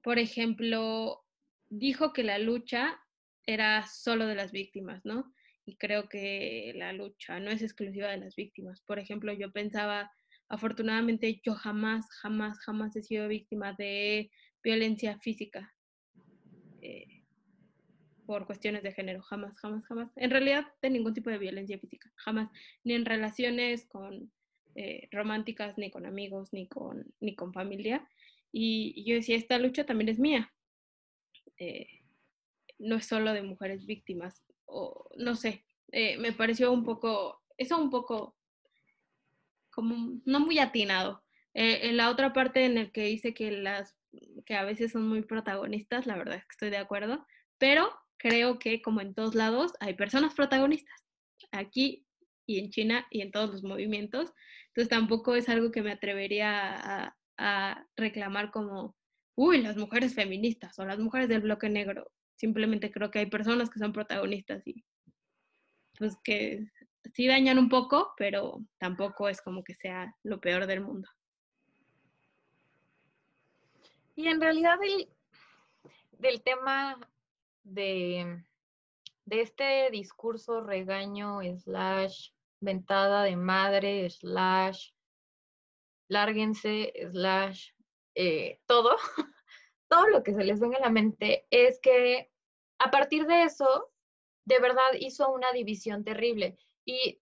por 0.03 0.19
ejemplo, 0.19 1.25
dijo 1.69 2.13
que 2.13 2.23
la 2.23 2.39
lucha 2.39 3.01
era 3.47 3.87
solo 3.87 4.27
de 4.27 4.35
las 4.35 4.53
víctimas, 4.53 5.05
¿no? 5.05 5.33
Y 5.65 5.77
creo 5.77 6.09
que 6.09 6.73
la 6.77 6.93
lucha 6.93 7.41
no 7.41 7.51
es 7.51 7.63
exclusiva 7.63 8.09
de 8.09 8.19
las 8.19 8.37
víctimas. 8.37 8.83
Por 8.83 8.99
ejemplo, 8.99 9.33
yo 9.33 9.51
pensaba, 9.53 10.13
afortunadamente 10.49 11.41
yo 11.45 11.55
jamás, 11.55 12.07
jamás, 12.23 12.59
jamás 12.61 12.95
he 12.97 13.03
sido 13.03 13.29
víctima 13.29 13.73
de 13.73 14.31
violencia 14.63 15.19
física. 15.19 15.75
Eh, 16.83 17.16
por 18.27 18.47
cuestiones 18.47 18.83
de 18.83 18.93
género, 18.93 19.23
jamás, 19.23 19.59
jamás, 19.59 19.85
jamás. 19.87 20.11
En 20.17 20.31
realidad, 20.31 20.67
de 20.83 20.91
ningún 20.91 21.15
tipo 21.15 21.31
de 21.31 21.39
violencia 21.39 21.79
física, 21.79 22.13
jamás. 22.17 22.51
Ni 22.85 22.95
en 22.95 23.05
relaciones 23.05 23.87
con 23.87 24.31
eh, 24.75 25.09
románticas, 25.11 25.79
ni 25.79 25.91
con 25.91 26.05
amigos, 26.05 26.53
ni 26.53 26.69
con, 26.69 27.07
ni 27.21 27.35
con 27.35 27.53
familia. 27.53 28.07
Y, 28.53 29.05
yo 29.05 29.15
decía, 29.15 29.37
esta 29.37 29.59
lucha 29.59 29.87
también 29.87 30.11
es 30.11 30.19
mía. 30.19 30.53
Eh, 31.59 31.89
no 32.79 32.97
es 32.97 33.07
solo 33.07 33.33
de 33.33 33.43
mujeres 33.43 33.87
víctimas, 33.87 34.45
o 34.67 35.09
no 35.17 35.35
sé, 35.35 35.65
eh, 35.93 36.19
me 36.19 36.33
pareció 36.33 36.73
un 36.73 36.85
poco, 36.85 37.43
eso 37.57 37.79
un 37.79 37.89
poco, 37.89 38.37
como 39.71 40.21
no 40.27 40.41
muy 40.41 40.59
atinado. 40.59 41.25
en 41.55 41.97
la 41.97 42.11
otra 42.11 42.35
parte 42.35 42.67
en 42.67 42.77
el 42.77 42.93
que 42.93 43.05
dice 43.05 43.33
que 43.33 43.51
las 43.51 43.97
que 44.45 44.55
a 44.55 44.65
veces 44.65 44.93
son 44.93 45.09
muy 45.09 45.23
protagonistas, 45.23 46.07
la 46.07 46.17
verdad 46.17 46.37
es 46.37 46.43
que 46.45 46.53
estoy 46.53 46.71
de 46.71 46.77
acuerdo, 46.77 47.27
pero 47.59 47.91
creo 48.19 48.59
que 48.59 48.83
como 48.83 49.01
en 49.01 49.15
todos 49.15 49.35
lados 49.35 49.73
hay 49.81 49.95
personas 49.95 50.35
protagonistas, 50.35 51.05
aquí 51.53 52.07
y 52.47 52.61
en 52.61 52.71
China 52.71 53.07
y 53.11 53.21
en 53.21 53.31
todos 53.31 53.51
los 53.51 53.63
movimientos. 53.63 54.33
Entonces 54.69 54.89
tampoco 54.89 55.35
es 55.35 55.49
algo 55.49 55.71
que 55.71 55.83
me 55.83 55.93
atrevería 55.93 57.13
a, 57.39 57.87
reclamar 57.97 58.51
como, 58.51 58.97
uy, 59.35 59.61
las 59.61 59.77
mujeres 59.77 60.15
feministas 60.15 60.79
o 60.79 60.87
las 60.87 60.99
mujeres 60.99 61.29
del 61.29 61.43
bloque 61.43 61.69
negro. 61.69 62.11
Simplemente 62.37 62.91
creo 62.91 63.11
que 63.11 63.19
hay 63.19 63.27
personas 63.27 63.69
que 63.69 63.79
son 63.79 63.93
protagonistas 63.93 64.67
y, 64.67 64.85
pues 65.99 66.17
que 66.25 66.67
sí 67.13 67.27
dañan 67.27 67.59
un 67.59 67.69
poco, 67.69 68.15
pero 68.17 68.65
tampoco 68.79 69.29
es 69.29 69.43
como 69.43 69.63
que 69.63 69.75
sea 69.75 70.15
lo 70.23 70.41
peor 70.41 70.67
del 70.67 70.81
mundo. 70.81 71.09
Y 74.15 74.29
en 74.29 74.41
realidad 74.41 74.79
el, 74.83 75.09
del 76.19 76.43
tema 76.43 76.99
de, 77.67 78.45
este 79.29 79.91
discurso 79.91 80.61
regaño, 80.61 81.41
slash, 81.59 82.31
ventada 82.61 83.25
de 83.25 83.37
madre, 83.37 84.09
slash, 84.09 84.91
lárguense, 86.09 86.93
slash, 87.11 87.71
eh, 88.15 88.61
todo, 88.67 88.97
todo 89.89 90.09
lo 90.09 90.23
que 90.23 90.33
se 90.33 90.45
les 90.45 90.61
venga 90.61 90.79
a 90.79 90.83
la 90.83 90.91
mente 90.91 91.47
es 91.51 91.81
que 91.81 92.31
a 92.79 92.91
partir 92.91 93.27
de 93.27 93.43
eso, 93.43 93.91
de 94.45 94.61
verdad 94.61 94.93
hizo 94.99 95.33
una 95.33 95.51
división 95.53 96.05
terrible. 96.05 96.57
Y 96.85 97.21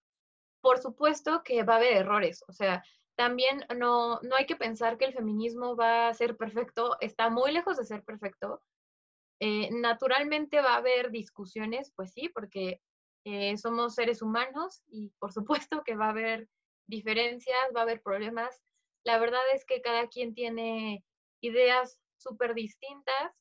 por 0.60 0.78
supuesto 0.78 1.42
que 1.42 1.62
va 1.62 1.74
a 1.74 1.76
haber 1.76 1.96
errores, 1.96 2.44
o 2.48 2.52
sea, 2.52 2.84
también 3.16 3.64
no, 3.76 4.20
no 4.22 4.36
hay 4.36 4.46
que 4.46 4.56
pensar 4.56 4.98
que 4.98 5.04
el 5.04 5.14
feminismo 5.14 5.76
va 5.76 6.08
a 6.08 6.14
ser 6.14 6.36
perfecto, 6.36 6.96
está 7.00 7.30
muy 7.30 7.52
lejos 7.52 7.76
de 7.76 7.84
ser 7.84 8.02
perfecto. 8.02 8.62
Eh, 9.40 9.68
naturalmente 9.72 10.60
va 10.60 10.74
a 10.74 10.78
haber 10.78 11.10
discusiones, 11.10 11.92
pues 11.96 12.12
sí, 12.12 12.28
porque 12.28 12.80
eh, 13.24 13.56
somos 13.56 13.94
seres 13.94 14.22
humanos 14.22 14.82
y 14.86 15.10
por 15.18 15.32
supuesto 15.72 15.82
que 15.84 15.96
va 15.96 16.06
a 16.06 16.10
haber 16.10 16.48
diferencias, 16.86 17.58
va 17.74 17.80
a 17.80 17.84
haber 17.84 18.02
problemas. 18.02 18.60
La 19.04 19.18
verdad 19.18 19.42
es 19.52 19.64
que 19.64 19.82
cada 19.82 20.08
quien 20.08 20.34
tiene 20.34 21.04
ideas 21.40 21.98
súper 22.18 22.54
distintas 22.54 23.32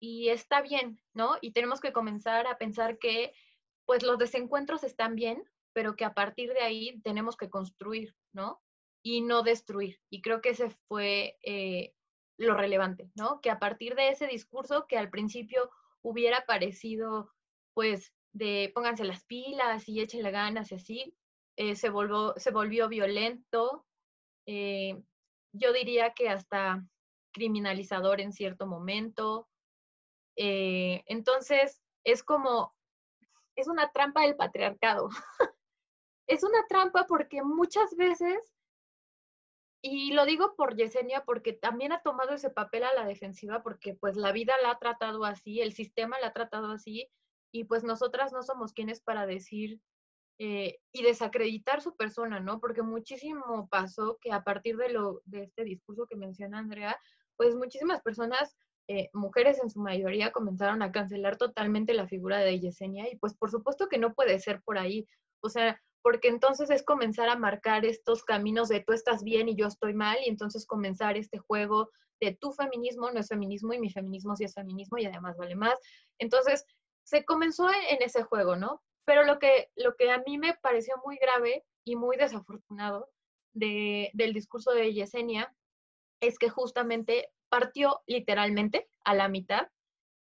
y 0.00 0.28
está 0.28 0.60
bien, 0.60 1.00
¿no? 1.14 1.38
Y 1.40 1.52
tenemos 1.52 1.80
que 1.80 1.92
comenzar 1.92 2.46
a 2.46 2.58
pensar 2.58 2.98
que 2.98 3.32
pues 3.86 4.02
los 4.02 4.18
desencuentros 4.18 4.84
están 4.84 5.14
bien, 5.14 5.42
pero 5.72 5.96
que 5.96 6.04
a 6.04 6.14
partir 6.14 6.52
de 6.52 6.60
ahí 6.60 7.00
tenemos 7.02 7.36
que 7.36 7.50
construir, 7.50 8.14
¿no? 8.32 8.62
Y 9.02 9.20
no 9.22 9.42
destruir. 9.42 10.00
Y 10.10 10.22
creo 10.22 10.40
que 10.40 10.50
ese 10.50 10.70
fue 10.88 11.38
eh, 11.42 11.94
lo 12.36 12.54
relevante, 12.54 13.10
¿no? 13.14 13.40
Que 13.40 13.50
a 13.50 13.58
partir 13.58 13.94
de 13.94 14.08
ese 14.08 14.26
discurso 14.26 14.86
que 14.86 14.98
al 14.98 15.10
principio 15.10 15.70
hubiera 16.02 16.44
parecido, 16.46 17.32
pues, 17.74 18.12
de 18.32 18.72
pónganse 18.74 19.04
las 19.04 19.24
pilas 19.24 19.88
y 19.88 20.00
échenle 20.00 20.30
ganas 20.30 20.72
y 20.72 20.74
así, 20.74 21.16
eh, 21.56 21.76
se, 21.76 21.88
volvió, 21.88 22.34
se 22.36 22.50
volvió 22.50 22.88
violento, 22.88 23.86
eh, 24.46 25.00
yo 25.52 25.72
diría 25.72 26.14
que 26.14 26.28
hasta 26.28 26.84
criminalizador 27.32 28.20
en 28.20 28.32
cierto 28.32 28.66
momento. 28.66 29.48
Eh, 30.36 31.04
entonces, 31.06 31.82
es 32.04 32.22
como, 32.22 32.74
es 33.56 33.68
una 33.68 33.90
trampa 33.92 34.22
del 34.22 34.36
patriarcado. 34.36 35.08
es 36.26 36.42
una 36.42 36.66
trampa 36.68 37.06
porque 37.06 37.42
muchas 37.42 37.94
veces, 37.96 38.53
y 39.86 40.12
lo 40.14 40.24
digo 40.24 40.54
por 40.56 40.76
Yesenia, 40.76 41.24
porque 41.26 41.52
también 41.52 41.92
ha 41.92 42.00
tomado 42.00 42.32
ese 42.32 42.48
papel 42.48 42.84
a 42.84 42.94
la 42.94 43.04
defensiva, 43.04 43.62
porque 43.62 43.92
pues 43.94 44.16
la 44.16 44.32
vida 44.32 44.54
la 44.62 44.70
ha 44.70 44.78
tratado 44.78 45.26
así, 45.26 45.60
el 45.60 45.74
sistema 45.74 46.18
la 46.20 46.28
ha 46.28 46.32
tratado 46.32 46.72
así, 46.72 47.10
y 47.52 47.64
pues 47.64 47.84
nosotras 47.84 48.32
no 48.32 48.42
somos 48.42 48.72
quienes 48.72 49.02
para 49.02 49.26
decir 49.26 49.82
eh, 50.38 50.78
y 50.90 51.02
desacreditar 51.02 51.82
su 51.82 51.94
persona, 51.96 52.40
¿no? 52.40 52.60
Porque 52.60 52.80
muchísimo 52.80 53.68
pasó 53.70 54.16
que 54.22 54.32
a 54.32 54.42
partir 54.42 54.78
de, 54.78 54.88
lo, 54.88 55.20
de 55.26 55.42
este 55.42 55.64
discurso 55.64 56.06
que 56.06 56.16
menciona 56.16 56.60
Andrea, 56.60 56.98
pues 57.36 57.54
muchísimas 57.54 58.00
personas, 58.00 58.56
eh, 58.88 59.10
mujeres 59.12 59.60
en 59.62 59.68
su 59.68 59.80
mayoría, 59.80 60.32
comenzaron 60.32 60.80
a 60.80 60.92
cancelar 60.92 61.36
totalmente 61.36 61.92
la 61.92 62.08
figura 62.08 62.38
de 62.38 62.58
Yesenia 62.58 63.12
y 63.12 63.16
pues 63.16 63.34
por 63.34 63.50
supuesto 63.50 63.88
que 63.90 63.98
no 63.98 64.14
puede 64.14 64.40
ser 64.40 64.62
por 64.62 64.78
ahí, 64.78 65.06
o 65.42 65.50
sea, 65.50 65.78
porque 66.04 66.28
entonces 66.28 66.68
es 66.68 66.82
comenzar 66.82 67.30
a 67.30 67.36
marcar 67.36 67.86
estos 67.86 68.24
caminos 68.24 68.68
de 68.68 68.80
tú 68.80 68.92
estás 68.92 69.24
bien 69.24 69.48
y 69.48 69.56
yo 69.56 69.66
estoy 69.66 69.94
mal 69.94 70.18
y 70.22 70.28
entonces 70.28 70.66
comenzar 70.66 71.16
este 71.16 71.38
juego 71.38 71.90
de 72.20 72.36
tu 72.38 72.52
feminismo 72.52 73.10
no 73.10 73.20
es 73.20 73.28
feminismo 73.28 73.72
y 73.72 73.80
mi 73.80 73.90
feminismo 73.90 74.36
sí 74.36 74.44
es 74.44 74.52
feminismo 74.52 74.98
y 74.98 75.06
además 75.06 75.38
vale 75.38 75.54
más. 75.54 75.80
Entonces, 76.18 76.66
se 77.04 77.24
comenzó 77.24 77.70
en 77.70 78.02
ese 78.02 78.22
juego, 78.22 78.54
¿no? 78.54 78.82
Pero 79.06 79.24
lo 79.24 79.38
que, 79.38 79.70
lo 79.76 79.96
que 79.96 80.10
a 80.10 80.22
mí 80.26 80.36
me 80.36 80.52
pareció 80.60 80.94
muy 81.06 81.16
grave 81.16 81.64
y 81.84 81.96
muy 81.96 82.18
desafortunado 82.18 83.10
de, 83.54 84.10
del 84.12 84.34
discurso 84.34 84.72
de 84.72 84.92
Yesenia 84.92 85.56
es 86.20 86.38
que 86.38 86.50
justamente 86.50 87.30
partió 87.48 88.02
literalmente 88.06 88.90
a 89.04 89.14
la 89.14 89.28
mitad 89.28 89.68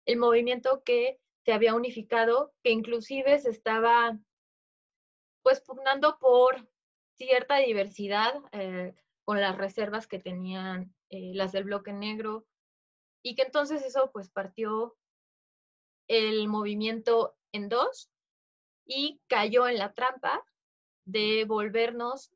el 0.05 0.19
movimiento 0.19 0.83
que 0.83 1.19
se 1.43 1.53
había 1.53 1.73
unificado, 1.73 2.53
que 2.63 2.69
inclusive 2.69 3.39
se 3.39 3.49
estaba 3.49 4.19
pues 5.43 5.61
pugnando 5.61 6.17
por 6.19 6.67
cierta 7.17 7.57
diversidad 7.57 8.33
eh, 8.51 8.95
con 9.25 9.39
las 9.39 9.57
reservas 9.57 10.07
que 10.07 10.19
tenían 10.19 10.93
eh, 11.09 11.31
las 11.33 11.51
del 11.51 11.65
bloque 11.65 11.93
negro 11.93 12.45
y 13.23 13.35
que 13.35 13.43
entonces 13.43 13.83
eso 13.83 14.11
pues 14.11 14.29
partió 14.29 14.97
el 16.07 16.47
movimiento 16.47 17.35
en 17.51 17.69
dos 17.69 18.09
y 18.85 19.21
cayó 19.27 19.67
en 19.67 19.77
la 19.77 19.93
trampa 19.93 20.43
de 21.05 21.45
volvernos 21.45 22.31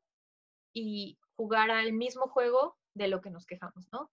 y 0.72 1.18
jugar 1.36 1.70
al 1.70 1.92
mismo 1.92 2.28
juego 2.28 2.76
de 2.94 3.08
lo 3.08 3.20
que 3.20 3.30
nos 3.30 3.46
quejamos, 3.46 3.88
¿no? 3.92 4.10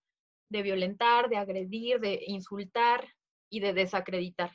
De 0.49 0.61
violentar, 0.61 1.29
de 1.29 1.37
agredir, 1.37 1.99
de 1.99 2.23
insultar 2.27 3.07
y 3.49 3.59
de 3.59 3.73
desacreditar. 3.73 4.51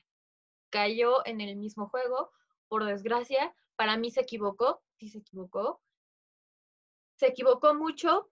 Cayó 0.71 1.25
en 1.27 1.41
el 1.41 1.57
mismo 1.57 1.89
juego, 1.89 2.31
por 2.69 2.85
desgracia, 2.85 3.55
para 3.79 3.97
mí 3.97 4.11
se 4.11 4.23
equivocó, 4.23 4.83
sí 4.99 5.09
se 5.09 5.19
equivocó. 5.19 5.81
Se 7.17 7.29
equivocó 7.29 7.75
mucho 7.75 8.29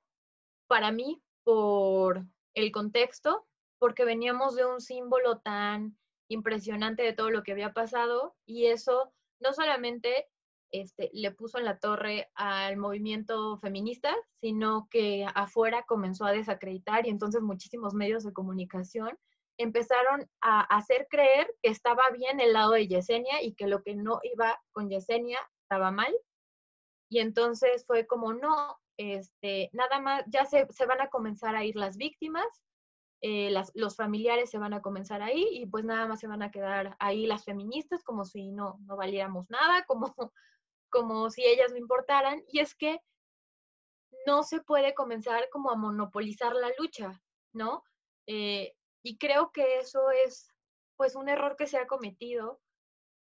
para 0.66 0.90
mí 0.90 1.22
por 1.44 2.26
el 2.55 2.72
contexto, 2.72 3.47
porque 3.78 4.05
veníamos 4.05 4.57
de 4.57 4.66
un 4.66 4.80
símbolo 4.80 5.38
tan 5.38 5.97
impresionante 6.28 7.05
de 7.05 7.12
todo 7.12 7.30
lo 7.30 7.44
que 7.44 7.53
había 7.53 7.72
pasado 7.72 8.34
y 8.44 8.66
eso 8.66 9.12
no 9.38 9.53
solamente 9.53 10.26
este, 10.72 11.11
le 11.12 11.30
puso 11.30 11.59
en 11.59 11.64
la 11.64 11.78
torre 11.78 12.28
al 12.34 12.76
movimiento 12.76 13.57
feminista, 13.59 14.16
sino 14.40 14.88
que 14.90 15.26
afuera 15.32 15.84
comenzó 15.86 16.24
a 16.24 16.32
desacreditar 16.32 17.07
y 17.07 17.11
entonces 17.11 17.40
muchísimos 17.40 17.94
medios 17.94 18.24
de 18.24 18.32
comunicación 18.32 19.16
empezaron 19.59 20.29
a 20.41 20.61
hacer 20.63 21.07
creer 21.11 21.53
que 21.63 21.71
estaba 21.71 22.03
bien 22.11 22.41
el 22.41 22.53
lado 22.53 22.73
de 22.73 22.89
Yesenia 22.89 23.43
y 23.43 23.55
que 23.55 23.67
lo 23.67 23.83
que 23.83 23.95
no 23.95 24.21
iba 24.23 24.61
con 24.73 24.89
Yesenia 24.89 25.39
estaba 25.63 25.91
mal. 25.91 26.15
Y 27.09 27.21
entonces 27.21 27.85
fue 27.87 28.07
como, 28.07 28.33
no, 28.35 28.79
este, 28.97 29.71
nada 29.73 30.01
más, 30.01 30.25
ya 30.27 30.45
se, 30.45 30.67
se 30.71 30.87
van 30.87 31.01
a 31.01 31.09
comenzar 31.09 31.55
a 31.55 31.65
ir 31.65 31.77
las 31.77 31.97
víctimas, 31.97 32.47
eh, 33.23 33.51
los 33.75 33.97
familiares 33.97 34.51
se 34.51 34.59
van 34.59 34.75
a 34.75 34.83
comenzar 34.83 35.23
ahí 35.23 35.49
y 35.51 35.67
pues 35.67 35.85
nada 35.85 36.07
más 36.07 36.21
se 36.21 36.27
van 36.27 36.43
a 36.43 36.51
quedar 36.51 36.97
ahí 36.99 37.27
las 37.27 37.45
feministas 37.45 38.05
como 38.05 38.25
si 38.25 38.53
no, 38.53 38.79
no 38.85 38.97
valiéramos 38.97 39.49
nada, 39.49 39.85
como, 39.89 40.15
como 40.91 41.31
si 41.31 41.45
ellas 41.45 41.73
no 41.73 41.79
importaran. 41.79 42.43
Y 42.49 42.61
es 42.61 42.75
que 42.75 43.01
no 44.27 44.43
se 44.43 44.61
puede 44.61 44.95
comenzar 44.95 45.49
como 45.51 45.71
a 45.71 45.77
monopolizar 45.77 46.55
la 46.55 46.71
lucha, 46.79 47.21
¿no? 47.53 47.85
Eh, 48.27 48.75
y 49.07 49.19
creo 49.19 49.53
que 49.53 49.79
eso 49.79 50.11
es 50.11 50.53
pues 50.97 51.15
un 51.15 51.29
error 51.29 51.55
que 51.57 51.69
se 51.69 51.79
ha 51.79 51.87
cometido 51.87 52.61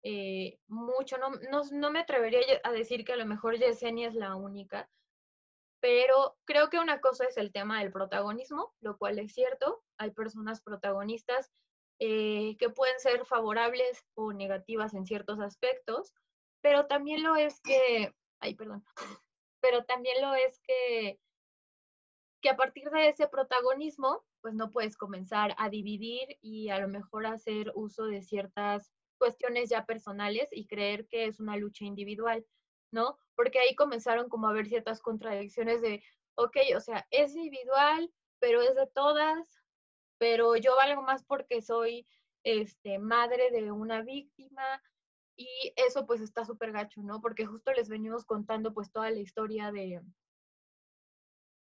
eh, 0.01 0.57
mucho. 0.67 1.19
No, 1.19 1.29
no, 1.51 1.61
no, 1.71 1.91
me 1.91 1.99
atrevería 1.99 2.39
a 2.63 2.71
decir 2.71 3.05
que 3.05 3.13
a 3.13 3.17
lo 3.17 3.27
mejor 3.27 3.59
Yesenia 3.59 4.07
es 4.07 4.15
la 4.15 4.35
única, 4.35 4.89
pero 5.79 6.37
creo 6.45 6.71
que 6.71 6.79
una 6.79 7.01
cosa 7.01 7.25
es 7.25 7.37
el 7.37 7.51
tema 7.51 7.81
del 7.81 7.91
protagonismo, 7.91 8.73
lo 8.81 8.97
cual 8.97 9.19
es 9.19 9.33
cierto. 9.33 9.83
Hay 9.99 10.09
personas 10.09 10.59
protagonistas 10.63 11.51
eh, 11.99 12.57
que 12.57 12.71
pueden 12.71 12.99
ser 12.99 13.23
favorables 13.27 14.03
o 14.15 14.33
negativas 14.33 14.95
en 14.95 15.05
ciertos 15.05 15.39
aspectos, 15.39 16.15
pero 16.61 16.87
también 16.87 17.21
lo 17.21 17.35
es 17.35 17.61
que, 17.61 18.11
ay, 18.39 18.55
perdón, 18.55 18.83
pero 19.61 19.85
también 19.85 20.19
lo 20.23 20.33
es 20.33 20.59
que, 20.61 21.19
que 22.45 22.51
a 22.51 22.55
partir 22.55 22.91
de 22.91 23.09
ese 23.09 23.27
protagonismo, 23.27 24.23
pues 24.41 24.53
no 24.53 24.69
puedes 24.69 24.95
comenzar 24.97 25.55
a 25.57 25.67
dividir 25.67 26.37
y 26.43 26.69
a 26.69 26.77
lo 26.77 26.87
mejor 26.87 27.25
hacer 27.25 27.71
uso 27.73 28.05
de 28.05 28.21
ciertas 28.21 28.91
cuestiones 29.17 29.71
ya 29.71 29.87
personales 29.87 30.49
y 30.51 30.67
creer 30.67 31.07
que 31.07 31.25
es 31.25 31.39
una 31.39 31.57
lucha 31.57 31.85
individual. 31.85 32.45
¿no? 32.91 33.17
Porque 33.35 33.57
ahí 33.57 33.73
comenzaron 33.73 34.29
como 34.29 34.45
a 34.45 34.51
haber 34.51 34.67
ciertas 34.67 35.01
contradicciones 35.01 35.81
de, 35.81 36.03
ok, 36.35 36.55
o 36.77 36.79
sea, 36.79 37.07
es 37.09 37.35
individual, 37.35 38.13
pero 38.37 38.61
es 38.61 38.75
de 38.75 38.85
todas, 38.93 39.59
pero 40.19 40.55
yo 40.55 40.75
valgo 40.75 41.01
más 41.01 41.23
porque 41.23 41.63
soy 41.63 42.07
este, 42.43 42.99
madre 42.99 43.49
de 43.49 43.71
una 43.71 44.03
víctima 44.03 44.83
y 45.35 45.73
eso 45.77 46.05
pues 46.05 46.21
está 46.21 46.45
súper 46.45 46.73
gacho, 46.73 47.01
¿no? 47.01 47.21
Porque 47.21 47.47
justo 47.47 47.73
les 47.73 47.89
venimos 47.89 48.23
contando 48.23 48.71
pues 48.71 48.91
toda 48.91 49.09
la 49.09 49.19
historia 49.19 49.71
de, 49.71 49.99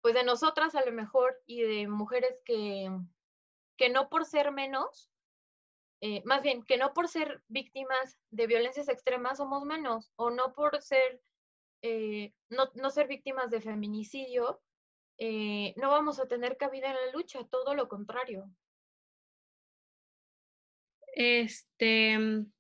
pues 0.05 0.13
de 0.13 0.23
nosotras 0.23 0.75
a 0.75 0.85
lo 0.85 0.93
mejor 0.93 1.41
y 1.47 1.63
de 1.63 1.89
mujeres 1.89 2.39
que, 2.45 2.91
que 3.79 3.89
no 3.89 4.11
por 4.11 4.27
ser 4.27 4.53
menos, 4.53 5.11
eh, 6.03 6.21
más 6.27 6.43
bien, 6.43 6.63
que 6.63 6.77
no 6.77 6.93
por 6.93 7.09
ser 7.09 7.43
víctimas 7.49 8.21
de 8.29 8.47
violencias 8.47 8.91
extremas 8.91 9.39
somos 9.39 9.65
menos, 9.65 10.13
o 10.17 10.29
no 10.29 10.53
por 10.53 10.83
ser, 10.83 11.23
eh, 11.81 12.35
no, 12.51 12.71
no, 12.75 12.91
ser 12.91 13.09
víctimas 13.09 13.51
de 13.51 13.63
feminicidio, 13.63 14.61
eh, 15.17 15.73
no 15.77 15.89
vamos 15.89 16.21
a 16.21 16.29
tener 16.29 16.59
cabida 16.59 16.91
en 16.91 16.97
la 16.97 17.13
lucha, 17.13 17.43
todo 17.45 17.75
lo 17.75 17.89
contrario. 17.89 18.51
Este, 21.15 22.19
mm, 22.19 22.53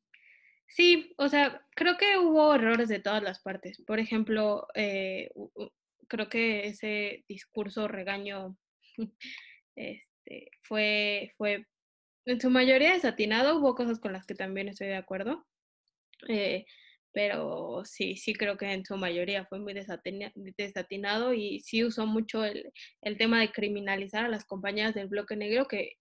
sí, 0.66 1.14
o 1.18 1.28
sea, 1.28 1.62
creo 1.76 1.99
que 1.99 2.16
hubo 2.16 2.55
errores 2.55 2.88
de 2.88 3.01
todas 3.01 3.22
las 3.22 3.42
partes. 3.42 3.82
Por 3.86 3.99
ejemplo, 3.99 4.66
creo 6.15 6.29
que 6.29 6.69
ese 6.69 7.25
discurso 7.29 7.89
regaño 7.89 8.57
este, 9.75 10.49
fue, 10.62 11.33
fue 11.37 11.67
en 12.25 12.41
su 12.41 12.51
mayoría 12.51 12.93
desatinado, 12.93 13.59
hubo 13.59 13.75
cosas 13.75 13.99
con 13.99 14.12
las 14.12 14.25
que 14.25 14.37
también 14.37 14.69
estoy 14.69 14.87
de 14.87 14.97
acuerdo, 14.97 15.45
eh, 16.29 16.67
pero 17.12 17.83
sí, 17.85 18.17
sí 18.17 18.33
creo 18.33 18.57
que 18.57 18.73
en 18.73 18.85
su 18.85 18.97
mayoría 18.97 19.45
fue 19.47 19.59
muy 19.59 19.75
desatinado 19.75 21.35
y 21.35 21.59
sí 21.61 21.83
usó 21.83 22.07
mucho 22.07 22.45
el, 22.45 22.73
tema 23.19 23.41
de 23.41 23.51
criminalizar 23.51 24.25
a 24.25 24.29
las 24.29 24.45
compañeras 24.45 24.95
del 24.95 25.09
bloque 25.09 25.35
negro, 25.35 25.67
que, 25.67 25.97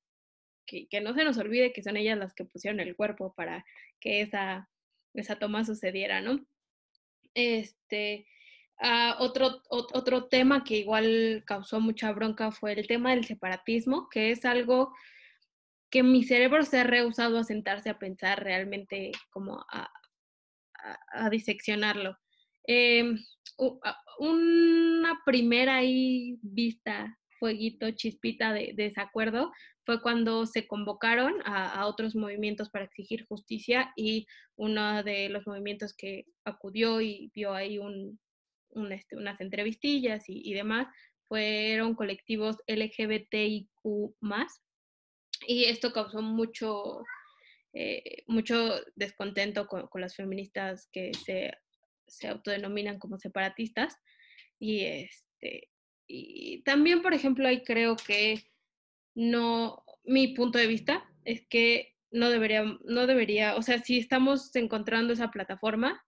que, 0.67 1.01
no 1.01 1.15
se 1.15 1.23
nos 1.23 1.39
olvide 1.39 1.73
que 1.73 1.81
son 1.81 1.97
ellas 1.97 2.19
las 2.19 2.35
que 2.35 2.45
pusieron 2.45 2.79
el 2.79 2.95
cuerpo 2.95 3.33
para 3.35 3.65
que 3.99 4.21
esa, 4.21 4.69
esa 5.15 5.39
toma 5.39 5.65
sucediera, 5.65 6.21
¿no? 6.21 6.45
Este, 7.33 8.27
ah, 8.83 9.15
otro, 9.19 9.61
otro 9.69 10.25
tema 10.25 10.63
que 10.63 10.77
igual 10.77 11.43
causó 11.45 11.79
mucha 11.79 12.11
bronca 12.11 12.51
fue 12.51 12.73
el 12.73 12.85
tema 12.85 13.11
del 13.11 13.25
separatismo, 13.25 14.09
que 14.09 14.31
es 14.31 14.45
algo 14.45 14.93
que 15.93 16.01
mi 16.01 16.23
cerebro 16.23 16.63
se 16.63 16.79
ha 16.79 16.83
rehusado 16.83 17.37
a 17.37 17.43
sentarse 17.43 17.87
a 17.87 17.99
pensar 17.99 18.43
realmente 18.43 19.11
como 19.29 19.63
a, 19.71 19.91
diseccionarlo. 21.29 22.17
Em, 22.65 23.17
una 24.17 25.21
primera 25.23 25.75
ahí 25.75 26.39
vista, 26.41 27.15
fueguito, 27.39 27.91
chispita 27.91 28.53
de, 28.53 28.73
desacuerdo 28.75 29.51
fue 29.85 30.01
cuando 30.01 30.47
se 30.47 30.65
convocaron 30.65 31.35
a, 31.45 31.85
otros 31.85 32.15
movimientos 32.15 32.71
para 32.71 32.85
exigir 32.85 33.27
justicia 33.27 33.93
y 33.95 34.25
uno 34.55 35.03
de 35.03 35.29
los 35.29 35.45
movimientos 35.45 35.93
que 35.93 36.25
acudió 36.43 37.01
y 37.01 37.31
vio 37.35 37.53
ahí 37.53 37.77
un, 37.77 38.19
este, 38.91 39.15
unas 39.15 39.39
entrevistillas 39.41 40.25
y, 40.27 40.53
demás 40.53 40.87
fueron 41.27 41.95
colectivos 41.95 42.57
LGBTIQ 42.67 43.67
y 45.47 45.65
esto 45.65 45.91
causó 45.91 46.21
mucho, 46.21 47.03
eh, 47.73 48.23
mucho 48.27 48.75
descontento 48.95 49.67
con, 49.67 49.89
las 49.95 50.15
feministas 50.15 50.87
que 50.91 51.11
se, 51.25 51.51
autodenominan 52.27 52.99
como 52.99 53.17
separatistas. 53.17 53.97
Y, 54.59 54.81
este, 54.81 55.69
y 56.07 56.61
también, 56.63 57.01
por 57.01 57.13
ejemplo, 57.13 57.47
ahí 57.47 57.63
creo 57.63 57.95
que 57.95 58.43
no, 59.15 59.83
mi 60.03 60.29
punto 60.29 60.57
de 60.57 60.67
vista 60.67 61.09
es 61.25 61.45
que 61.47 61.95
no 62.11 62.29
debería, 62.29 62.63
no 62.83 63.07
debería, 63.07 63.55
o 63.55 63.61
sea, 63.61 63.79
si 63.79 63.97
estamos 63.97 64.55
encontrando 64.55 65.13
esa 65.13 65.31
plataforma, 65.31 66.05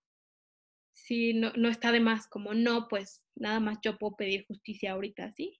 si 0.96 1.34
no, 1.34 1.52
no 1.56 1.70
está 1.70 1.92
de 1.92 2.00
más, 2.00 2.28
como 2.28 2.54
no, 2.54 2.88
pues 2.88 3.24
nada 3.36 3.60
más 3.60 3.80
yo 3.84 3.98
puedo 3.98 4.16
pedir 4.16 4.46
justicia 4.48 4.94
ahorita, 4.94 5.30
¿sí? 5.34 5.60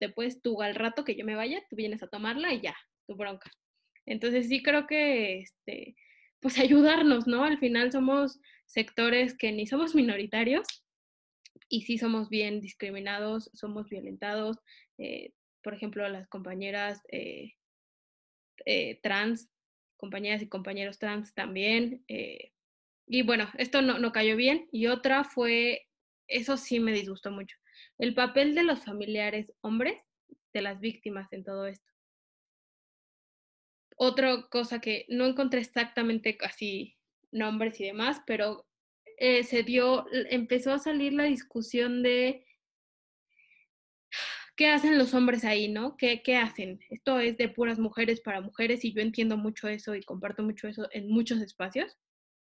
Después 0.00 0.40
tú 0.40 0.62
al 0.62 0.74
rato 0.74 1.04
que 1.04 1.16
yo 1.16 1.24
me 1.24 1.36
vaya, 1.36 1.62
tú 1.68 1.76
vienes 1.76 2.02
a 2.02 2.08
tomarla 2.08 2.52
y 2.54 2.62
ya, 2.62 2.74
tu 3.06 3.14
bronca. 3.14 3.50
Entonces 4.06 4.48
sí 4.48 4.62
creo 4.62 4.86
que, 4.86 5.40
este, 5.40 5.96
pues 6.40 6.58
ayudarnos, 6.58 7.26
¿no? 7.26 7.44
Al 7.44 7.58
final 7.58 7.92
somos 7.92 8.40
sectores 8.64 9.36
que 9.36 9.52
ni 9.52 9.66
somos 9.66 9.94
minoritarios 9.94 10.66
y 11.68 11.82
sí 11.82 11.98
somos 11.98 12.30
bien 12.30 12.62
discriminados, 12.62 13.50
somos 13.52 13.90
violentados. 13.90 14.56
Eh, 14.96 15.32
por 15.62 15.74
ejemplo, 15.74 16.08
las 16.08 16.26
compañeras 16.28 17.02
eh, 17.12 17.52
eh, 18.64 18.98
trans, 19.02 19.50
compañeras 19.98 20.40
y 20.40 20.48
compañeros 20.48 20.98
trans 20.98 21.34
también. 21.34 22.02
Y 23.06 23.22
bueno, 23.22 23.48
esto 23.58 23.82
no, 23.82 23.98
no 23.98 24.12
cayó 24.12 24.36
bien. 24.36 24.68
Y 24.72 24.86
otra 24.86 25.24
fue, 25.24 25.88
eso 26.28 26.56
sí 26.56 26.80
me 26.80 26.92
disgustó 26.92 27.30
mucho, 27.30 27.56
el 27.98 28.14
papel 28.14 28.54
de 28.54 28.64
los 28.64 28.84
familiares 28.84 29.52
hombres 29.60 30.00
de 30.52 30.62
las 30.62 30.80
víctimas 30.80 31.32
en 31.32 31.44
todo 31.44 31.66
esto 31.66 31.94
otra 33.96 34.42
cosa 34.50 34.80
que 34.80 35.06
no 35.08 35.26
encontré 35.26 35.60
exactamente 35.60 36.36
casi 36.36 36.96
nombres 37.30 37.80
y 37.80 37.84
demás, 37.84 38.20
pero 38.26 38.66
eh, 39.18 39.44
se 39.44 39.62
dio, 39.62 40.06
empezó 40.12 40.72
a 40.72 40.78
salir 40.78 41.12
la 41.12 41.24
discusión 41.24 42.02
de 42.02 42.46
qué 44.56 44.68
hacen 44.68 44.98
los 44.98 45.14
hombres 45.14 45.44
ahí, 45.44 45.68
¿no? 45.68 45.96
¿Qué, 45.96 46.22
¿Qué 46.22 46.36
hacen? 46.36 46.80
Esto 46.90 47.18
es 47.18 47.36
de 47.36 47.48
puras 47.48 47.78
mujeres 47.78 48.20
para 48.20 48.40
mujeres 48.40 48.84
y 48.84 48.92
yo 48.92 49.00
entiendo 49.02 49.36
mucho 49.36 49.68
eso 49.68 49.94
y 49.94 50.02
comparto 50.02 50.42
mucho 50.42 50.68
eso 50.68 50.88
en 50.92 51.08
muchos 51.08 51.40
espacios, 51.40 51.96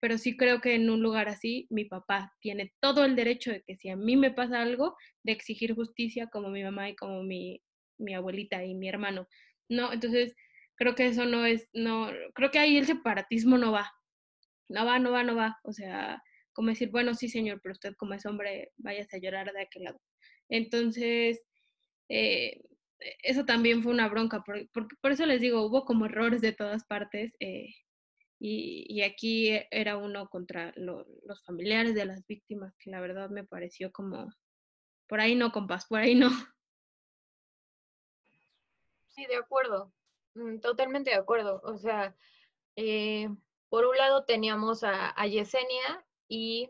pero 0.04 0.18
sí 0.18 0.36
creo 0.36 0.60
que 0.60 0.74
en 0.74 0.90
un 0.90 1.00
lugar 1.00 1.30
así 1.30 1.66
mi 1.70 1.86
papá 1.86 2.34
tiene 2.38 2.74
todo 2.78 3.06
el 3.06 3.16
derecho 3.16 3.50
de 3.50 3.62
que 3.62 3.74
si 3.74 3.88
a 3.88 3.96
mí 3.96 4.18
me 4.18 4.30
pasa 4.30 4.60
algo, 4.60 4.98
de 5.22 5.32
exigir 5.32 5.74
justicia 5.74 6.26
como 6.26 6.50
mi 6.50 6.62
mamá 6.62 6.90
y 6.90 6.94
como 6.94 7.22
mi, 7.22 7.62
mi 7.96 8.12
abuelita 8.12 8.62
y 8.62 8.74
mi 8.74 8.86
hermano, 8.86 9.26
¿no? 9.70 9.94
Entonces, 9.94 10.36
creo 10.76 10.94
que 10.94 11.06
eso 11.06 11.24
no 11.24 11.46
es, 11.46 11.70
no, 11.72 12.10
creo 12.34 12.50
que 12.50 12.58
ahí 12.58 12.76
el 12.76 12.84
separatismo 12.84 13.56
no 13.56 13.72
va, 13.72 13.90
no 14.68 14.84
va, 14.84 14.98
no 14.98 15.10
va, 15.10 15.22
no 15.22 15.36
va, 15.36 15.58
o 15.64 15.72
sea, 15.72 16.22
como 16.52 16.68
decir, 16.68 16.90
bueno, 16.90 17.14
sí 17.14 17.30
señor, 17.30 17.60
pero 17.62 17.72
usted 17.72 17.94
como 17.96 18.12
es 18.12 18.26
hombre, 18.26 18.72
váyase 18.76 19.16
a 19.16 19.20
llorar 19.20 19.54
de 19.54 19.62
aquel 19.62 19.84
lado. 19.84 20.02
Entonces, 20.50 21.42
eh, 22.10 22.60
eso 23.22 23.46
también 23.46 23.82
fue 23.82 23.90
una 23.90 24.10
bronca, 24.10 24.42
por, 24.44 24.68
por, 25.00 25.12
eso 25.12 25.24
les 25.24 25.40
digo, 25.40 25.64
hubo 25.64 25.86
como 25.86 26.04
errores 26.04 26.42
de 26.42 26.52
todas 26.52 26.84
partes. 26.84 27.32
Eh, 27.40 27.70
y, 28.46 29.00
aquí 29.00 29.58
era 29.70 29.96
uno 29.96 30.28
contra 30.28 30.74
los 30.76 31.42
familiares 31.46 31.94
de 31.94 32.04
las 32.04 32.26
víctimas, 32.26 32.76
que 32.76 32.90
la 32.90 33.00
verdad 33.00 33.30
me 33.30 33.44
pareció 33.44 33.90
como, 33.90 34.30
por 35.06 35.20
ahí 35.20 35.34
no, 35.34 35.50
compás, 35.50 35.86
por 35.86 36.00
ahí 36.00 36.14
no. 36.14 36.28
Sí, 39.08 39.24
de 39.24 39.36
acuerdo. 39.36 39.94
Mm, 40.34 40.58
totalmente 40.58 41.08
de 41.08 41.16
acuerdo. 41.16 41.62
O 41.64 41.78
sea, 41.78 42.14
eh, 42.76 43.28
por 43.70 43.86
un 43.86 43.96
lado 43.96 44.26
teníamos 44.26 44.84
a, 44.84 45.14
Yesenia 45.26 46.04
y 46.28 46.68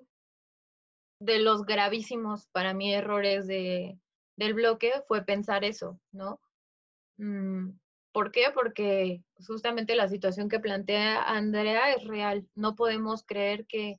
de 1.19 1.41
los 1.41 1.65
gravísimos 1.65 2.47
para 2.53 2.73
mí 2.73 2.95
errores 2.95 3.49
de, 3.49 3.99
del 4.37 4.55
bloque 4.55 4.93
fue 5.09 5.25
pensar 5.25 5.65
eso, 5.65 5.99
¿no? 6.13 6.41
Mm, 7.17 7.71
¿Por 8.15 8.31
qué? 8.31 8.53
Porque 8.55 9.25
justamente 9.45 9.97
la 9.97 10.07
situación 10.07 10.49
que 10.49 10.61
plantea 10.61 11.21
Andrea 11.25 11.93
es 11.95 12.05
real. 12.05 12.49
No 12.55 12.77
podemos 12.77 13.25
creer 13.27 13.67
que 13.67 13.99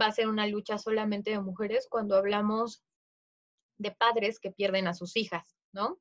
va 0.00 0.06
a 0.06 0.12
ser 0.12 0.28
una 0.28 0.46
lucha 0.46 0.78
solamente 0.78 1.32
de 1.32 1.40
mujeres 1.40 1.88
cuando 1.90 2.16
hablamos 2.16 2.84
de 3.76 3.90
padres 3.90 4.38
que 4.38 4.52
pierden 4.52 4.86
a 4.86 4.94
sus 4.94 5.16
hijas, 5.16 5.56
¿no? 5.72 5.98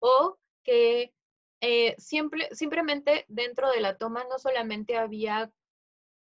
O 0.00 0.38
que 0.64 1.14
eh, 1.60 1.94
siempre, 1.98 2.48
simplemente 2.50 3.26
dentro 3.28 3.70
de 3.70 3.80
la 3.80 3.96
toma 3.96 4.24
no 4.28 4.40
solamente 4.40 4.96
había 4.96 5.52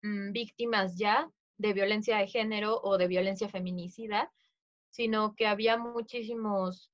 mm, 0.03 0.33
víctimas 0.33 0.99
ya 0.99 1.33
de 1.57 1.73
violencia 1.73 2.19
de 2.19 2.27
género 2.27 2.79
o 2.83 2.99
de 2.99 3.09
violencia 3.09 3.49
feminicida, 3.49 4.31
sino 4.91 5.35
que 5.35 5.47
había 5.47 5.79
muchísimos 5.79 6.93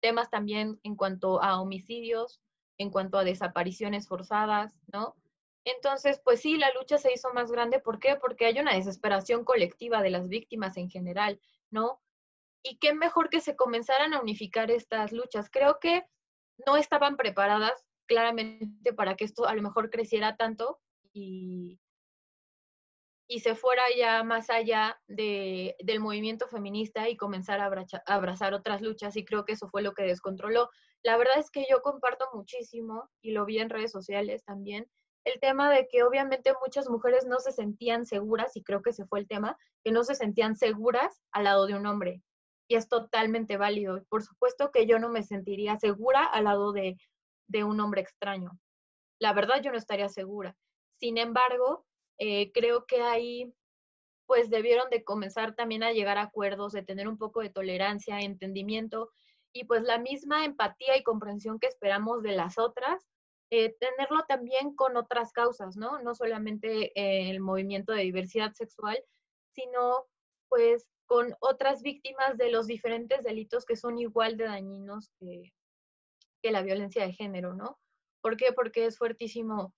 temas 0.00 0.30
también 0.30 0.80
en 0.82 0.96
cuanto 0.96 1.42
a 1.42 1.60
homicidios, 1.60 2.40
en 2.80 2.90
cuanto 2.90 3.18
a 3.18 3.24
desapariciones 3.24 4.08
forzadas, 4.08 4.74
¿no? 4.90 5.14
Entonces, 5.64 6.18
pues 6.24 6.40
sí, 6.40 6.56
la 6.56 6.72
lucha 6.72 6.96
se 6.96 7.12
hizo 7.12 7.30
más 7.34 7.52
grande. 7.52 7.78
¿Por 7.78 8.00
qué? 8.00 8.16
Porque 8.16 8.46
hay 8.46 8.58
una 8.58 8.74
desesperación 8.74 9.44
colectiva 9.44 10.00
de 10.00 10.08
las 10.08 10.28
víctimas 10.28 10.78
en 10.78 10.88
general, 10.88 11.38
¿no? 11.70 12.00
Y 12.62 12.78
qué 12.78 12.94
mejor 12.94 13.28
que 13.28 13.42
se 13.42 13.54
comenzaran 13.54 14.14
a 14.14 14.20
unificar 14.22 14.70
estas 14.70 15.12
luchas. 15.12 15.50
Creo 15.50 15.78
que 15.78 16.06
no 16.66 16.78
estaban 16.78 17.18
preparadas 17.18 17.84
claramente 18.06 18.94
para 18.94 19.14
que 19.14 19.26
esto 19.26 19.46
a 19.46 19.54
lo 19.54 19.60
mejor 19.60 19.90
creciera 19.90 20.36
tanto 20.36 20.80
y, 21.12 21.78
y 23.28 23.40
se 23.40 23.54
fuera 23.54 23.82
ya 23.94 24.24
más 24.24 24.48
allá 24.48 24.98
de, 25.06 25.76
del 25.80 26.00
movimiento 26.00 26.48
feminista 26.48 27.10
y 27.10 27.18
comenzar 27.18 27.60
a, 27.60 27.66
a 27.66 28.14
abrazar 28.14 28.54
otras 28.54 28.80
luchas 28.80 29.16
y 29.16 29.24
creo 29.26 29.44
que 29.44 29.52
eso 29.52 29.68
fue 29.68 29.82
lo 29.82 29.92
que 29.92 30.04
descontroló. 30.04 30.70
La 31.02 31.16
verdad 31.16 31.38
es 31.38 31.50
que 31.50 31.66
yo 31.70 31.82
comparto 31.82 32.28
muchísimo 32.34 33.08
y 33.22 33.32
lo 33.32 33.44
vi 33.44 33.58
en 33.58 33.70
redes 33.70 33.92
sociales 33.92 34.44
también, 34.44 34.90
el 35.24 35.38
tema 35.40 35.70
de 35.70 35.86
que 35.88 36.02
obviamente 36.02 36.52
muchas 36.64 36.88
mujeres 36.88 37.26
no 37.26 37.40
se 37.40 37.52
sentían 37.52 38.06
seguras, 38.06 38.56
y 38.56 38.62
creo 38.62 38.82
que 38.82 38.90
ese 38.90 39.06
fue 39.06 39.20
el 39.20 39.28
tema, 39.28 39.56
que 39.84 39.92
no 39.92 40.02
se 40.04 40.14
sentían 40.14 40.56
seguras 40.56 41.22
al 41.32 41.44
lado 41.44 41.66
de 41.66 41.74
un 41.74 41.86
hombre 41.86 42.22
y 42.70 42.76
es 42.76 42.88
totalmente 42.88 43.56
válido. 43.56 44.04
Por 44.08 44.22
supuesto 44.22 44.70
que 44.70 44.86
yo 44.86 45.00
no 45.00 45.08
me 45.08 45.24
sentiría 45.24 45.76
segura 45.76 46.24
al 46.24 46.44
lado 46.44 46.72
de, 46.72 46.96
un 47.64 47.80
hombre 47.80 48.00
extraño. 48.00 48.52
la 49.18 49.32
verdad 49.32 49.60
yo 49.60 49.72
no 49.72 49.76
estaría 49.76 50.08
segura. 50.08 50.56
Sin 51.00 51.18
embargo, 51.18 51.84
eh, 52.18 52.52
creo 52.52 52.86
que 52.86 53.02
ahí 53.02 53.52
pues 54.26 54.50
debieron 54.50 54.88
de 54.90 55.02
comenzar 55.02 55.56
también 55.56 55.82
a 55.82 55.92
llegar 55.92 56.16
a 56.16 56.22
acuerdos, 56.22 56.72
de 56.72 56.84
tener 56.84 57.08
un 57.08 57.18
poco 57.18 57.40
de 57.40 57.50
tolerancia, 57.50 58.20
entendimiento 58.20 59.10
y 59.52 59.64
pues 59.64 59.82
la 59.82 59.98
misma 59.98 60.44
empatía 60.44 60.96
y 60.96 61.02
comprensión 61.02 61.58
que 61.58 61.66
esperamos 61.66 62.22
de 62.22 62.32
las 62.32 62.58
otras, 62.58 63.06
eh, 63.50 63.76
tenerlo 63.80 64.24
también 64.28 64.74
con 64.74 64.96
otras 64.96 65.32
causas, 65.32 65.76
¿no? 65.76 66.00
No 66.02 66.14
solamente 66.14 66.92
eh, 66.94 67.30
el 67.30 67.40
movimiento 67.40 67.92
de 67.92 68.02
diversidad 68.02 68.52
sexual, 68.52 69.02
sino 69.54 70.06
pues 70.48 70.88
con 71.06 71.34
otras 71.40 71.82
víctimas 71.82 72.38
de 72.38 72.50
los 72.50 72.68
diferentes 72.68 73.24
delitos 73.24 73.64
que 73.64 73.74
son 73.74 73.98
igual 73.98 74.36
de 74.36 74.44
dañinos 74.44 75.10
que, 75.18 75.52
que 76.42 76.52
la 76.52 76.62
violencia 76.62 77.04
de 77.04 77.12
género, 77.12 77.54
¿no? 77.54 77.78
¿Por 78.22 78.36
qué? 78.36 78.52
Porque 78.52 78.86
es 78.86 78.98
fuertísimo, 78.98 79.74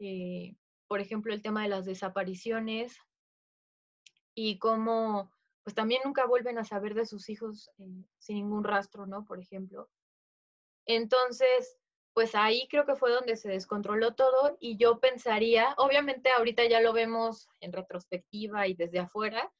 eh, 0.00 0.56
por 0.88 1.00
ejemplo, 1.00 1.32
el 1.32 1.42
tema 1.42 1.62
de 1.62 1.68
las 1.68 1.86
desapariciones 1.86 2.98
y 4.34 4.58
cómo, 4.58 5.30
pues 5.64 5.74
también 5.74 6.02
nunca 6.04 6.26
vuelven 6.26 6.58
a 6.58 6.64
saber 6.64 6.94
de 6.94 7.06
sus 7.06 7.28
hijos 7.30 7.70
sin 8.18 8.36
ningún 8.36 8.64
rastro, 8.64 9.06
¿no? 9.06 9.24
Por 9.24 9.40
ejemplo. 9.40 9.88
Entonces, 10.86 11.78
pues 12.12 12.34
ahí 12.34 12.68
creo 12.68 12.84
que 12.84 12.96
fue 12.96 13.10
donde 13.10 13.36
se 13.36 13.48
descontroló 13.48 14.14
todo 14.14 14.56
y 14.60 14.76
yo 14.76 15.00
pensaría, 15.00 15.74
obviamente 15.78 16.30
ahorita 16.30 16.66
ya 16.66 16.80
lo 16.80 16.92
vemos 16.92 17.48
en 17.60 17.72
retrospectiva 17.72 18.68
y 18.68 18.74
desde 18.74 19.00
afuera, 19.00 19.50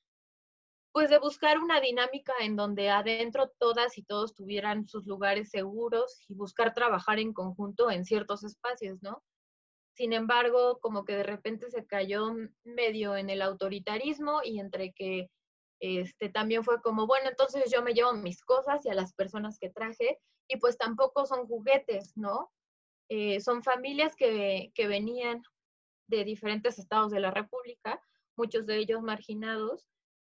pues 0.92 1.10
de 1.10 1.18
buscar 1.18 1.58
una 1.58 1.80
dinámica 1.80 2.34
en 2.40 2.54
donde 2.54 2.90
adentro 2.90 3.50
todas 3.58 3.98
y 3.98 4.04
todos 4.04 4.34
tuvieran 4.34 4.86
sus 4.86 5.06
lugares 5.06 5.50
seguros 5.50 6.24
y 6.28 6.34
buscar 6.34 6.74
trabajar 6.74 7.18
en 7.18 7.32
conjunto 7.32 7.90
en 7.90 8.04
ciertos 8.04 8.44
espacios, 8.44 9.02
¿no? 9.02 9.24
Sin 9.96 10.12
embargo, 10.12 10.78
como 10.80 11.04
que 11.04 11.16
de 11.16 11.22
repente 11.24 11.70
se 11.70 11.86
cayó 11.86 12.32
medio 12.62 13.16
en 13.16 13.30
el 13.30 13.42
autoritarismo 13.42 14.42
y 14.44 14.60
entre 14.60 14.92
que 14.92 15.30
este 15.80 16.28
también 16.28 16.64
fue 16.64 16.80
como, 16.82 17.06
bueno, 17.06 17.28
entonces 17.28 17.70
yo 17.72 17.82
me 17.82 17.94
llevo 17.94 18.12
mis 18.14 18.42
cosas 18.42 18.84
y 18.84 18.90
a 18.90 18.94
las 18.94 19.12
personas 19.14 19.58
que 19.58 19.70
traje 19.70 20.18
y 20.48 20.56
pues 20.58 20.76
tampoco 20.78 21.26
son 21.26 21.46
juguetes, 21.46 22.16
¿no? 22.16 22.50
Eh, 23.08 23.40
son 23.40 23.62
familias 23.62 24.16
que, 24.16 24.72
que 24.74 24.86
venían 24.86 25.42
de 26.08 26.24
diferentes 26.24 26.78
estados 26.78 27.10
de 27.10 27.20
la 27.20 27.30
República, 27.30 28.00
muchos 28.36 28.66
de 28.66 28.76
ellos 28.78 29.02
marginados, 29.02 29.88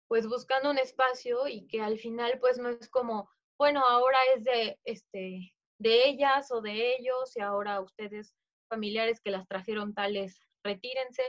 pues 0.09 0.27
buscando 0.27 0.71
un 0.71 0.79
espacio 0.79 1.49
y 1.49 1.67
que 1.67 1.81
al 1.81 1.99
final 1.99 2.39
pues 2.41 2.59
no 2.59 2.69
es 2.69 2.89
como, 2.89 3.31
bueno, 3.59 3.81
ahora 3.81 4.19
es 4.37 4.45
de, 4.45 4.79
este, 4.85 5.55
de 5.79 6.09
ellas 6.09 6.51
o 6.51 6.61
de 6.61 6.97
ellos 6.97 7.37
y 7.37 7.41
ahora 7.41 7.81
ustedes 7.81 8.35
familiares 8.69 9.21
que 9.21 9.31
las 9.31 9.47
trajeron 9.47 9.95
tales, 9.95 10.41
retírense. 10.63 11.23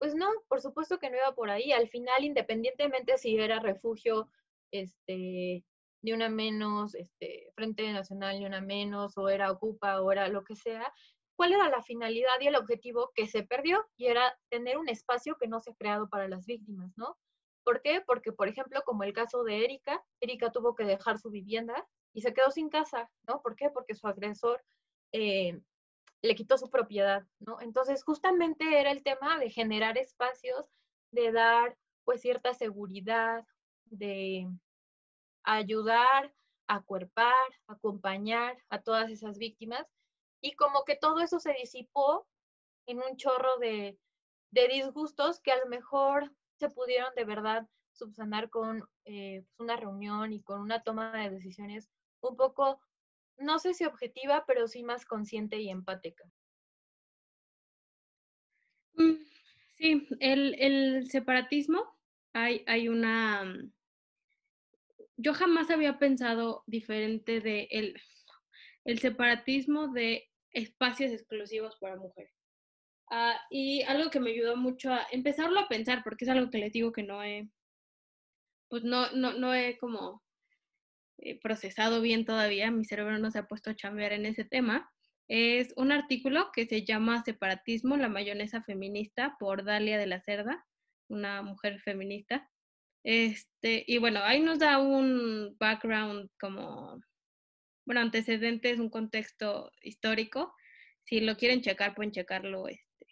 Pues 0.00 0.14
no, 0.14 0.28
por 0.48 0.62
supuesto 0.62 0.98
que 0.98 1.10
no 1.10 1.18
iba 1.18 1.34
por 1.34 1.50
ahí. 1.50 1.72
Al 1.72 1.88
final, 1.88 2.24
independientemente 2.24 3.18
si 3.18 3.36
era 3.38 3.60
refugio, 3.60 4.30
este, 4.72 5.62
una 6.02 6.30
menos, 6.30 6.94
este, 6.94 7.52
Frente 7.54 7.92
Nacional 7.92 8.38
ni 8.38 8.46
una 8.46 8.62
menos, 8.62 9.18
o 9.18 9.28
era 9.28 9.52
Ocupa, 9.52 10.00
o 10.00 10.10
era 10.10 10.28
lo 10.28 10.42
que 10.42 10.56
sea, 10.56 10.90
¿cuál 11.36 11.52
era 11.52 11.68
la 11.68 11.82
finalidad 11.82 12.40
y 12.40 12.46
el 12.46 12.56
objetivo 12.56 13.12
que 13.14 13.28
se 13.28 13.42
perdió? 13.42 13.86
Y 13.98 14.06
era 14.06 14.38
tener 14.48 14.78
un 14.78 14.88
espacio 14.88 15.36
que 15.38 15.48
no 15.48 15.60
se 15.60 15.72
ha 15.72 15.74
creado 15.74 16.08
para 16.08 16.28
las 16.28 16.46
víctimas, 16.46 16.92
¿no? 16.96 17.18
¿Por 17.62 17.82
qué? 17.82 18.00
Porque, 18.00 18.32
por 18.32 18.48
ejemplo, 18.48 18.80
como 18.86 19.04
el 19.04 19.12
caso 19.12 19.44
de 19.44 19.64
Erika, 19.64 20.02
Erika 20.20 20.50
tuvo 20.50 20.74
que 20.74 20.84
dejar 20.84 21.18
su 21.18 21.28
vivienda 21.30 21.86
y 22.14 22.22
se 22.22 22.32
quedó 22.32 22.50
sin 22.50 22.70
casa, 22.70 23.10
¿no? 23.28 23.42
¿Por 23.42 23.54
qué? 23.54 23.68
Porque 23.68 23.94
su 23.94 24.06
agresor 24.08 24.64
eh, 25.12 25.60
le 26.22 26.34
quitó 26.34 26.58
su 26.58 26.70
propiedad, 26.70 27.26
¿no? 27.38 27.60
Entonces, 27.60 28.04
justamente 28.04 28.78
era 28.78 28.90
el 28.90 29.02
tema 29.02 29.38
de 29.38 29.50
generar 29.50 29.96
espacios, 29.98 30.70
de 31.12 31.32
dar, 31.32 31.76
pues, 32.04 32.20
cierta 32.20 32.54
seguridad, 32.54 33.46
de 33.86 34.48
ayudar, 35.42 36.32
acuerpar, 36.66 37.34
acompañar 37.66 38.56
a 38.68 38.80
todas 38.82 39.10
esas 39.10 39.38
víctimas. 39.38 39.86
Y 40.40 40.52
como 40.52 40.84
que 40.84 40.96
todo 40.96 41.20
eso 41.20 41.40
se 41.40 41.52
disipó 41.52 42.26
en 42.86 42.98
un 42.98 43.16
chorro 43.16 43.58
de, 43.58 43.98
disgustos 44.50 45.40
que 45.40 45.52
a 45.52 45.58
lo 45.58 45.66
mejor 45.66 46.32
se 46.58 46.70
pudieron 46.70 47.12
de 47.14 47.24
verdad 47.24 47.68
subsanar 47.92 48.50
con 48.50 48.84
eh, 49.04 49.44
pues, 49.44 49.60
una 49.60 49.76
reunión 49.76 50.32
y 50.32 50.42
con 50.42 50.60
una 50.60 50.82
toma 50.82 51.12
de 51.12 51.30
decisiones 51.30 51.88
un 52.20 52.36
poco, 52.36 52.80
no 53.40 53.58
sé 53.58 53.74
si 53.74 53.84
objetiva, 53.84 54.44
pero 54.46 54.68
sí 54.68 54.82
más 54.82 55.04
consciente 55.04 55.58
y 55.58 55.70
empática. 55.70 56.24
Mm, 58.94 59.14
sí, 59.76 60.08
el, 60.20 60.54
el 60.58 61.10
separatismo, 61.10 61.84
hay, 62.32 62.64
hay 62.66 62.88
una 62.88 63.44
mm, 63.44 63.72
yo 65.20 65.34
jamás 65.34 65.70
había 65.70 65.98
pensado 65.98 66.64
diferente 66.66 67.40
de 67.40 67.68
el, 67.70 68.00
el 68.84 68.98
separatismo 69.00 69.88
de 69.88 70.30
espacios 70.52 71.12
exclusivos 71.12 71.76
para 71.78 71.96
mujeres. 71.96 72.32
Ah, 73.10 73.38
y 73.50 73.82
algo 73.82 74.10
que 74.10 74.20
me 74.20 74.30
ayudó 74.30 74.56
mucho 74.56 74.92
a 74.92 75.06
empezarlo 75.10 75.60
a 75.60 75.68
pensar, 75.68 76.02
porque 76.04 76.24
es 76.24 76.30
algo 76.30 76.50
que 76.50 76.58
les 76.58 76.72
digo 76.72 76.92
que 76.92 77.02
no 77.02 77.22
he, 77.22 77.50
pues 78.68 78.82
no, 78.84 79.10
no, 79.12 79.34
no 79.34 79.54
he 79.54 79.76
como 79.78 80.22
procesado 81.42 82.00
bien 82.00 82.24
todavía, 82.24 82.70
mi 82.70 82.84
cerebro 82.84 83.18
no 83.18 83.30
se 83.30 83.38
ha 83.38 83.46
puesto 83.46 83.70
a 83.70 83.76
chambear 83.76 84.12
en 84.12 84.26
ese 84.26 84.44
tema, 84.44 84.90
es 85.30 85.72
un 85.76 85.92
artículo 85.92 86.50
que 86.52 86.66
se 86.66 86.84
llama 86.84 87.22
Separatismo, 87.22 87.96
la 87.96 88.08
mayonesa 88.08 88.64
feminista, 88.64 89.36
por 89.38 89.64
Dalia 89.64 89.96
de 89.96 90.08
la 90.08 90.20
Cerda, 90.20 90.66
una 91.08 91.40
mujer 91.42 91.80
feminista. 91.82 92.50
Este, 93.04 93.84
y 93.86 93.98
bueno, 93.98 94.18
ahí 94.24 94.40
nos 94.40 94.58
da 94.58 94.78
un 94.78 95.56
background 95.56 96.30
como, 96.40 97.00
bueno, 97.86 98.00
antecedentes, 98.00 98.80
un 98.80 98.90
contexto 98.90 99.70
histórico. 99.82 100.52
Si 101.04 101.20
lo 101.20 101.36
quieren 101.36 101.62
checar, 101.62 101.94
pueden 101.94 102.10
checarlo. 102.10 102.66
Este, 102.66 103.06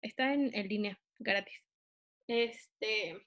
está 0.00 0.32
en, 0.32 0.50
en 0.54 0.68
línea, 0.68 0.98
gratis. 1.18 1.62
Este, 2.28 3.26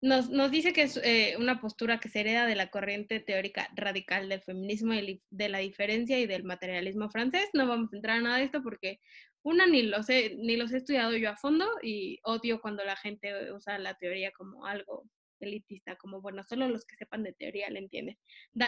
nos, 0.00 0.30
nos 0.30 0.50
dice 0.50 0.72
que 0.72 0.82
es 0.82 0.96
eh, 1.02 1.34
una 1.38 1.60
postura 1.60 1.98
que 1.98 2.08
se 2.08 2.20
hereda 2.20 2.46
de 2.46 2.54
la 2.54 2.70
corriente 2.70 3.20
teórica 3.20 3.68
radical 3.74 4.28
del 4.28 4.42
feminismo 4.42 4.94
de 5.30 5.48
la 5.48 5.58
diferencia 5.58 6.18
y 6.20 6.26
del 6.26 6.44
materialismo 6.44 7.10
francés. 7.10 7.48
No 7.52 7.66
vamos 7.66 7.92
a 7.92 7.96
entrar 7.96 8.18
en 8.18 8.24
nada 8.24 8.38
de 8.38 8.44
esto 8.44 8.62
porque 8.62 9.00
una, 9.42 9.66
ni 9.66 9.82
los, 9.82 10.08
he, 10.08 10.36
ni 10.36 10.56
los 10.56 10.72
he 10.72 10.78
estudiado 10.78 11.16
yo 11.16 11.30
a 11.30 11.36
fondo 11.36 11.66
y 11.82 12.20
odio 12.22 12.60
cuando 12.60 12.84
la 12.84 12.96
gente 12.96 13.52
usa 13.52 13.78
la 13.78 13.94
teoría 13.94 14.30
como 14.32 14.66
algo 14.66 15.04
elitista, 15.40 15.96
como, 15.96 16.20
bueno, 16.20 16.42
solo 16.42 16.68
los 16.68 16.84
que 16.84 16.96
sepan 16.96 17.22
de 17.22 17.32
teoría 17.32 17.70
le 17.70 17.78
entienden. 17.78 18.18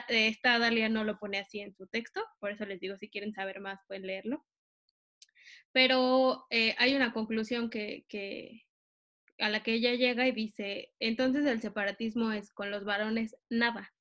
esta 0.09 0.59
Dalia 0.59 0.89
no 0.89 1.05
lo 1.05 1.19
pone 1.19 1.39
así 1.39 1.61
en 1.61 1.75
su 1.75 1.87
texto, 1.87 2.25
por 2.39 2.53
eso 2.53 2.65
les 2.65 2.81
digo, 2.81 2.97
si 2.97 3.09
quieren 3.09 3.33
saber 3.33 3.61
más, 3.61 3.81
pueden 3.87 4.07
leerlo. 4.07 4.45
Pero 5.73 6.47
eh, 6.51 6.75
hay 6.79 6.95
una 6.95 7.13
conclusión 7.13 7.71
que, 7.71 8.05
que, 8.09 8.63
a 9.41 9.49
la 9.49 9.63
que 9.63 9.75
ella 9.75 9.95
llega 9.95 10.27
y 10.29 10.33
dice, 10.33 10.93
entonces 11.01 11.47
el 11.47 11.61
separatismo 11.61 12.33
es 12.33 12.53
con 12.53 12.71
los 12.71 12.85
varones 12.85 13.37
nada, 13.49 13.93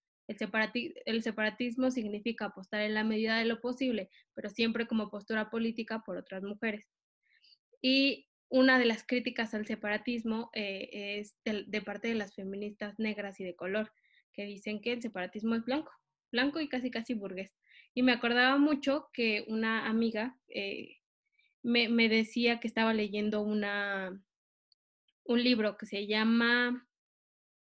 el, 1.05 1.23
separatismo 1.23 1.89
significa 1.89 2.45
apostar 2.45 2.81
en 2.81 2.93
la 2.93 3.03
medida 3.03 3.39
de 3.39 3.45
lo 3.45 3.59
posible, 3.61 4.09
pero 4.35 4.49
siempre 4.49 4.85
como 4.85 5.09
postura 5.09 5.49
política 5.49 6.03
por 6.05 6.17
otras 6.17 6.43
mujeres. 6.43 6.87
Y 7.81 8.27
una 8.47 8.77
de 8.77 8.85
las 8.85 9.03
críticas 9.03 9.55
al 9.55 9.65
separatismo 9.65 10.51
eh, 10.53 11.17
es 11.19 11.35
de, 11.43 11.81
parte 11.81 12.09
de 12.09 12.15
las 12.15 12.35
feministas 12.35 12.99
negras 12.99 13.39
y 13.39 13.43
de 13.43 13.55
color, 13.55 13.91
que 14.33 14.45
dicen 14.45 14.81
que 14.81 14.93
el 14.93 15.01
separatismo 15.01 15.55
es 15.55 15.65
blanco, 15.65 15.91
blanco 16.31 16.59
y 16.59 16.69
casi 16.69 16.91
casi 16.91 17.15
burgués. 17.15 17.55
Y 17.95 18.03
me 18.03 18.11
acordaba 18.11 18.57
mucho 18.57 19.09
que 19.13 19.45
una 19.47 19.87
amiga 19.87 20.37
eh, 20.47 20.97
me, 21.63 21.89
me, 21.89 22.07
decía 22.07 22.59
que 22.59 22.67
estaba 22.67 22.93
leyendo 22.93 23.41
una, 23.41 24.21
un 25.29 25.43
libro 25.43 25.77
que 25.77 25.85
se 25.85 26.07
llama 26.07 26.87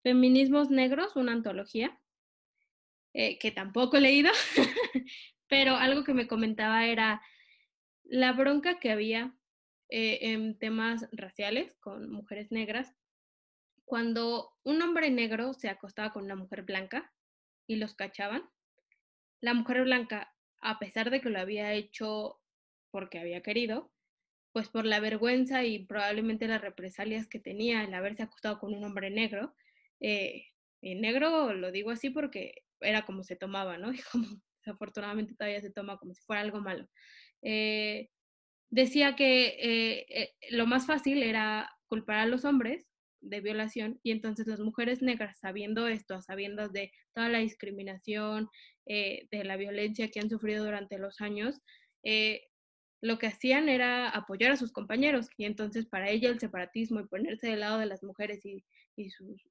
Feminismos 0.03 0.69
Negros, 0.69 1.15
una 1.15 1.31
antología, 1.31 1.99
eh, 3.11 3.39
que 3.39 3.49
tampoco 3.49 3.97
he 3.97 4.01
leído, 4.01 4.31
pero 5.47 5.75
algo 5.75 6.03
que 6.03 6.13
me 6.13 6.27
comentaba 6.27 6.85
era 6.85 7.23
la 8.03 8.33
bronca 8.33 8.79
que 8.79 8.91
había 8.91 9.35
eh, 9.89 10.19
en 10.21 10.59
temas 10.59 11.09
raciales 11.11 11.75
con 11.79 12.11
mujeres 12.11 12.51
negras 12.51 12.93
cuando 13.83 14.53
un 14.63 14.83
hombre 14.83 15.09
negro 15.09 15.55
se 15.55 15.67
acostaba 15.67 16.13
con 16.13 16.25
una 16.25 16.35
mujer 16.35 16.61
blanca 16.61 17.11
y 17.65 17.77
los 17.77 17.95
cachaban. 17.95 18.47
La 19.41 19.55
mujer 19.55 19.83
blanca, 19.83 20.35
a 20.61 20.77
pesar 20.77 21.09
de 21.09 21.19
que 21.19 21.31
lo 21.31 21.39
había 21.39 21.73
hecho 21.73 22.39
porque 22.91 23.17
había 23.17 23.41
querido, 23.41 23.91
pues 24.55 24.69
por 24.69 24.85
la 24.85 25.01
vergüenza 25.01 25.65
y 25.65 25.85
probablemente 25.85 26.47
las 26.47 26.61
represalias 26.61 27.27
que 27.27 27.39
tenía 27.39 27.83
el 27.83 27.93
haberse 27.93 28.23
acostado 28.23 28.57
con 28.57 28.73
un 28.73 28.85
hombre 28.85 29.09
negro, 29.09 29.53
eh, 29.99 30.45
negro 30.81 31.51
lo 31.51 31.73
digo 31.73 31.91
así 31.91 32.09
porque 32.09 32.63
era 32.79 33.05
como 33.05 33.25
se 33.25 33.35
tomaba, 33.35 33.77
¿no? 33.77 33.91
Y 33.99 34.01
como 34.09 34.27
desafortunadamente 34.63 35.35
todavía 35.35 35.59
se 35.59 35.71
toma 35.71 35.97
como 35.97 36.13
si 36.13 36.21
fuera 36.21 36.41
algo 36.41 36.61
malo. 36.61 36.87
Eh, 37.41 38.07
decía 38.69 39.17
que 39.17 39.57
eh, 39.59 40.05
eh, 40.07 40.33
lo 40.51 40.65
más 40.67 40.85
fácil 40.85 41.21
era 41.21 41.69
culpar 41.87 42.19
a 42.19 42.25
los 42.25 42.45
hombres 42.45 42.87
de 43.19 43.41
violación 43.41 43.99
y 44.03 44.11
entonces 44.11 44.47
las 44.47 44.61
mujeres 44.61 45.01
negras, 45.01 45.37
sabiendo 45.37 45.89
esto, 45.89 46.21
sabiendo 46.21 46.69
de 46.69 46.93
toda 47.13 47.27
la 47.27 47.39
discriminación, 47.39 48.47
eh, 48.85 49.27
de 49.31 49.43
la 49.43 49.57
violencia 49.57 50.09
que 50.11 50.21
han 50.21 50.29
sufrido 50.29 50.63
durante 50.63 50.97
los 50.97 51.19
años, 51.19 51.61
lo 53.05 53.19
que 53.19 53.27
hacían 53.27 53.69
era 53.69 54.09
apoyar 54.09 54.51
a 54.51 54.57
sus 54.57 54.71
compañeros 54.71 55.29
y 55.37 55.45
entonces 55.45 55.85
para 55.85 56.09
ella 56.09 56.29
el 56.29 56.39
separatismo 56.39 56.99
y 56.99 57.07
ponerse 57.07 57.47
del 57.47 57.59
lado 57.59 57.77
de 57.77 57.85
las 57.85 58.01
mujeres 58.03 58.43
y, 58.45 58.63
sus, 59.11 59.41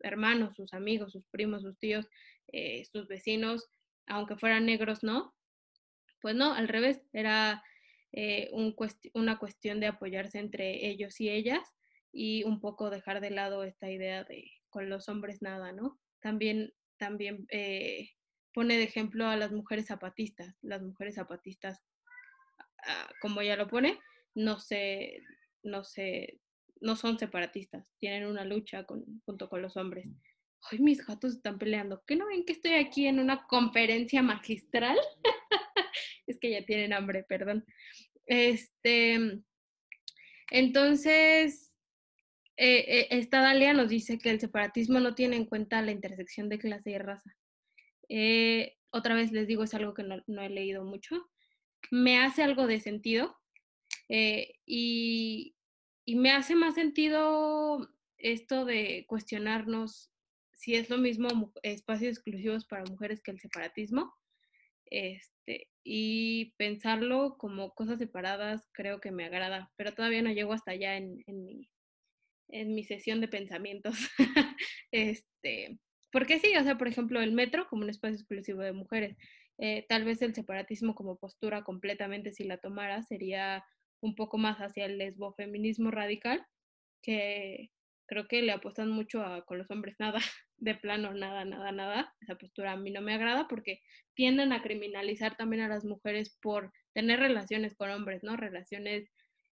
hermanos, 0.00 0.56
sus 0.56 0.72
amigos, 0.74 1.12
sus 1.12 1.24
primos, 1.26 1.62
sus 1.62 1.78
tíos, 1.78 2.08
sus 2.90 3.06
vecinos, 3.06 3.68
aunque 4.06 4.36
fueran 4.36 4.66
negros, 4.66 5.04
no. 5.04 5.34
Pues 6.20 6.34
no, 6.34 6.54
al 6.54 6.66
revés, 6.66 7.00
era 7.12 7.62
eh, 8.12 8.50
una 9.14 9.38
cuestión 9.38 9.78
de 9.78 9.86
apoyarse 9.86 10.38
entre 10.38 10.88
ellos 10.88 11.20
y 11.20 11.28
ellas 11.28 11.76
y 12.10 12.42
un 12.44 12.60
poco 12.60 12.90
dejar 12.90 13.20
de 13.20 13.30
lado 13.30 13.62
esta 13.62 13.90
idea 13.90 14.24
de 14.24 14.50
con 14.70 14.88
los 14.88 15.08
hombres 15.08 15.40
nada, 15.40 15.72
¿no? 15.72 15.98
También, 16.20 16.72
también 16.96 17.46
eh, 17.50 18.10
pone 18.52 18.76
de 18.76 18.82
ejemplo 18.82 19.26
a 19.26 19.36
las 19.36 19.52
mujeres 19.52 19.86
zapatistas. 19.86 20.56
Las 20.62 20.82
mujeres 20.82 21.14
zapatistas, 21.14 21.84
ah, 22.88 23.08
como 23.20 23.42
ya 23.42 23.56
lo 23.56 23.68
pone, 23.68 23.98
no 24.34 24.58
se, 24.58 25.22
no 25.62 25.84
se, 25.84 26.40
no 26.80 26.96
son 26.96 27.18
separatistas, 27.18 27.92
tienen 27.98 28.26
una 28.26 28.44
lucha 28.44 28.84
junto 29.24 29.48
con 29.48 29.62
los 29.62 29.76
hombres. 29.76 30.06
Ay, 30.70 30.80
mis 30.80 31.06
gatos 31.06 31.34
están 31.34 31.58
peleando. 31.58 32.02
¿Qué 32.04 32.16
no 32.16 32.26
ven 32.26 32.44
que 32.44 32.52
estoy 32.52 32.74
aquí 32.74 33.06
en 33.06 33.20
una 33.20 33.46
conferencia 33.46 34.22
magistral? 34.22 34.98
es 36.26 36.38
que 36.40 36.50
ya 36.50 36.66
tienen 36.66 36.92
hambre, 36.92 37.22
perdón. 37.22 37.64
Este, 38.26 39.40
entonces, 40.50 41.72
eh, 42.56 42.84
eh, 42.88 43.08
esta 43.10 43.40
Dalia 43.40 43.72
nos 43.72 43.88
dice 43.88 44.18
que 44.18 44.30
el 44.30 44.40
separatismo 44.40 44.98
no 45.00 45.14
tiene 45.14 45.36
en 45.36 45.46
cuenta 45.46 45.80
la 45.80 45.92
intersección 45.92 46.48
de 46.48 46.58
clase 46.58 46.90
y 46.90 46.98
raza. 46.98 47.34
Eh, 48.08 48.76
otra 48.90 49.14
vez 49.14 49.32
les 49.32 49.46
digo, 49.46 49.62
es 49.62 49.74
algo 49.74 49.94
que 49.94 50.02
no, 50.02 50.42
he 50.42 50.48
leído 50.48 50.84
mucho. 50.84 51.30
Me 51.90 52.18
hace 52.18 52.42
algo 52.42 52.66
de 52.66 52.80
sentido 52.80 53.36
y, 54.08 55.54
y 56.04 56.16
me 56.16 56.30
hace 56.30 56.54
más 56.54 56.74
sentido 56.74 57.88
esto 58.18 58.64
de 58.64 59.04
cuestionarnos 59.06 60.10
si 60.58 60.74
es 60.74 60.90
lo 60.90 60.98
mismo 60.98 61.52
espacios 61.62 62.16
exclusivos 62.16 62.66
para 62.66 62.84
mujeres 62.84 63.22
que 63.22 63.30
el 63.30 63.40
separatismo. 63.40 64.12
Este, 64.90 65.68
y 65.84 66.54
pensarlo 66.56 67.36
como 67.38 67.74
cosas 67.74 67.98
separadas 67.98 68.66
creo 68.72 69.00
que 69.00 69.12
me 69.12 69.24
agrada, 69.26 69.70
pero 69.76 69.92
todavía 69.92 70.22
no 70.22 70.32
llego 70.32 70.52
hasta 70.52 70.72
allá 70.72 70.96
en, 70.96 71.22
mi, 71.26 71.68
en 72.48 72.74
mi 72.74 72.84
sesión 72.84 73.20
de 73.20 73.28
pensamientos. 73.28 73.96
este, 74.90 75.78
porque 76.10 76.40
sí, 76.40 76.56
o 76.56 76.64
sea, 76.64 76.76
por 76.76 76.88
ejemplo, 76.88 77.20
el 77.20 77.32
metro 77.32 77.68
como 77.68 77.82
un 77.82 77.90
espacio 77.90 78.16
exclusivo 78.16 78.62
de 78.62 78.72
mujeres. 78.72 79.16
Eh, 79.58 79.86
tal 79.88 80.04
vez 80.04 80.22
el 80.22 80.34
separatismo 80.34 80.94
como 80.94 81.18
postura 81.18 81.64
completamente, 81.64 82.32
si 82.32 82.44
la 82.44 82.58
tomara, 82.58 83.02
sería 83.02 83.64
un 84.00 84.14
poco 84.14 84.38
más 84.38 84.58
hacia 84.58 84.86
el 84.86 84.98
lesbofeminismo 84.98 85.90
radical, 85.90 86.46
que 87.02 87.70
creo 88.06 88.28
que 88.28 88.42
le 88.42 88.52
apuestan 88.52 88.90
mucho 88.90 89.22
a 89.24 89.44
con 89.44 89.58
los 89.58 89.70
hombres 89.70 89.96
nada, 89.98 90.18
de 90.56 90.74
plano 90.74 91.12
nada, 91.14 91.44
nada, 91.44 91.72
nada. 91.72 92.14
Esa 92.20 92.36
postura 92.36 92.72
a 92.72 92.76
mí 92.76 92.90
no 92.90 93.00
me 93.02 93.14
agrada 93.14 93.48
porque 93.48 93.80
tienden 94.14 94.52
a 94.52 94.62
criminalizar 94.62 95.36
también 95.36 95.62
a 95.62 95.68
las 95.68 95.84
mujeres 95.84 96.36
por 96.40 96.72
tener 96.94 97.20
relaciones 97.20 97.74
con 97.76 97.90
hombres, 97.90 98.22
¿no? 98.22 98.36
Relaciones 98.36 99.10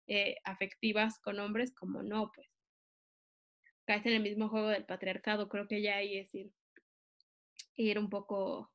eh, 0.08 0.38
afectivas 0.43 1.20
con 1.20 1.39
hombres, 1.39 1.74
como 1.74 2.03
no, 2.03 2.32
pues 2.34 2.47
caes 3.86 4.06
en 4.06 4.14
el 4.14 4.24
mismo 4.24 4.49
juego 4.49 4.70
del 4.70 4.86
patriarcado, 4.86 5.47
creo 5.47 5.68
que 5.68 5.82
ya 5.82 5.97
ahí 5.97 6.18
es 6.18 6.34
ir, 6.34 6.51
ir 7.76 7.99
un 7.99 8.10
poco 8.10 8.72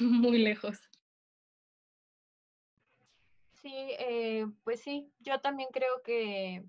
muy 0.00 0.38
lejos. 0.38 0.78
Sí, 3.62 3.72
eh, 3.74 4.46
pues 4.64 4.80
sí, 4.80 5.12
yo 5.18 5.40
también 5.40 5.68
creo 5.72 6.02
que 6.02 6.64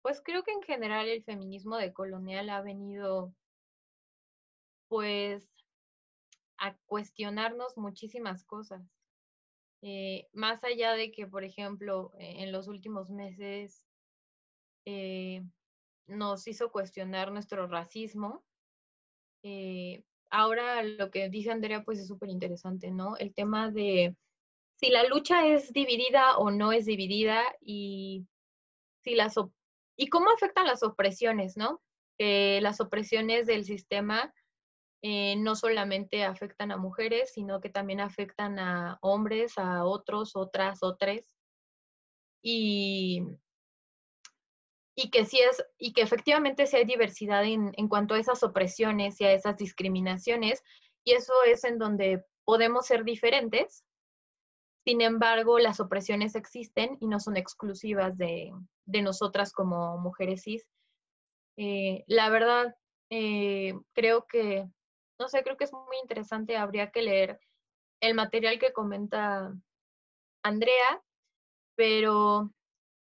pues 0.00 0.20
creo 0.22 0.42
que 0.42 0.52
en 0.52 0.62
general 0.62 1.08
el 1.08 1.24
feminismo 1.24 1.78
de 1.78 1.92
colonial 1.92 2.50
ha 2.50 2.60
venido 2.60 3.34
pues 4.88 5.50
a 6.58 6.76
cuestionarnos 6.86 7.76
muchísimas 7.76 8.44
cosas. 8.44 8.82
Eh, 9.82 10.28
más 10.32 10.62
allá 10.64 10.92
de 10.92 11.10
que, 11.10 11.26
por 11.26 11.44
ejemplo, 11.44 12.12
e, 12.18 12.42
en 12.42 12.52
los 12.52 12.68
últimos 12.68 13.10
meses 13.10 13.86
eh, 14.86 15.42
nos 16.06 16.46
hizo 16.46 16.70
cuestionar 16.70 17.32
nuestro 17.32 17.66
racismo, 17.66 18.44
eh, 19.42 20.04
ahora 20.34 20.82
lo 20.82 21.10
que 21.10 21.28
dice 21.28 21.50
Andrea 21.50 21.84
pues 21.84 21.98
es 21.98 22.08
súper 22.08 22.28
interesante, 22.28 22.90
¿no? 22.90 23.16
El 23.16 23.32
tema 23.34 23.70
de 23.70 24.16
si 24.76 24.90
la 24.90 25.04
lucha 25.04 25.46
es 25.46 25.72
dividida 25.72 26.36
o 26.38 26.50
no 26.50 26.72
es 26.72 26.86
dividida 26.86 27.42
y 27.60 28.26
si 29.02 29.14
las 29.14 29.34
y 29.96 30.08
cómo 30.08 30.30
afectan 30.30 30.66
las 30.66 30.82
opresiones, 30.82 31.56
¿no? 31.56 31.80
las 32.16 32.80
opresiones 32.80 33.46
del 33.46 33.64
sistema 33.64 34.32
eh, 35.02 35.36
no 35.36 35.54
solamente 35.56 36.24
afectan 36.24 36.72
a 36.72 36.78
mujeres, 36.78 37.32
sino 37.34 37.60
que 37.60 37.68
también 37.68 38.00
afectan 38.00 38.58
a 38.58 38.98
hombres, 39.02 39.58
a 39.58 39.84
otros, 39.84 40.34
otras, 40.34 40.82
otras. 40.82 41.36
Y, 42.42 43.22
y 44.94 45.10
que 45.10 45.24
sí 45.24 45.38
es, 45.38 45.64
y 45.78 45.92
que 45.92 46.02
efectivamente 46.02 46.66
sí 46.66 46.76
hay 46.76 46.84
diversidad 46.84 47.44
en, 47.44 47.72
en 47.76 47.88
cuanto 47.88 48.14
a 48.14 48.18
esas 48.18 48.42
opresiones 48.42 49.20
y 49.20 49.24
a 49.24 49.32
esas 49.32 49.56
discriminaciones, 49.56 50.62
y 51.04 51.12
eso 51.12 51.32
es 51.46 51.64
en 51.64 51.78
donde 51.78 52.24
podemos 52.44 52.86
ser 52.86 53.04
diferentes, 53.04 53.84
sin 54.84 55.00
embargo, 55.00 55.58
las 55.58 55.80
opresiones 55.80 56.34
existen 56.34 56.98
y 57.00 57.06
no 57.06 57.18
son 57.18 57.38
exclusivas 57.38 58.16
de, 58.18 58.52
nosotras 58.86 59.52
como 59.52 59.96
mujeres 59.98 60.42
cis. 60.42 60.66
Eh, 61.56 62.04
la 62.06 62.28
verdad, 62.28 62.76
eh, 63.10 63.74
creo 63.94 64.26
que, 64.26 64.68
no 65.18 65.28
sé, 65.28 65.42
creo 65.42 65.56
que 65.56 65.64
es 65.64 65.72
muy 65.72 65.96
interesante, 66.02 66.58
habría 66.58 66.90
que 66.90 67.00
leer 67.00 67.40
el 68.00 68.14
material 68.14 68.58
que 68.58 68.74
comenta 68.74 69.54
Andrea, 70.42 71.02
pero 71.76 72.50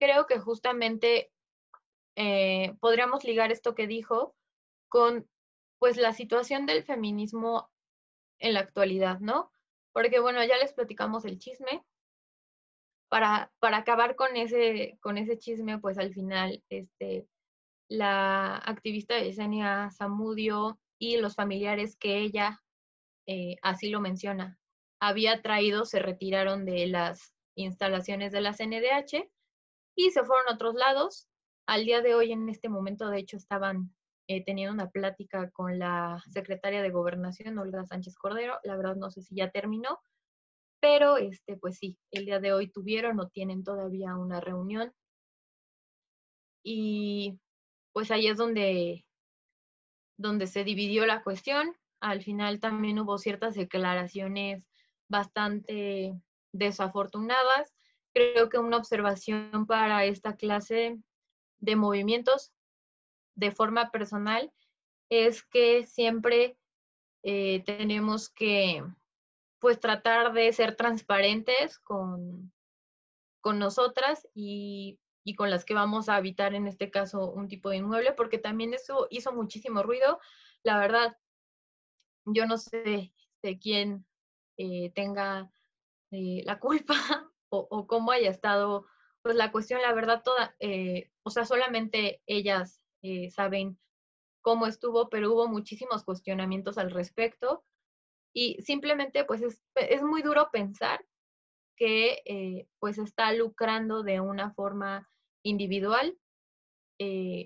creo 0.00 0.26
que 0.26 0.38
justamente 0.38 1.30
eh, 2.16 2.74
podríamos 2.80 3.24
ligar 3.24 3.52
esto 3.52 3.74
que 3.74 3.86
dijo 3.86 4.34
con 4.88 5.28
pues 5.78 5.96
la 5.96 6.12
situación 6.12 6.66
del 6.66 6.84
feminismo 6.84 7.70
en 8.38 8.54
la 8.54 8.60
actualidad, 8.60 9.20
¿no? 9.20 9.52
porque 9.96 10.20
bueno, 10.20 10.44
ya 10.44 10.58
les 10.58 10.74
platicamos 10.74 11.24
el 11.24 11.38
chisme. 11.38 11.82
Para, 13.08 13.50
para 13.60 13.78
acabar 13.78 14.14
con 14.14 14.36
ese, 14.36 14.98
con 15.00 15.16
ese 15.16 15.38
chisme, 15.38 15.78
pues 15.78 15.96
al 15.96 16.12
final, 16.12 16.62
este, 16.68 17.26
la 17.88 18.56
activista 18.58 19.18
Yesenia 19.18 19.90
Zamudio 19.90 20.78
y 20.98 21.16
los 21.16 21.34
familiares 21.34 21.96
que 21.96 22.18
ella, 22.18 22.62
eh, 23.26 23.56
así 23.62 23.88
lo 23.88 24.02
menciona, 24.02 24.58
había 25.00 25.40
traído, 25.40 25.86
se 25.86 25.98
retiraron 25.98 26.66
de 26.66 26.88
las 26.88 27.32
instalaciones 27.54 28.32
de 28.32 28.42
la 28.42 28.52
CNDH 28.52 29.30
y 29.96 30.10
se 30.10 30.24
fueron 30.24 30.46
a 30.50 30.56
otros 30.56 30.74
lados. 30.74 31.26
Al 31.66 31.84
día 31.84 32.00
de 32.00 32.14
hoy, 32.14 32.32
en 32.32 32.48
este 32.48 32.68
momento, 32.68 33.08
de 33.10 33.18
hecho, 33.18 33.36
estaban 33.36 33.92
eh, 34.28 34.44
teniendo 34.44 34.72
una 34.72 34.90
plática 34.90 35.50
con 35.50 35.78
la 35.78 36.22
secretaria 36.30 36.80
de 36.80 36.90
Gobernación, 36.90 37.58
Olga 37.58 37.84
Sánchez 37.84 38.16
Cordero. 38.16 38.58
La 38.62 38.76
verdad 38.76 38.94
no 38.94 39.10
sé 39.10 39.22
si 39.22 39.34
ya 39.34 39.50
terminó, 39.50 40.00
pero 40.80 41.16
este, 41.16 41.56
pues 41.56 41.78
sí, 41.78 41.98
el 42.12 42.26
día 42.26 42.38
de 42.38 42.52
hoy 42.52 42.68
tuvieron 42.68 43.18
o 43.18 43.28
tienen 43.28 43.64
todavía 43.64 44.16
una 44.16 44.40
reunión. 44.40 44.92
Y 46.62 47.38
pues 47.92 48.10
ahí 48.12 48.28
es 48.28 48.36
donde, 48.36 49.04
donde 50.16 50.46
se 50.46 50.62
dividió 50.62 51.04
la 51.06 51.22
cuestión. 51.24 51.76
Al 52.00 52.22
final 52.22 52.60
también 52.60 53.00
hubo 53.00 53.18
ciertas 53.18 53.54
declaraciones 53.56 54.68
bastante 55.08 56.14
desafortunadas. 56.52 57.74
Creo 58.12 58.48
que 58.48 58.58
una 58.58 58.76
observación 58.76 59.66
para 59.66 60.04
esta 60.04 60.36
clase 60.36 60.98
de 61.60 61.76
movimientos 61.76 62.52
de 63.34 63.50
forma 63.50 63.90
personal 63.90 64.52
es 65.08 65.42
que 65.42 65.86
siempre 65.86 66.58
eh, 67.22 67.62
tenemos 67.64 68.28
que 68.28 68.82
pues 69.58 69.80
tratar 69.80 70.32
de 70.32 70.52
ser 70.52 70.76
transparentes 70.76 71.78
con, 71.78 72.52
con 73.40 73.58
nosotras 73.58 74.28
y, 74.34 74.98
y, 75.24 75.34
con 75.34 75.50
las 75.50 75.64
que 75.64 75.74
vamos 75.74 76.08
a 76.08 76.16
habitar 76.16 76.54
en 76.54 76.66
este 76.66 76.90
caso 76.90 77.30
un 77.32 77.48
tipo 77.48 77.70
de 77.70 77.78
inmueble, 77.78 78.12
porque 78.12 78.38
también 78.38 78.74
eso 78.74 79.06
hizo 79.10 79.32
muchísimo 79.32 79.82
ruido. 79.82 80.20
La 80.62 80.78
verdad, 80.78 81.16
yo 82.26 82.46
no 82.46 82.58
sé 82.58 83.12
de 83.42 83.58
quién 83.58 84.06
eh, 84.56 84.90
tenga 84.94 85.50
eh, 86.10 86.42
la 86.44 86.58
culpa, 86.58 86.94
o, 87.48 87.86
cómo 87.86 88.12
haya 88.12 88.30
estado, 88.30 88.86
pues 89.22 89.34
la 89.36 89.52
cuestión, 89.52 89.80
la 89.82 89.92
verdad, 89.92 90.22
toda, 90.22 90.54
o 91.26 91.30
sea, 91.30 91.44
solamente 91.44 92.22
ellas 92.26 92.80
eh, 93.02 93.30
saben 93.30 93.78
cómo 94.42 94.66
estuvo, 94.66 95.08
pero 95.08 95.32
hubo 95.32 95.48
muchísimos 95.48 96.04
cuestionamientos 96.04 96.78
al 96.78 96.92
respecto 96.92 97.64
y 98.32 98.62
simplemente 98.62 99.24
pues 99.24 99.42
es, 99.42 99.62
es 99.74 100.02
muy 100.02 100.22
duro 100.22 100.50
pensar 100.52 101.04
que 101.76 102.22
eh, 102.24 102.68
pues 102.78 102.98
está 102.98 103.32
lucrando 103.32 104.02
de 104.02 104.20
una 104.20 104.52
forma 104.52 105.08
individual 105.42 106.16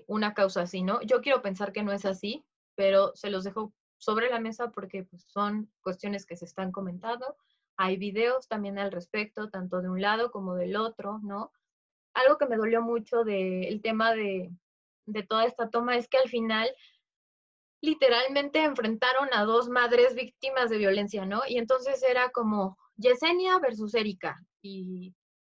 una 0.07 0.33
causa 0.33 0.61
así, 0.61 0.81
¿no? 0.81 1.01
Yo 1.01 1.19
quiero 1.19 1.41
pensar 1.41 1.73
que 1.73 1.83
no 1.83 1.91
es 1.91 2.05
así, 2.05 2.45
pero 2.75 3.11
se 3.15 3.29
los 3.29 3.43
dejo 3.43 3.73
sobre 3.97 4.29
la 4.29 4.39
mesa 4.39 4.71
porque 4.71 5.03
pues, 5.03 5.25
son 5.27 5.69
cuestiones 5.81 6.25
que 6.25 6.37
se 6.37 6.45
están 6.45 6.71
comentando 6.71 7.35
hay 7.81 7.97
videos 7.97 8.47
también 8.47 8.77
al 8.77 8.91
respecto, 8.91 9.49
tanto 9.49 9.81
de 9.81 9.89
un 9.89 10.01
lado 10.01 10.31
como 10.31 10.53
del 10.53 10.75
otro, 10.75 11.19
¿no? 11.23 11.51
Algo 12.13 12.37
que 12.37 12.47
me 12.47 12.57
dolió 12.57 12.81
mucho 12.81 13.23
del 13.23 13.81
tema 13.81 14.13
de, 14.13 14.51
toda 15.27 15.45
esta 15.45 15.69
toma 15.69 15.97
es 15.97 16.07
que 16.07 16.17
al 16.17 16.29
final 16.29 16.69
literalmente 17.81 18.63
enfrentaron 18.63 19.29
a 19.33 19.43
dos 19.43 19.69
madres 19.69 20.13
víctimas 20.15 20.69
de 20.69 20.77
violencia, 20.77 21.25
¿no? 21.25 21.41
Y 21.47 21.57
entonces 21.57 22.03
era 22.03 22.29
como 22.29 22.77
Yesenia 22.95 23.57
versus 23.59 23.95
Erika. 23.95 24.39
Y 24.61 25.15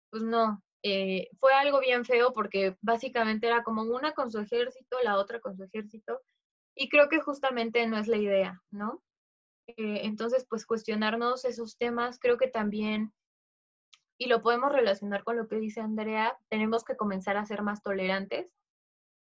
pues 0.09 0.23
no, 0.23 0.63
eh, 0.83 1.29
fue 1.39 1.53
algo 1.53 1.79
bien 1.79 2.05
feo 2.05 2.33
porque 2.33 2.77
básicamente 2.81 3.47
era 3.47 3.63
como 3.63 3.83
una 3.83 4.13
con 4.13 4.31
su 4.31 4.39
ejército, 4.39 4.97
la 5.03 5.17
otra 5.17 5.39
con 5.39 5.55
su 5.55 5.63
ejército. 5.63 6.21
Y 6.75 6.89
creo 6.89 7.09
que 7.09 7.19
justamente 7.19 7.85
no 7.87 7.97
es 7.97 8.07
la 8.07 8.17
idea, 8.17 8.61
¿no? 8.71 9.01
Eh, 9.67 10.01
entonces, 10.03 10.45
pues 10.49 10.65
cuestionarnos 10.65 11.45
esos 11.45 11.77
temas, 11.77 12.19
creo 12.19 12.37
que 12.37 12.47
también, 12.47 13.13
y 14.23 14.27
lo 14.27 14.41
podemos 14.41 14.71
relacionar 14.71 15.25
con 15.25 15.35
lo 15.35 15.49
que 15.49 15.57
dice 15.57 15.81
Andrea, 15.81 16.37
tenemos 16.47 16.85
que 16.85 16.95
comenzar 16.95 17.35
a 17.35 17.45
ser 17.45 17.61
más 17.61 17.83
tolerantes 17.83 18.49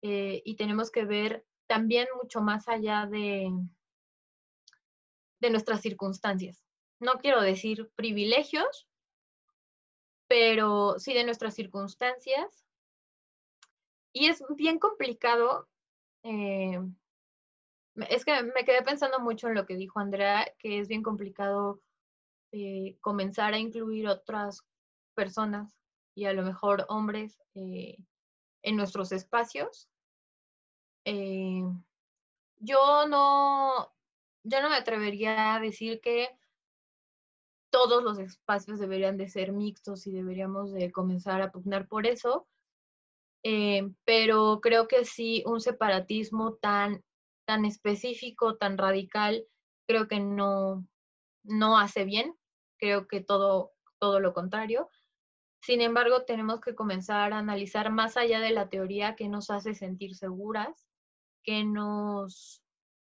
eh, 0.02 0.42
y 0.44 0.56
tenemos 0.56 0.90
que 0.90 1.06
ver 1.06 1.46
también 1.66 2.06
mucho 2.20 2.42
más 2.42 2.68
allá 2.68 3.06
de, 3.06 3.50
de 5.40 5.50
nuestras 5.50 5.80
circunstancias. 5.80 6.62
No 7.00 7.14
quiero 7.14 7.40
decir 7.40 7.90
privilegios, 7.96 8.86
pero 10.28 10.98
sí 10.98 11.14
de 11.14 11.24
nuestras 11.24 11.54
circunstancias. 11.54 12.66
Y 14.12 14.26
es 14.26 14.44
bien 14.54 14.78
complicado 14.78 15.66
eh, 16.24 16.78
es 18.10 18.24
que 18.26 18.42
me 18.42 18.64
quedé 18.66 18.82
pensando 18.82 19.18
mucho 19.18 19.48
en 19.48 19.54
lo 19.54 19.64
que 19.64 19.76
dijo 19.76 19.98
Andrea, 19.98 20.46
que 20.58 20.80
es 20.80 20.88
bien 20.88 21.02
complicado 21.02 21.80
eh, 22.52 22.96
comenzar 23.00 23.54
a 23.54 23.58
incluir 23.58 24.06
otras 24.06 24.64
personas 25.14 25.74
y 26.14 26.26
a 26.26 26.32
lo 26.32 26.42
mejor 26.42 26.84
hombres 26.88 27.38
eh, 27.54 27.96
en 28.62 28.76
nuestros 28.76 29.12
espacios. 29.12 29.88
Eh, 31.04 31.62
yo 32.58 33.06
no, 33.08 33.92
yo 34.42 34.62
no 34.62 34.70
me 34.70 34.76
atrevería 34.76 35.54
a 35.54 35.60
decir 35.60 36.00
que 36.00 36.28
todos 37.70 38.02
los 38.02 38.18
espacios 38.18 38.78
deberían 38.78 39.16
de 39.16 39.28
ser 39.28 39.52
mixtos 39.52 40.06
y 40.06 40.12
deberíamos 40.12 40.72
de 40.72 40.92
comenzar 40.92 41.42
a 41.42 41.50
pugnar 41.50 41.88
por 41.88 42.06
eso, 42.06 42.46
pero 44.04 44.60
creo 44.62 44.86
que 44.88 45.04
sí 45.04 45.42
un 45.44 45.60
separatismo 45.60 46.54
tan 46.54 47.02
tan 47.44 47.64
específico, 47.64 48.56
tan 48.56 48.78
radical, 48.78 49.46
creo 49.86 50.08
que 50.08 50.20
no, 50.20 50.86
no 51.42 51.78
hace 51.78 52.04
bien, 52.04 52.34
creo 52.78 53.06
que 53.06 53.20
todo, 53.20 53.72
todo 53.98 54.20
lo 54.20 54.32
contrario. 54.32 54.88
Sin 55.64 55.80
embargo, 55.80 56.24
tenemos 56.26 56.60
que 56.60 56.74
comenzar 56.74 57.32
a 57.32 57.38
analizar 57.38 57.90
más 57.90 58.18
allá 58.18 58.40
de 58.40 58.50
la 58.50 58.68
teoría 58.68 59.16
que 59.16 59.28
nos 59.30 59.48
hace 59.48 59.74
sentir 59.74 60.14
seguras, 60.14 60.86
que 61.42 61.64
nos, 61.64 62.62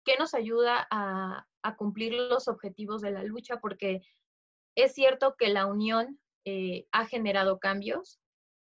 que 0.04 0.18
nos 0.18 0.34
ayuda 0.34 0.86
a, 0.92 1.48
cumplir 1.78 2.12
los 2.12 2.50
objetivos 2.50 3.02
de 3.02 3.12
la 3.12 3.24
lucha, 3.24 3.62
porque 3.62 4.02
es 4.76 4.94
cierto 4.94 5.36
que 5.38 5.48
la 5.48 5.66
unión 5.66 6.20
eh, 6.44 6.88
ha 6.92 7.06
generado 7.06 7.58
cambios, 7.58 8.20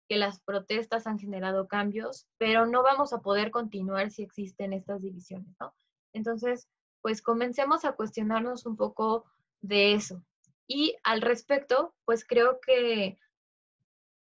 que 0.08 0.16
las 0.16 0.40
protestas 0.40 1.06
han 1.06 1.20
generado 1.20 1.68
cambios, 1.68 2.26
pero 2.38 2.66
no 2.66 2.82
vamos 2.82 3.12
a 3.12 3.20
poder 3.20 3.52
continuar 3.52 4.10
si 4.10 4.24
existen 4.24 4.72
estas 4.72 5.00
divisiones, 5.02 5.54
¿no? 5.60 5.72
Entonces, 6.12 6.68
pues 7.02 7.22
comencemos 7.22 7.84
a 7.84 7.92
cuestionarnos 7.92 8.66
un 8.66 8.76
poco 8.76 9.26
de 9.60 9.92
eso. 9.92 10.24
Y 10.66 10.96
al 11.04 11.20
respecto, 11.20 11.94
pues 12.04 12.24
creo 12.26 12.58
que 12.60 13.16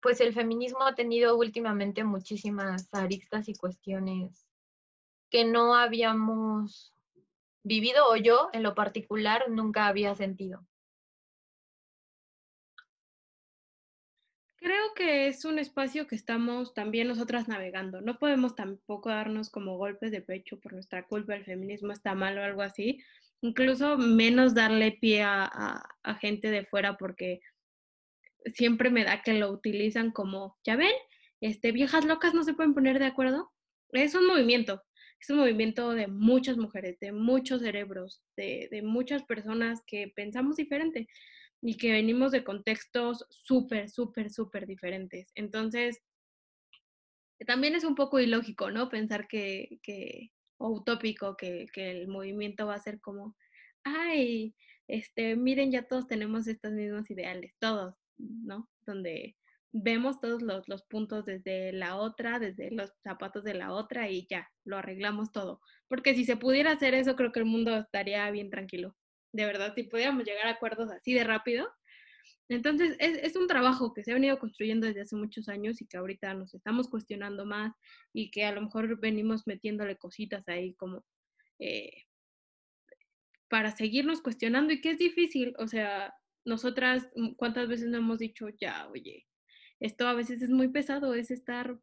pues 0.08 0.22
el 0.22 0.34
feminismo 0.34 0.84
ha 0.84 0.96
tenido 0.96 1.36
últimamente 1.38 2.06
muchísimas 2.06 2.88
aristas 2.94 3.50
y 3.50 3.56
cuestiones 3.56 4.48
que 5.30 5.44
no 5.44 5.76
habíamos 5.76 6.94
vivido 7.62 8.08
o 8.08 8.16
yo 8.16 8.48
en 8.54 8.64
lo 8.64 8.74
particular 8.74 9.50
nunca 9.50 9.86
había 9.86 10.16
sentido. 10.16 10.66
Creo 14.56 14.94
que 14.96 15.28
es 15.28 15.44
un 15.44 15.60
espacio 15.60 16.08
que 16.08 16.16
estamos 16.16 16.74
también 16.74 17.10
nosotras 17.10 17.50
navegando. 17.50 18.00
No 18.00 18.18
podemos 18.18 18.56
tampoco 18.56 19.10
darnos 19.10 19.50
como 19.50 19.76
golpes 19.76 20.12
de 20.12 20.22
pecho 20.22 20.58
por 20.58 20.72
nuestra 20.72 21.06
culpa, 21.06 21.36
el 21.36 21.44
feminismo 21.44 21.92
está 21.92 22.16
mal 22.16 22.38
o 22.38 22.44
algo 22.46 22.62
así. 22.62 23.04
Incluso 23.42 23.98
menos 23.98 24.56
darle 24.56 24.94
pie 24.94 25.24
a, 25.24 25.84
gente 26.22 26.50
de 26.50 26.64
fuera 26.64 26.96
porque 26.96 27.42
siempre 28.54 28.90
me 28.90 29.04
da 29.04 29.22
que 29.22 29.34
lo 29.34 29.52
utilizan 29.52 30.12
como, 30.12 30.58
ya 30.66 30.76
ven, 30.76 30.94
este, 31.42 31.72
viejas 31.72 32.06
locas 32.06 32.34
no 32.34 32.44
se 32.44 32.54
pueden 32.54 32.74
poner 32.74 33.00
de 33.00 33.06
acuerdo. 33.06 33.52
Es 33.92 34.16
un 34.16 34.28
movimiento, 34.28 34.84
es 35.20 35.30
un 35.30 35.38
movimiento 35.38 35.92
de 35.92 36.08
muchas 36.08 36.58
mujeres, 36.58 37.00
de 37.00 37.12
muchos 37.12 37.62
cerebros, 37.62 38.22
de, 38.36 38.68
de 38.72 38.82
muchas 38.82 39.24
personas 39.24 39.82
que 39.86 40.12
pensamos 40.16 40.58
diferente 40.58 41.08
y 41.62 41.78
que 41.78 41.92
venimos 41.92 42.32
de 42.32 42.44
contextos 42.44 43.26
súper, 43.30 43.90
súper, 43.90 44.30
súper 44.30 44.68
diferentes. 44.68 45.32
Entonces, 45.36 46.02
también 47.46 47.76
es 47.76 47.84
un 47.84 47.96
poco 47.96 48.20
ilógico, 48.20 48.72
¿no? 48.72 48.90
Pensar 48.90 49.28
que, 49.28 49.80
que 49.84 50.32
o 50.58 50.70
utópico, 50.70 51.38
que, 51.38 51.68
que, 51.72 51.92
el 51.92 52.08
movimiento 52.08 52.66
va 52.68 52.76
a 52.76 52.80
ser 52.80 53.00
como, 53.00 53.36
ay, 53.84 54.56
este, 54.88 55.36
miren, 55.36 55.72
ya 55.72 55.88
todos 55.88 56.08
tenemos 56.08 56.48
estos 56.48 56.72
mismos 56.74 57.10
ideales, 57.12 57.54
todos, 57.60 57.96
¿no? 58.18 58.70
Donde 58.86 59.36
vemos 59.72 60.20
todos 60.20 60.42
los, 60.42 60.84
puntos 60.84 61.26
desde 61.26 61.72
la 61.74 61.98
otra, 61.98 62.40
desde 62.40 62.72
los 62.72 62.92
zapatos 63.04 63.44
de 63.44 63.54
la 63.54 63.72
otra 63.74 64.10
y 64.10 64.26
ya, 64.30 64.50
lo 64.66 64.78
arreglamos 64.78 65.32
todo. 65.32 65.62
Porque 65.88 66.16
si 66.16 66.26
se 66.26 66.38
pudiera 66.38 66.72
hacer 66.72 66.94
eso, 66.94 67.16
creo 67.16 67.32
que 67.32 67.40
el 67.40 67.46
mundo 67.46 67.76
estaría 67.78 68.30
bien 68.32 68.50
tranquilo 68.50 68.96
de 69.38 69.46
verdad, 69.46 69.74
si 69.76 69.84
pudiéramos 69.84 70.26
llegar 70.26 70.48
a 70.48 70.52
acuerdos 70.52 70.92
así 70.92 71.14
de 71.14 71.24
rápido. 71.24 71.68
Entonces, 72.50 72.96
es, 73.00 73.18
es, 73.22 73.36
un 73.36 73.48
trabajo 73.48 73.94
que 73.94 74.04
se 74.04 74.12
ha 74.12 74.14
venido 74.14 74.40
construyendo 74.40 74.88
desde 74.88 75.02
hace 75.02 75.16
muchos 75.16 75.50
años 75.50 75.82
y 75.82 75.86
que 75.86 75.98
ahorita 75.98 76.34
nos 76.34 76.54
estamos 76.54 76.90
cuestionando 76.90 77.46
más 77.46 77.74
y 78.14 78.32
que 78.32 78.46
a 78.46 78.54
lo 78.54 78.62
mejor 78.62 79.00
venimos 79.00 79.46
metiéndole 79.46 79.98
cositas 79.98 80.48
ahí 80.48 80.74
como 80.76 81.04
eh, 81.60 82.06
para 83.50 83.76
seguirnos 83.76 84.22
cuestionando 84.22 84.74
y 84.74 84.82
que 84.82 84.92
es 84.92 84.98
difícil, 84.98 85.54
o 85.60 85.68
sea, 85.68 86.14
nosotras, 86.48 87.10
mm, 87.16 87.34
¿cuántas 87.36 87.68
veces 87.68 87.90
no 87.90 87.98
hemos 87.98 88.20
dicho, 88.20 88.48
ya, 88.50 88.88
oye, 88.90 89.28
esto 89.80 90.08
a 90.08 90.14
veces 90.14 90.42
es 90.42 90.50
muy 90.50 90.70
pesado, 90.70 91.14
es 91.14 91.30
estar 91.30 91.78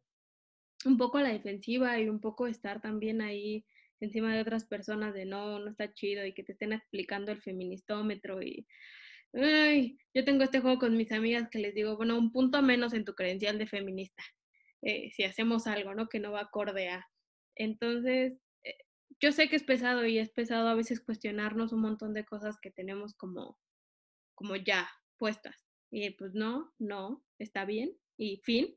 un 0.85 0.97
poco 0.97 1.19
a 1.19 1.23
la 1.23 1.33
defensiva 1.33 1.99
y 1.99 2.09
un 2.09 2.19
poco 2.19 2.47
estar 2.47 2.81
también 2.81 3.21
ahí 3.21 3.65
encima 4.01 4.33
de 4.35 4.41
otras 4.41 4.65
personas 4.65 5.13
de 5.13 5.25
no, 5.25 5.59
no 5.59 5.71
está 5.71 5.93
chido 5.93 6.25
y 6.25 6.33
que 6.33 6.43
te 6.43 6.53
estén 6.53 6.73
explicando 6.73 7.31
el 7.31 7.41
feministómetro 7.41 8.41
y 8.41 8.67
ay, 9.33 9.97
yo 10.13 10.25
tengo 10.25 10.43
este 10.43 10.59
juego 10.61 10.79
con 10.79 10.97
mis 10.97 11.11
amigas 11.11 11.49
que 11.49 11.59
les 11.59 11.73
digo, 11.75 11.95
bueno, 11.97 12.17
un 12.17 12.31
punto 12.31 12.61
menos 12.61 12.93
en 12.93 13.05
tu 13.05 13.13
credencial 13.13 13.57
de 13.57 13.67
feminista, 13.67 14.23
eh, 14.81 15.11
si 15.11 15.23
hacemos 15.23 15.67
algo, 15.67 15.93
¿no? 15.93 16.07
Que 16.09 16.19
no 16.19 16.31
va 16.31 16.41
acorde 16.41 16.89
a. 16.89 17.07
Entonces, 17.55 18.33
eh, 18.63 18.77
yo 19.19 19.31
sé 19.31 19.49
que 19.49 19.55
es 19.57 19.63
pesado 19.63 20.05
y 20.05 20.19
es 20.19 20.31
pesado 20.31 20.69
a 20.69 20.75
veces 20.75 21.01
cuestionarnos 21.01 21.73
un 21.73 21.81
montón 21.81 22.13
de 22.13 22.25
cosas 22.25 22.57
que 22.61 22.71
tenemos 22.71 23.15
como, 23.15 23.57
como 24.35 24.55
ya 24.55 24.89
puestas. 25.17 25.65
Y 25.91 26.09
pues 26.11 26.33
no, 26.33 26.73
no, 26.79 27.23
está 27.39 27.65
bien 27.65 27.97
y 28.17 28.37
fin. 28.43 28.75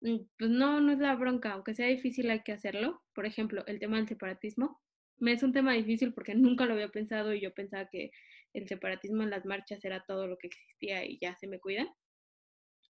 Mm, 0.00 0.18
pues 0.38 0.50
no, 0.50 0.80
no 0.80 0.92
es 0.92 0.98
la 0.98 1.14
bronca, 1.14 1.52
aunque 1.52 1.74
sea 1.74 1.86
difícil 1.88 2.30
hay 2.30 2.42
que 2.42 2.52
hacerlo. 2.52 3.02
Por 3.14 3.26
ejemplo, 3.26 3.64
el 3.66 3.78
tema 3.78 3.96
del 3.98 4.08
separatismo 4.08 4.80
me 5.18 5.32
es 5.32 5.42
un 5.42 5.52
tema 5.52 5.72
difícil 5.74 6.12
porque 6.12 6.34
nunca 6.34 6.66
lo 6.66 6.74
había 6.74 6.88
pensado 6.88 7.34
y 7.34 7.40
yo 7.40 7.54
pensaba 7.54 7.88
que 7.90 8.10
el 8.52 8.68
separatismo 8.68 9.22
en 9.22 9.30
las 9.30 9.44
marchas 9.44 9.84
era 9.84 10.04
todo 10.04 10.26
lo 10.26 10.38
que 10.38 10.48
existía 10.48 11.04
y 11.04 11.18
ya 11.18 11.36
se 11.36 11.46
me 11.46 11.60
cuidan. 11.60 11.88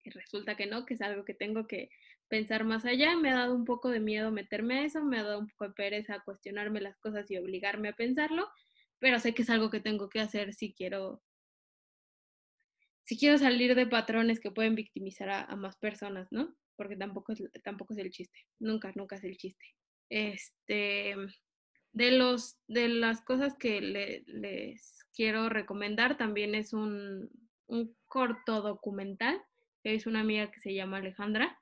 Y 0.04 0.10
resulta 0.12 0.56
que 0.56 0.66
no, 0.66 0.86
que 0.86 0.94
es 0.94 1.02
algo 1.02 1.26
que 1.26 1.34
tengo 1.34 1.68
que 1.68 1.90
pensar 2.30 2.64
más 2.64 2.86
allá. 2.86 3.18
Me 3.18 3.32
ha 3.32 3.36
dado 3.36 3.56
un 3.56 3.66
poco 3.66 3.90
de 3.90 4.00
miedo 4.00 4.32
meterme 4.32 4.80
a 4.80 4.86
eso, 4.86 5.04
me 5.04 5.20
ha 5.20 5.24
dado 5.24 5.40
un 5.40 5.50
poco 5.50 5.66
de 5.66 5.74
pereza 5.74 6.22
cuestionarme 6.24 6.80
las 6.80 6.98
cosas 7.00 7.30
y 7.30 7.38
obligarme 7.38 7.90
a 7.90 7.94
pensarlo, 7.94 8.48
pero 9.00 9.20
sé 9.20 9.34
que 9.34 9.42
es 9.42 9.50
algo 9.50 9.70
que 9.70 9.82
tengo 9.82 10.10
que 10.10 10.22
hacer 10.22 10.54
si 10.54 10.74
quiero 10.74 11.22
si 13.10 13.18
quiero 13.18 13.40
salir 13.40 13.74
de 13.74 13.88
patrones 13.88 14.40
que 14.40 14.52
pueden 14.52 14.76
victimizar 14.76 15.32
a, 15.32 15.56
más 15.56 15.76
personas, 15.78 16.28
¿no? 16.30 16.56
Porque 16.76 16.96
tampoco 16.96 17.32
es, 17.32 17.42
tampoco 17.64 17.94
es 17.94 18.00
el 18.00 18.12
chiste, 18.12 18.46
nunca, 18.60 18.92
nunca 18.94 19.16
es 19.16 19.24
el 19.24 19.36
chiste. 19.36 19.66
Este, 20.10 21.16
de, 21.92 22.12
los, 22.12 22.60
de 22.68 22.88
las 22.88 23.22
cosas 23.22 23.56
que 23.58 23.82
les 23.82 25.08
quiero 25.12 25.50
recomendar 25.50 26.18
también 26.18 26.54
es 26.54 26.72
un, 26.72 27.32
un 27.66 27.98
corto 28.06 28.62
documental 28.62 29.42
que 29.82 29.96
es 29.96 30.06
una 30.06 30.20
amiga 30.20 30.52
que 30.52 30.60
se 30.60 30.76
llama 30.76 30.98
Alejandra, 30.98 31.60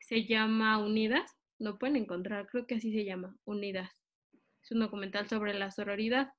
se 0.00 0.24
llama 0.24 0.78
Unidas, 0.78 1.30
lo 1.58 1.78
pueden 1.78 1.96
encontrar, 1.96 2.46
creo 2.46 2.66
que 2.66 2.76
así 2.76 2.90
se 2.90 3.04
llama, 3.04 3.36
Unidas. 3.44 4.00
Es 4.62 4.70
un 4.70 4.80
documental 4.80 5.28
sobre 5.28 5.52
la 5.52 5.70
sororidad 5.70 6.32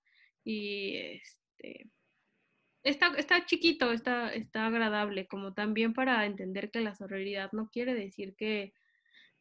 y 0.44 0.96
este 0.96 1.92
está, 2.90 3.08
está 3.18 3.46
chiquito, 3.46 3.92
está, 3.92 4.34
está 4.34 4.68
agradable, 4.68 5.28
como 5.28 5.54
también 5.54 5.94
para 5.94 6.26
entender 6.26 6.72
que 6.72 6.82
la 6.82 6.96
sororidad 6.96 7.52
no 7.52 7.70
quiere 7.70 7.94
decir 7.94 8.36
que 8.36 8.74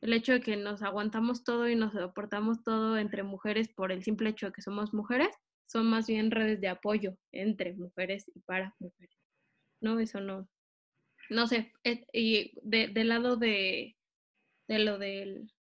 el 0.01 0.12
hecho 0.12 0.32
de 0.32 0.40
que 0.40 0.57
nos 0.57 0.82
aguantamos 0.82 1.44
todo 1.44 1.68
y 1.68 1.76
nos 1.76 1.92
soportamos 1.92 2.62
todo 2.62 2.99
entre 2.99 3.22
mujeres 3.22 3.68
por 3.68 3.92
el 3.92 4.03
simple 4.03 4.30
hecho 4.30 4.47
de 4.47 4.53
que 4.53 4.62
somos 4.62 4.92
mujeres, 4.92 5.30
son 5.66 5.86
más 5.86 6.07
bien 6.07 6.30
redes 6.30 6.61
de 6.61 6.68
apoyo 6.68 7.16
entre 7.32 7.74
mujeres 7.74 8.30
y 8.34 8.40
para 8.40 8.74
mujeres. 8.78 9.16
No, 9.80 9.99
eso 10.01 10.20
no. 10.20 10.49
No 11.28 11.47
sé, 11.49 11.72
y 12.12 12.53
de, 12.62 12.88
del 12.88 13.09
lado 13.09 13.36
de, 13.36 13.97
de 14.68 14.78
lo 14.78 14.99
del 14.99 15.51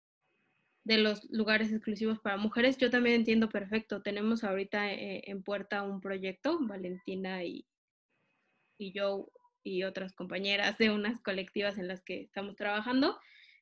de 0.84 0.98
los 0.98 1.28
lugares 1.32 1.72
exclusivos 1.72 2.20
para 2.20 2.36
mujeres, 2.36 2.78
yo 2.78 2.90
también 2.90 3.16
entiendo 3.16 3.48
perfecto. 3.48 4.02
Tenemos 4.02 4.44
ahorita 4.44 4.92
eh, 4.92 5.20
en 5.26 5.42
puerta 5.42 5.82
un 5.82 6.00
proyecto, 6.00 6.60
Valentina 6.60 7.42
y, 7.42 7.66
y 8.78 8.92
yo 8.92 9.30
y 9.62 9.82
otras 9.82 10.12
compañeras 10.14 10.78
de 10.78 10.90
unas 10.90 11.20
colectivas 11.20 11.76
en 11.78 11.88
las 11.88 12.02
que 12.02 12.22
estamos 12.22 12.54
trabajando, 12.54 13.18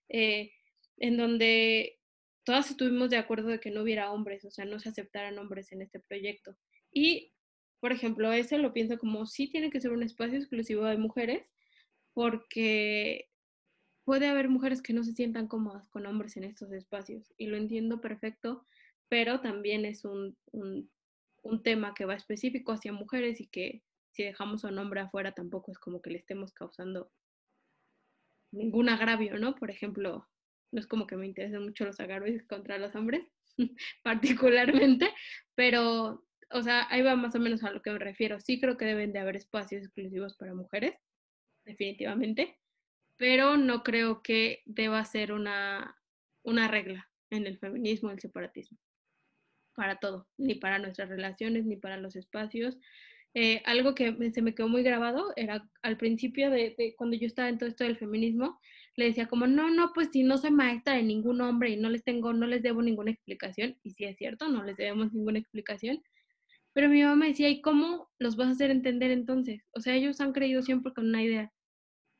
eh, 0.08 0.52
en 0.98 1.16
donde 1.16 1.98
todas 2.44 2.70
estuvimos 2.70 3.10
de 3.10 3.16
acuerdo 3.16 3.48
de 3.48 3.60
que 3.60 3.70
no 3.70 3.82
hubiera 3.82 4.12
hombres, 4.12 4.44
o 4.44 4.50
sea, 4.50 4.66
no 4.66 4.78
se 4.78 4.90
aceptaran 4.90 5.38
hombres 5.38 5.72
en 5.72 5.80
este 5.80 6.00
proyecto. 6.00 6.56
Y, 6.92 7.32
por 7.80 7.92
ejemplo, 7.92 8.32
ese 8.32 8.58
lo 8.58 8.74
pienso 8.74 8.98
como 8.98 9.26
sí 9.26 9.48
tiene 9.48 9.70
que 9.70 9.80
ser 9.80 9.92
un 9.92 10.02
espacio 10.02 10.38
exclusivo 10.38 10.84
de 10.84 10.98
mujeres, 10.98 11.46
porque 12.12 13.28
puede 14.04 14.28
haber 14.28 14.48
mujeres 14.48 14.82
que 14.82 14.92
no 14.92 15.02
se 15.02 15.12
sientan 15.12 15.48
cómodas 15.48 15.88
con 15.88 16.06
hombres 16.06 16.36
en 16.36 16.44
estos 16.44 16.70
espacios 16.72 17.32
y 17.38 17.46
lo 17.46 17.56
entiendo 17.56 18.00
perfecto, 18.00 18.66
pero 19.08 19.40
también 19.40 19.84
es 19.84 20.04
un, 20.04 20.36
un, 20.52 20.90
tema 21.62 21.94
que 21.94 22.04
va 22.04 22.14
específico 22.14 22.72
hacia 22.72 22.92
mujeres 22.92 23.40
y 23.40 23.46
que 23.46 23.82
si 24.14 24.22
dejamos 24.22 24.64
a 24.64 24.68
un 24.68 24.78
hombre 24.78 25.00
afuera 25.00 25.32
tampoco 25.32 25.72
es 25.72 25.78
como 25.78 26.00
que 26.00 26.10
le 26.10 26.18
estemos 26.18 26.52
causando 26.52 27.10
ningún 28.52 28.88
agravio, 28.88 29.36
¿no? 29.38 29.56
Por 29.56 29.70
ejemplo, 29.70 30.28
no 30.70 30.80
es 30.80 30.86
como 30.86 31.06
que 31.06 31.16
me 31.16 31.26
interesen 31.26 31.62
mucho 31.62 31.84
los 31.84 31.98
agravios 31.98 32.42
contra 32.44 32.78
los 32.78 32.94
hombres, 32.94 33.26
particularmente, 34.02 35.12
pero, 35.54 36.24
o 36.50 36.62
sea, 36.62 36.86
ahí 36.90 37.02
va 37.02 37.16
más 37.16 37.34
o 37.34 37.40
menos 37.40 37.64
a 37.64 37.72
lo 37.72 37.82
que 37.82 37.90
me 37.90 37.98
refiero. 37.98 38.38
Sí 38.40 38.60
creo 38.60 38.76
que 38.76 38.84
deben 38.84 39.12
de 39.12 39.18
haber 39.18 39.36
espacios 39.36 39.82
exclusivos 39.82 40.36
para 40.36 40.54
mujeres, 40.54 40.94
definitivamente, 41.64 42.58
pero 43.16 43.56
no 43.56 43.82
creo 43.82 44.22
que 44.22 44.62
deba 44.64 45.04
ser 45.04 45.32
una, 45.32 45.96
una 46.44 46.68
regla 46.68 47.10
en 47.30 47.46
el 47.46 47.58
feminismo, 47.58 48.10
el 48.10 48.20
separatismo, 48.20 48.78
para 49.74 49.98
todo, 49.98 50.28
ni 50.38 50.54
para 50.54 50.78
nuestras 50.78 51.08
relaciones, 51.08 51.66
ni 51.66 51.76
para 51.76 51.96
los 51.96 52.14
espacios. 52.14 52.78
Eh, 53.34 53.62
algo 53.64 53.94
que 53.96 54.14
se 54.32 54.42
me 54.42 54.54
quedó 54.54 54.68
muy 54.68 54.84
grabado 54.84 55.32
era 55.34 55.68
al 55.82 55.96
principio 55.96 56.50
de, 56.50 56.94
cuando 56.96 57.16
yo 57.16 57.26
estaba 57.26 57.48
en 57.48 57.58
todo 57.58 57.68
esto 57.68 57.82
del 57.84 57.96
feminismo, 57.96 58.60
le 58.96 59.06
decía 59.06 59.26
como, 59.26 59.48
no, 59.48 59.70
no, 59.70 59.92
pues 59.92 60.10
si 60.12 60.22
no 60.22 60.38
soy 60.38 60.52
maestra 60.52 60.94
de 60.94 61.02
ningún 61.02 61.40
hombre 61.40 61.70
y 61.70 61.76
no 61.76 61.90
les 61.90 62.04
tengo, 62.04 62.32
no 62.32 62.46
les 62.46 62.62
debo 62.62 62.80
ninguna 62.80 63.10
explicación, 63.10 63.76
y 63.82 63.90
si 63.90 64.04
es 64.04 64.16
cierto, 64.16 64.48
no 64.48 64.62
les 64.62 64.76
debemos 64.76 65.12
ninguna 65.12 65.40
explicación, 65.40 66.00
pero 66.74 66.88
mi 66.88 67.02
mamá 67.02 67.16
me 67.16 67.28
decía, 67.28 67.48
¿y 67.48 67.60
cómo 67.60 68.10
los 68.18 68.36
vas 68.36 68.48
a 68.48 68.50
hacer 68.52 68.70
entender 68.70 69.10
entonces? 69.12 69.62
O 69.72 69.80
sea, 69.80 69.94
ellos 69.94 70.20
han 70.20 70.32
creído 70.32 70.60
siempre 70.62 70.92
con 70.92 71.06
una 71.08 71.22
idea. 71.22 71.52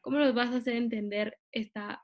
¿Cómo 0.00 0.18
los 0.18 0.32
vas 0.34 0.50
a 0.50 0.58
hacer 0.58 0.76
entender 0.76 1.38
esta, 1.52 2.02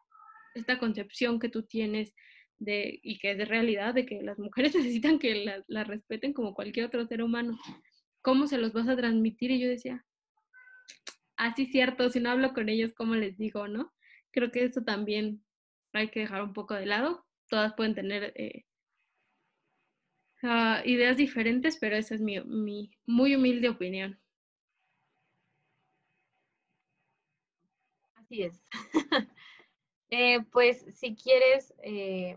esta 0.55 0.79
concepción 0.79 1.39
que 1.39 1.49
tú 1.49 1.63
tienes 1.63 2.13
de, 2.59 2.99
y 3.03 3.19
que 3.19 3.33
es 3.33 3.39
de 3.39 3.45
realidad, 3.45 3.95
de 3.95 4.05
que 4.05 4.23
las 4.23 4.39
mujeres 4.39 4.75
necesitan 4.77 5.19
que 5.21 5.45
las 5.45 5.65
la 5.69 5.85
respeten 5.85 6.33
como 6.33 6.55
cualquier 6.55 6.87
otro 6.87 7.07
ser 7.07 7.23
humano? 7.23 7.57
¿Cómo 8.23 8.47
se 8.47 8.59
los 8.59 8.73
vas 8.73 8.89
a 8.89 8.97
transmitir? 8.97 9.51
Y 9.51 9.61
yo 9.61 9.69
decía, 9.69 10.05
así 11.37 11.65
ah, 11.65 11.69
cierto, 11.73 12.11
si 12.11 12.21
no 12.21 12.31
hablo 12.31 12.53
con 12.53 12.69
ellos, 12.69 12.93
¿cómo 12.95 13.15
les 13.15 13.39
digo, 13.39 13.69
no? 13.69 13.93
Creo 14.31 14.51
que 14.51 14.65
eso 14.65 14.83
también 14.83 15.45
hay 15.93 16.11
que 16.11 16.21
dejar 16.21 16.43
un 16.43 16.53
poco 16.53 16.75
de 16.75 16.87
lado. 16.87 17.27
Todas 17.49 17.75
pueden 17.75 17.95
tener 17.95 18.33
eh, 18.37 18.65
ah, 20.43 20.83
ideas 20.85 21.17
diferentes, 21.17 21.79
pero 21.79 21.97
esa 21.97 22.15
es 22.15 22.21
mi, 22.21 22.41
muy 23.07 23.35
humilde 23.35 23.69
opinión. 23.69 24.21
Así 28.15 28.43
es. 28.43 28.63
Eh, 30.13 30.41
pues 30.51 30.85
si 30.99 31.15
quieres, 31.15 31.73
eh, 31.85 32.37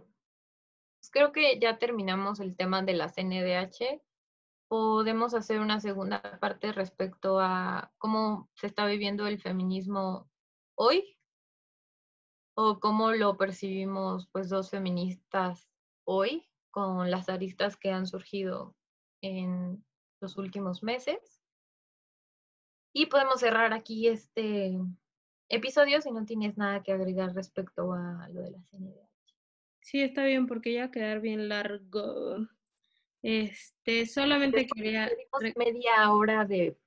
pues, 1.00 1.10
creo 1.10 1.32
que 1.32 1.60
ya 1.60 1.80
terminamos 1.80 2.40
el 2.40 2.56
tema 2.56 2.84
de 2.84 2.94
la 2.94 3.10
CNDH. 3.10 4.00
Podemos 4.74 5.36
hacer 5.36 5.60
una 5.60 5.80
segunda 5.80 6.20
parte 6.40 6.72
respecto 6.72 7.40
a 7.40 7.94
cómo 8.00 8.50
se 8.56 8.66
está 8.66 8.88
viviendo 8.88 9.28
el 9.28 9.40
feminismo 9.40 10.32
hoy 10.74 11.16
o 12.58 12.80
cómo 12.80 13.12
lo 13.12 13.38
percibimos 13.38 14.28
pues 14.32 14.50
dos 14.50 14.72
feministas 14.72 15.70
hoy 16.06 16.50
con 16.72 17.12
las 17.12 17.30
aristas 17.30 17.78
que 17.78 17.92
han 17.92 18.08
surgido 18.08 18.76
en 19.22 19.86
los 20.20 20.38
últimos 20.38 20.82
meses. 20.82 21.44
Y 22.96 23.06
podemos 23.06 23.42
cerrar 23.42 23.74
aquí 23.74 24.08
este, 24.08 24.76
episodio 25.50 26.02
si 26.02 26.10
no 26.10 26.26
tienes 26.26 26.58
nada 26.58 26.82
que 26.82 26.94
agregar 26.94 27.36
respecto 27.36 27.94
a 27.94 28.28
lo 28.30 28.42
de 28.42 28.50
la 28.50 28.64
CNDH. 28.72 29.08
Sí, 29.82 30.02
está 30.02 30.24
bien, 30.24 30.48
porque 30.48 30.74
ya 30.74 30.90
quedar 30.90 31.20
bien 31.20 31.48
largo. 31.48 32.48
Este, 33.24 34.06
solamente 34.06 34.68
quería. 34.68 35.10
media 35.56 36.12
hora 36.12 36.46
de, 36.46 36.78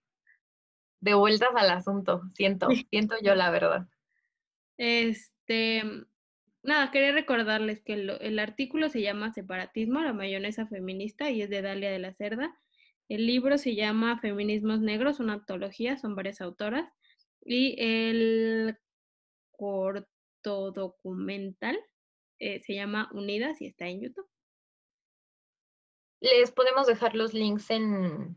de 1.00 1.14
vueltas 1.14 1.48
al 1.56 1.70
asunto, 1.70 2.22
siento, 2.34 2.68
siento 2.90 3.16
yo 3.22 3.34
la 3.34 3.50
verdad. 3.50 3.88
Este, 4.76 5.82
nada, 6.62 6.90
quería 6.90 7.12
recordarles 7.12 7.80
que 7.80 7.94
el 7.94 8.38
artículo 8.38 8.90
se 8.90 9.00
llama 9.00 9.32
Separatismo, 9.32 10.00
la 10.00 10.12
mayonesa 10.12 10.66
feminista, 10.66 11.30
y 11.30 11.40
es 11.40 11.48
de 11.48 11.62
Dalia 11.62 11.90
de 11.90 11.98
la 11.98 12.12
Cerda. 12.12 12.54
El 13.08 13.26
libro 13.26 13.56
se 13.56 13.74
llama 13.74 14.18
Feminismos 14.20 14.80
Negros, 14.80 15.20
una 15.20 15.34
antología, 15.34 15.96
son 15.96 16.14
varias 16.14 16.40
autoras. 16.42 16.92
Y 17.42 17.76
el 17.78 18.76
corto 19.52 20.72
documental 20.72 21.78
eh, 22.40 22.60
se 22.60 22.74
llama 22.74 23.08
Unidas 23.12 23.62
y 23.62 23.66
está 23.66 23.86
en 23.86 24.02
YouTube. 24.02 24.28
Les 26.20 26.50
podemos 26.50 26.86
dejar 26.86 27.14
los 27.14 27.34
links 27.34 27.70
en, 27.70 28.36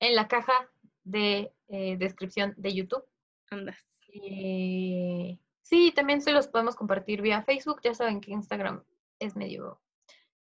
en 0.00 0.14
la 0.14 0.28
caja 0.28 0.70
de 1.04 1.52
eh, 1.68 1.96
descripción 1.98 2.54
de 2.56 2.74
YouTube. 2.74 3.04
Andas. 3.50 3.78
Eh, 4.12 5.38
sí, 5.62 5.92
también 5.92 6.22
se 6.22 6.32
los 6.32 6.48
podemos 6.48 6.76
compartir 6.76 7.22
vía 7.22 7.42
Facebook. 7.42 7.80
Ya 7.82 7.94
saben 7.94 8.20
que 8.20 8.32
Instagram 8.32 8.84
es 9.18 9.36
medio, 9.36 9.80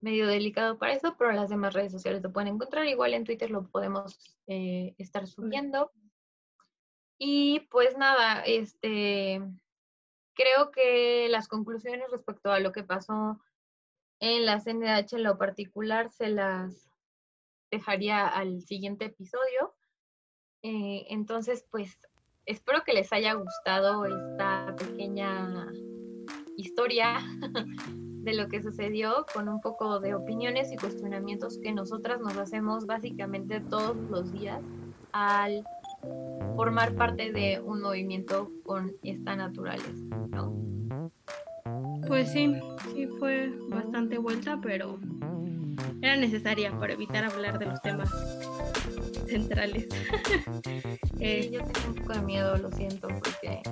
medio 0.00 0.26
delicado 0.26 0.78
para 0.78 0.92
eso, 0.92 1.16
pero 1.18 1.32
las 1.32 1.50
demás 1.50 1.74
redes 1.74 1.92
sociales 1.92 2.22
lo 2.22 2.32
pueden 2.32 2.54
encontrar. 2.54 2.86
Igual 2.86 3.14
en 3.14 3.24
Twitter 3.24 3.50
lo 3.50 3.68
podemos 3.68 4.38
estar 4.46 5.26
subiendo. 5.26 5.92
Y 7.18 7.60
pues 7.70 7.96
nada, 7.96 8.42
este, 8.42 9.42
creo 10.34 10.70
que 10.70 11.28
las 11.28 11.48
conclusiones 11.48 12.10
respecto 12.12 12.52
a 12.52 12.60
lo 12.60 12.70
que 12.70 12.84
pasó 12.84 13.40
en 14.20 14.46
la 14.46 14.60
CNH 14.60 15.16
en 15.16 15.22
lo 15.22 15.38
particular 15.38 16.10
se 16.10 16.28
las 16.28 16.90
dejaría 17.70 18.26
al 18.26 18.62
siguiente 18.62 19.06
episodio. 19.06 19.74
Eh, 20.62 21.06
entonces, 21.10 21.64
pues 21.70 21.96
espero 22.46 22.82
que 22.84 22.94
les 22.94 23.12
haya 23.12 23.34
gustado 23.34 24.04
esta 24.06 24.74
pequeña 24.76 25.68
historia 26.56 27.18
de 28.28 28.34
lo 28.34 28.48
que 28.48 28.62
sucedió 28.62 29.24
con 29.32 29.48
un 29.48 29.60
poco 29.60 30.00
de 30.00 30.14
opiniones 30.14 30.72
y 30.72 30.76
cuestionamientos 30.76 31.58
que 31.62 31.72
nosotras 31.72 32.20
nos 32.20 32.36
hacemos 32.36 32.86
básicamente 32.86 33.60
todos 33.60 33.96
los 34.10 34.32
días 34.32 34.60
al 35.12 35.64
formar 36.56 36.94
parte 36.94 37.32
de 37.32 37.60
un 37.60 37.80
movimiento 37.80 38.50
con 38.64 38.92
esta 39.02 39.36
naturaleza, 39.36 40.04
¿no? 40.30 40.77
Pues 42.06 42.32
sí, 42.32 42.54
sí 42.94 43.06
fue 43.18 43.52
bastante 43.68 44.18
vuelta, 44.18 44.58
pero 44.62 44.98
era 46.02 46.16
necesaria 46.16 46.76
para 46.78 46.92
evitar 46.92 47.24
hablar 47.24 47.58
de 47.58 47.66
los 47.66 47.80
temas 47.82 48.10
centrales. 49.26 49.86
Sí, 51.18 51.50
yo 51.50 51.62
tengo 51.64 51.88
un 51.88 51.94
poco 51.96 52.12
de 52.14 52.22
miedo, 52.22 52.56
lo 52.56 52.70
siento, 52.72 53.08
porque 53.08 53.62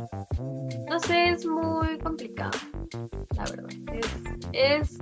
no 0.89 0.99
sé, 1.01 1.31
es 1.31 1.47
muy 1.47 1.99
complicado, 1.99 2.59
la 3.37 3.45
verdad. 3.45 3.71
Es, 3.93 4.17
es 4.53 4.99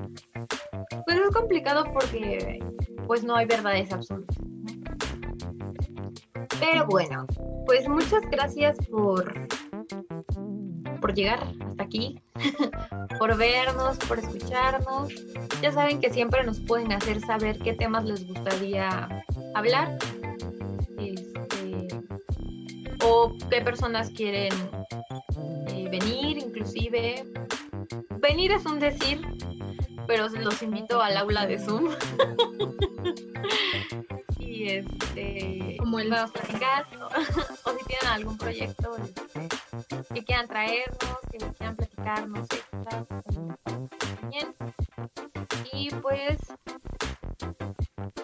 pues 1.04 1.18
es 1.18 1.34
complicado 1.34 1.84
porque 1.92 2.60
pues 3.06 3.24
no 3.24 3.36
hay 3.36 3.46
verdades 3.46 3.92
absolutas. 3.92 4.36
Pero 6.60 6.86
bueno, 6.86 7.26
pues 7.66 7.88
muchas 7.88 8.22
gracias 8.30 8.76
por, 8.90 9.48
por 11.04 11.12
llegar 11.12 11.46
hasta 11.68 11.82
aquí, 11.82 12.18
por 13.18 13.36
vernos, 13.36 13.98
por 14.08 14.18
escucharnos. 14.18 15.12
Ya 15.60 15.70
saben 15.70 16.00
que 16.00 16.08
siempre 16.08 16.42
nos 16.44 16.60
pueden 16.60 16.92
hacer 16.92 17.20
saber 17.20 17.58
qué 17.58 17.74
temas 17.74 18.06
les 18.06 18.26
gustaría 18.26 19.22
hablar. 19.54 19.98
Este, 20.96 21.88
o 23.04 23.36
qué 23.50 23.60
personas 23.60 24.08
quieren 24.12 24.54
eh, 25.74 25.88
venir, 25.90 26.38
inclusive. 26.38 27.22
Venir 28.22 28.52
es 28.52 28.64
un 28.64 28.80
decir, 28.80 29.20
pero 30.06 30.30
los 30.30 30.62
invito 30.62 31.02
al 31.02 31.18
aula 31.18 31.44
de 31.44 31.58
Zoom. 31.58 31.90
este, 34.68 35.76
Como 35.78 35.98
el- 36.00 36.12
a 36.12 36.26
platicar, 36.28 36.86
o, 37.64 37.70
si 37.78 37.84
tienen 37.86 38.06
algún 38.08 38.38
proyecto 38.38 38.96
que 40.12 40.24
quieran 40.24 40.46
traernos, 40.48 41.18
que 41.30 41.38
quieran 41.38 41.76
platicarnos, 41.76 42.46
extras, 42.50 43.04
también. 44.20 44.54
Y 45.72 45.90
pues 45.90 46.38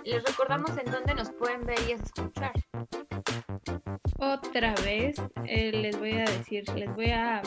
les 0.04 0.24
recordamos 0.24 0.70
en 0.78 0.90
dónde 0.90 1.14
nos 1.14 1.30
pueden 1.32 1.64
ver 1.66 1.78
y 1.88 1.92
escuchar. 1.92 2.52
Otra 4.18 4.74
vez 4.84 5.16
eh, 5.46 5.72
les 5.72 5.98
voy 5.98 6.12
a 6.12 6.24
decir, 6.24 6.68
les 6.74 6.94
voy 6.94 7.10
a, 7.10 7.42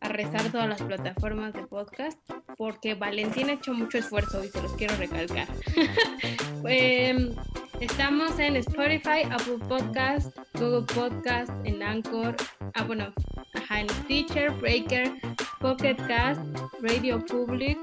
a 0.00 0.08
rezar 0.08 0.42
todas 0.50 0.68
las 0.68 0.82
plataformas 0.82 1.52
de 1.54 1.66
podcast 1.66 2.18
porque 2.62 2.94
Valentina 2.94 3.50
ha 3.50 3.54
hecho 3.54 3.74
mucho 3.74 3.98
esfuerzo 3.98 4.44
y 4.44 4.46
se 4.46 4.62
los 4.62 4.70
quiero 4.74 4.94
recalcar. 4.94 5.48
Em, 6.64 7.34
estamos 7.80 8.38
en 8.38 8.54
Spotify, 8.54 9.24
Apple 9.28 9.58
Podcast, 9.68 10.30
Google 10.54 10.86
Podcast, 10.94 11.50
en 11.64 11.82
Anchor, 11.82 12.36
ah 12.74 12.84
bueno, 12.84 13.12
ajá, 13.54 13.80
en 13.80 13.88
Stitcher, 13.90 14.52
Breaker, 14.52 15.12
Pocket 15.58 15.96
Cast, 16.06 16.40
Radio 16.80 17.18
Public 17.26 17.80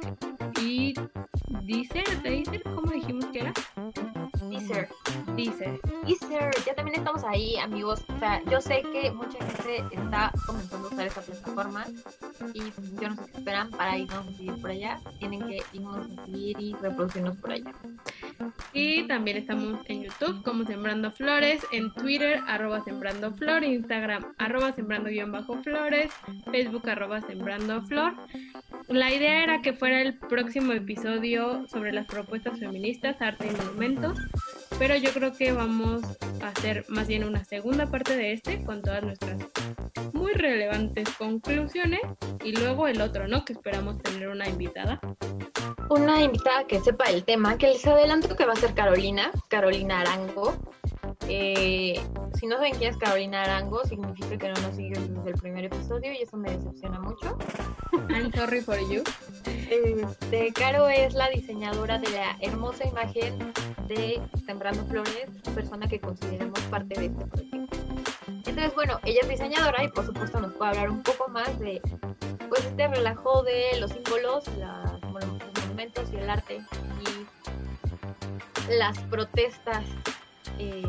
y 0.62 0.94
Deezer, 1.64 2.22
Deezer, 2.24 2.64
¿cómo 2.64 2.90
dijimos 2.94 3.26
que 3.34 3.40
era? 3.40 3.54
Deezer. 4.50 4.88
Deezer. 5.40 5.80
Deezer, 6.06 6.52
ya 6.66 6.76
también 6.76 6.98
estamos 6.98 7.24
ahí, 7.24 7.56
amigos. 7.58 8.04
O 8.14 8.20
sea, 8.20 8.42
yo 8.52 8.60
sé 8.60 8.82
que 8.92 9.10
mucha 9.12 9.38
gente 9.40 9.84
está 9.92 10.34
comenzando 10.46 10.90
a 10.90 10.92
usar 10.92 11.08
esta 11.08 11.22
plataforma 11.22 11.86
y 12.54 12.60
yo 13.00 13.10
no 13.10 13.16
sé 13.16 13.32
qué 13.32 13.38
esperan 13.38 13.70
para 13.72 13.98
irnos 13.98 14.28
a 14.28 14.32
seguir 14.34 14.60
por 14.60 14.72
allá. 14.72 15.00
Tienen 15.20 15.48
que 15.48 15.64
irnos 15.72 15.98
a 15.98 16.26
seguir 16.26 16.60
y 16.60 16.74
reproducirnos 16.74 17.38
por 17.38 17.52
allá. 17.52 17.72
Y 18.74 19.04
también 19.08 19.38
estamos 19.38 19.80
en 19.86 20.04
YouTube 20.04 20.44
como 20.44 20.66
Sembrando 20.66 21.10
Flores, 21.12 21.66
en 21.72 21.94
Twitter 21.94 22.42
arroba 22.46 22.84
Sembrando 22.84 23.34
Flor, 23.34 23.64
Instagram 23.64 24.34
arroba 24.38 24.74
Sembrando 24.74 25.10
guion 25.10 25.32
bajo 25.32 25.62
Flores, 25.64 26.12
Facebook 26.52 26.90
arroba 26.90 27.22
Sembrando 27.22 27.82
Flor. 27.84 28.14
La 28.90 29.14
idea 29.14 29.44
era 29.44 29.62
que 29.62 29.74
fuera 29.74 30.02
el 30.02 30.18
próximo 30.18 30.74
episodio 30.74 31.68
sobre 31.68 31.94
las 31.94 32.08
propuestas 32.08 32.60
feministas, 32.60 33.22
arte 33.22 33.48
y 33.48 33.56
monumentos, 33.56 34.18
pero 34.80 34.96
yo 34.96 35.12
creo 35.12 35.34
que 35.34 35.52
vamos 35.52 36.02
a 36.42 36.48
hacer 36.48 36.86
más 36.88 37.08
bien 37.08 37.26
una 37.26 37.44
segunda 37.44 37.88
parte 37.88 38.16
de 38.16 38.32
este 38.32 38.64
con 38.64 38.82
todas 38.82 39.04
nuestras 39.04 39.38
muy 40.14 40.32
relevantes 40.32 41.10
conclusiones 41.18 42.00
y 42.46 42.54
luego 42.54 42.88
el 42.88 43.02
otro, 43.02 43.28
¿no? 43.28 43.44
Que 43.44 43.54
esperamos 43.54 44.02
tener 44.02 44.30
una 44.30 44.48
invitada. 44.48 45.02
Una 45.90 46.22
invitada 46.22 46.66
que 46.66 46.80
sepa 46.80 47.06
el 47.06 47.26
tema, 47.26 47.58
que 47.58 47.68
les 47.68 47.86
adelanto 47.86 48.36
que 48.38 48.46
va 48.46 48.54
a 48.54 48.56
ser 48.56 48.74
Carolina, 48.74 49.32
Carolina 49.50 50.00
Arango. 50.00 50.58
Eh, 51.28 52.02
si 52.40 52.48
no 52.48 52.56
saben 52.56 52.74
quién 52.76 52.92
es 52.92 52.98
Carolina 52.98 53.44
Arango, 53.44 53.84
significa 53.86 54.38
que 54.38 54.48
no 54.50 54.62
nos 54.62 54.76
siguen 54.76 55.16
desde 55.16 55.30
el 55.32 55.36
primer 55.36 55.66
episodio 55.66 56.12
y 56.14 56.24
eso 56.24 56.38
me 56.38 56.52
decepciona 56.52 57.00
mucho. 57.00 57.38
I'm 58.10 58.32
sorry 58.34 58.62
for 58.62 58.80
you. 58.90 59.04
Este, 59.46 60.52
Caro 60.54 60.90
es 60.90 61.14
la 61.14 61.30
diseñadora 61.30 62.00
de 62.00 62.10
la 62.10 62.38
hermosa 62.42 62.88
imagen 62.88 63.38
de 63.88 64.22
Sembrando 64.46 64.84
Flores, 64.86 65.28
persona 65.54 65.88
que 65.88 66.00
consideramos 66.00 66.60
parte 66.72 67.00
de 67.00 67.06
este 67.08 67.26
proyecto. 67.26 67.78
Entonces, 68.28 68.74
bueno, 68.74 69.00
ella 69.04 69.20
es 69.22 69.30
diseñadora 69.30 69.84
y 69.84 69.90
por 69.90 70.06
supuesto 70.06 70.40
nos 70.40 70.54
puede 70.54 70.72
hablar 70.72 70.90
un 70.90 71.04
poco 71.04 71.28
más 71.30 71.60
de 71.60 71.82
pues 72.50 72.66
este 72.66 72.88
relajo 72.88 73.44
de 73.44 73.80
los 73.80 73.92
símbolos, 73.92 74.48
las 74.58 75.00
los 75.04 75.66
monumentos 75.66 76.10
y 76.12 76.18
el 76.18 76.30
arte 76.30 76.62
y 78.68 78.74
las 78.74 78.98
protestas, 79.04 79.84
eh, 80.58 80.84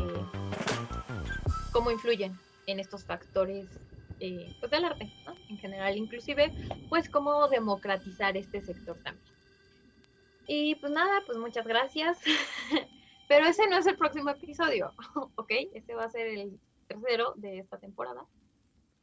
cómo 1.71 1.91
influyen 1.91 2.37
en 2.67 2.79
estos 2.79 3.03
factores 3.03 3.67
eh, 4.19 4.55
pues 4.59 4.71
del 4.71 4.85
arte, 4.85 5.11
¿no? 5.25 5.33
En 5.49 5.57
general, 5.57 5.97
inclusive 5.97 6.51
pues 6.89 7.09
cómo 7.09 7.47
democratizar 7.47 8.37
este 8.37 8.61
sector 8.61 8.97
también. 9.03 9.31
Y 10.47 10.75
pues 10.75 10.91
nada, 10.91 11.21
pues 11.25 11.37
muchas 11.37 11.65
gracias. 11.65 12.19
Pero 13.27 13.45
ese 13.45 13.67
no 13.67 13.77
es 13.77 13.87
el 13.87 13.95
próximo 13.97 14.29
episodio, 14.29 14.93
¿ok? 15.35 15.51
Ese 15.73 15.95
va 15.95 16.03
a 16.05 16.09
ser 16.09 16.27
el 16.27 16.59
tercero 16.87 17.33
de 17.37 17.59
esta 17.59 17.77
temporada. 17.77 18.25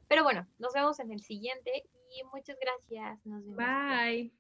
Pero 0.07 0.23
bueno, 0.23 0.47
nos 0.59 0.73
vemos 0.75 1.01
en 1.01 1.11
el 1.11 1.21
siguiente 1.21 1.85
y 2.11 2.23
muchas 2.25 2.57
gracias. 2.61 3.25
Nos 3.25 3.43
vemos. 3.43 3.57
Bye. 3.57 4.33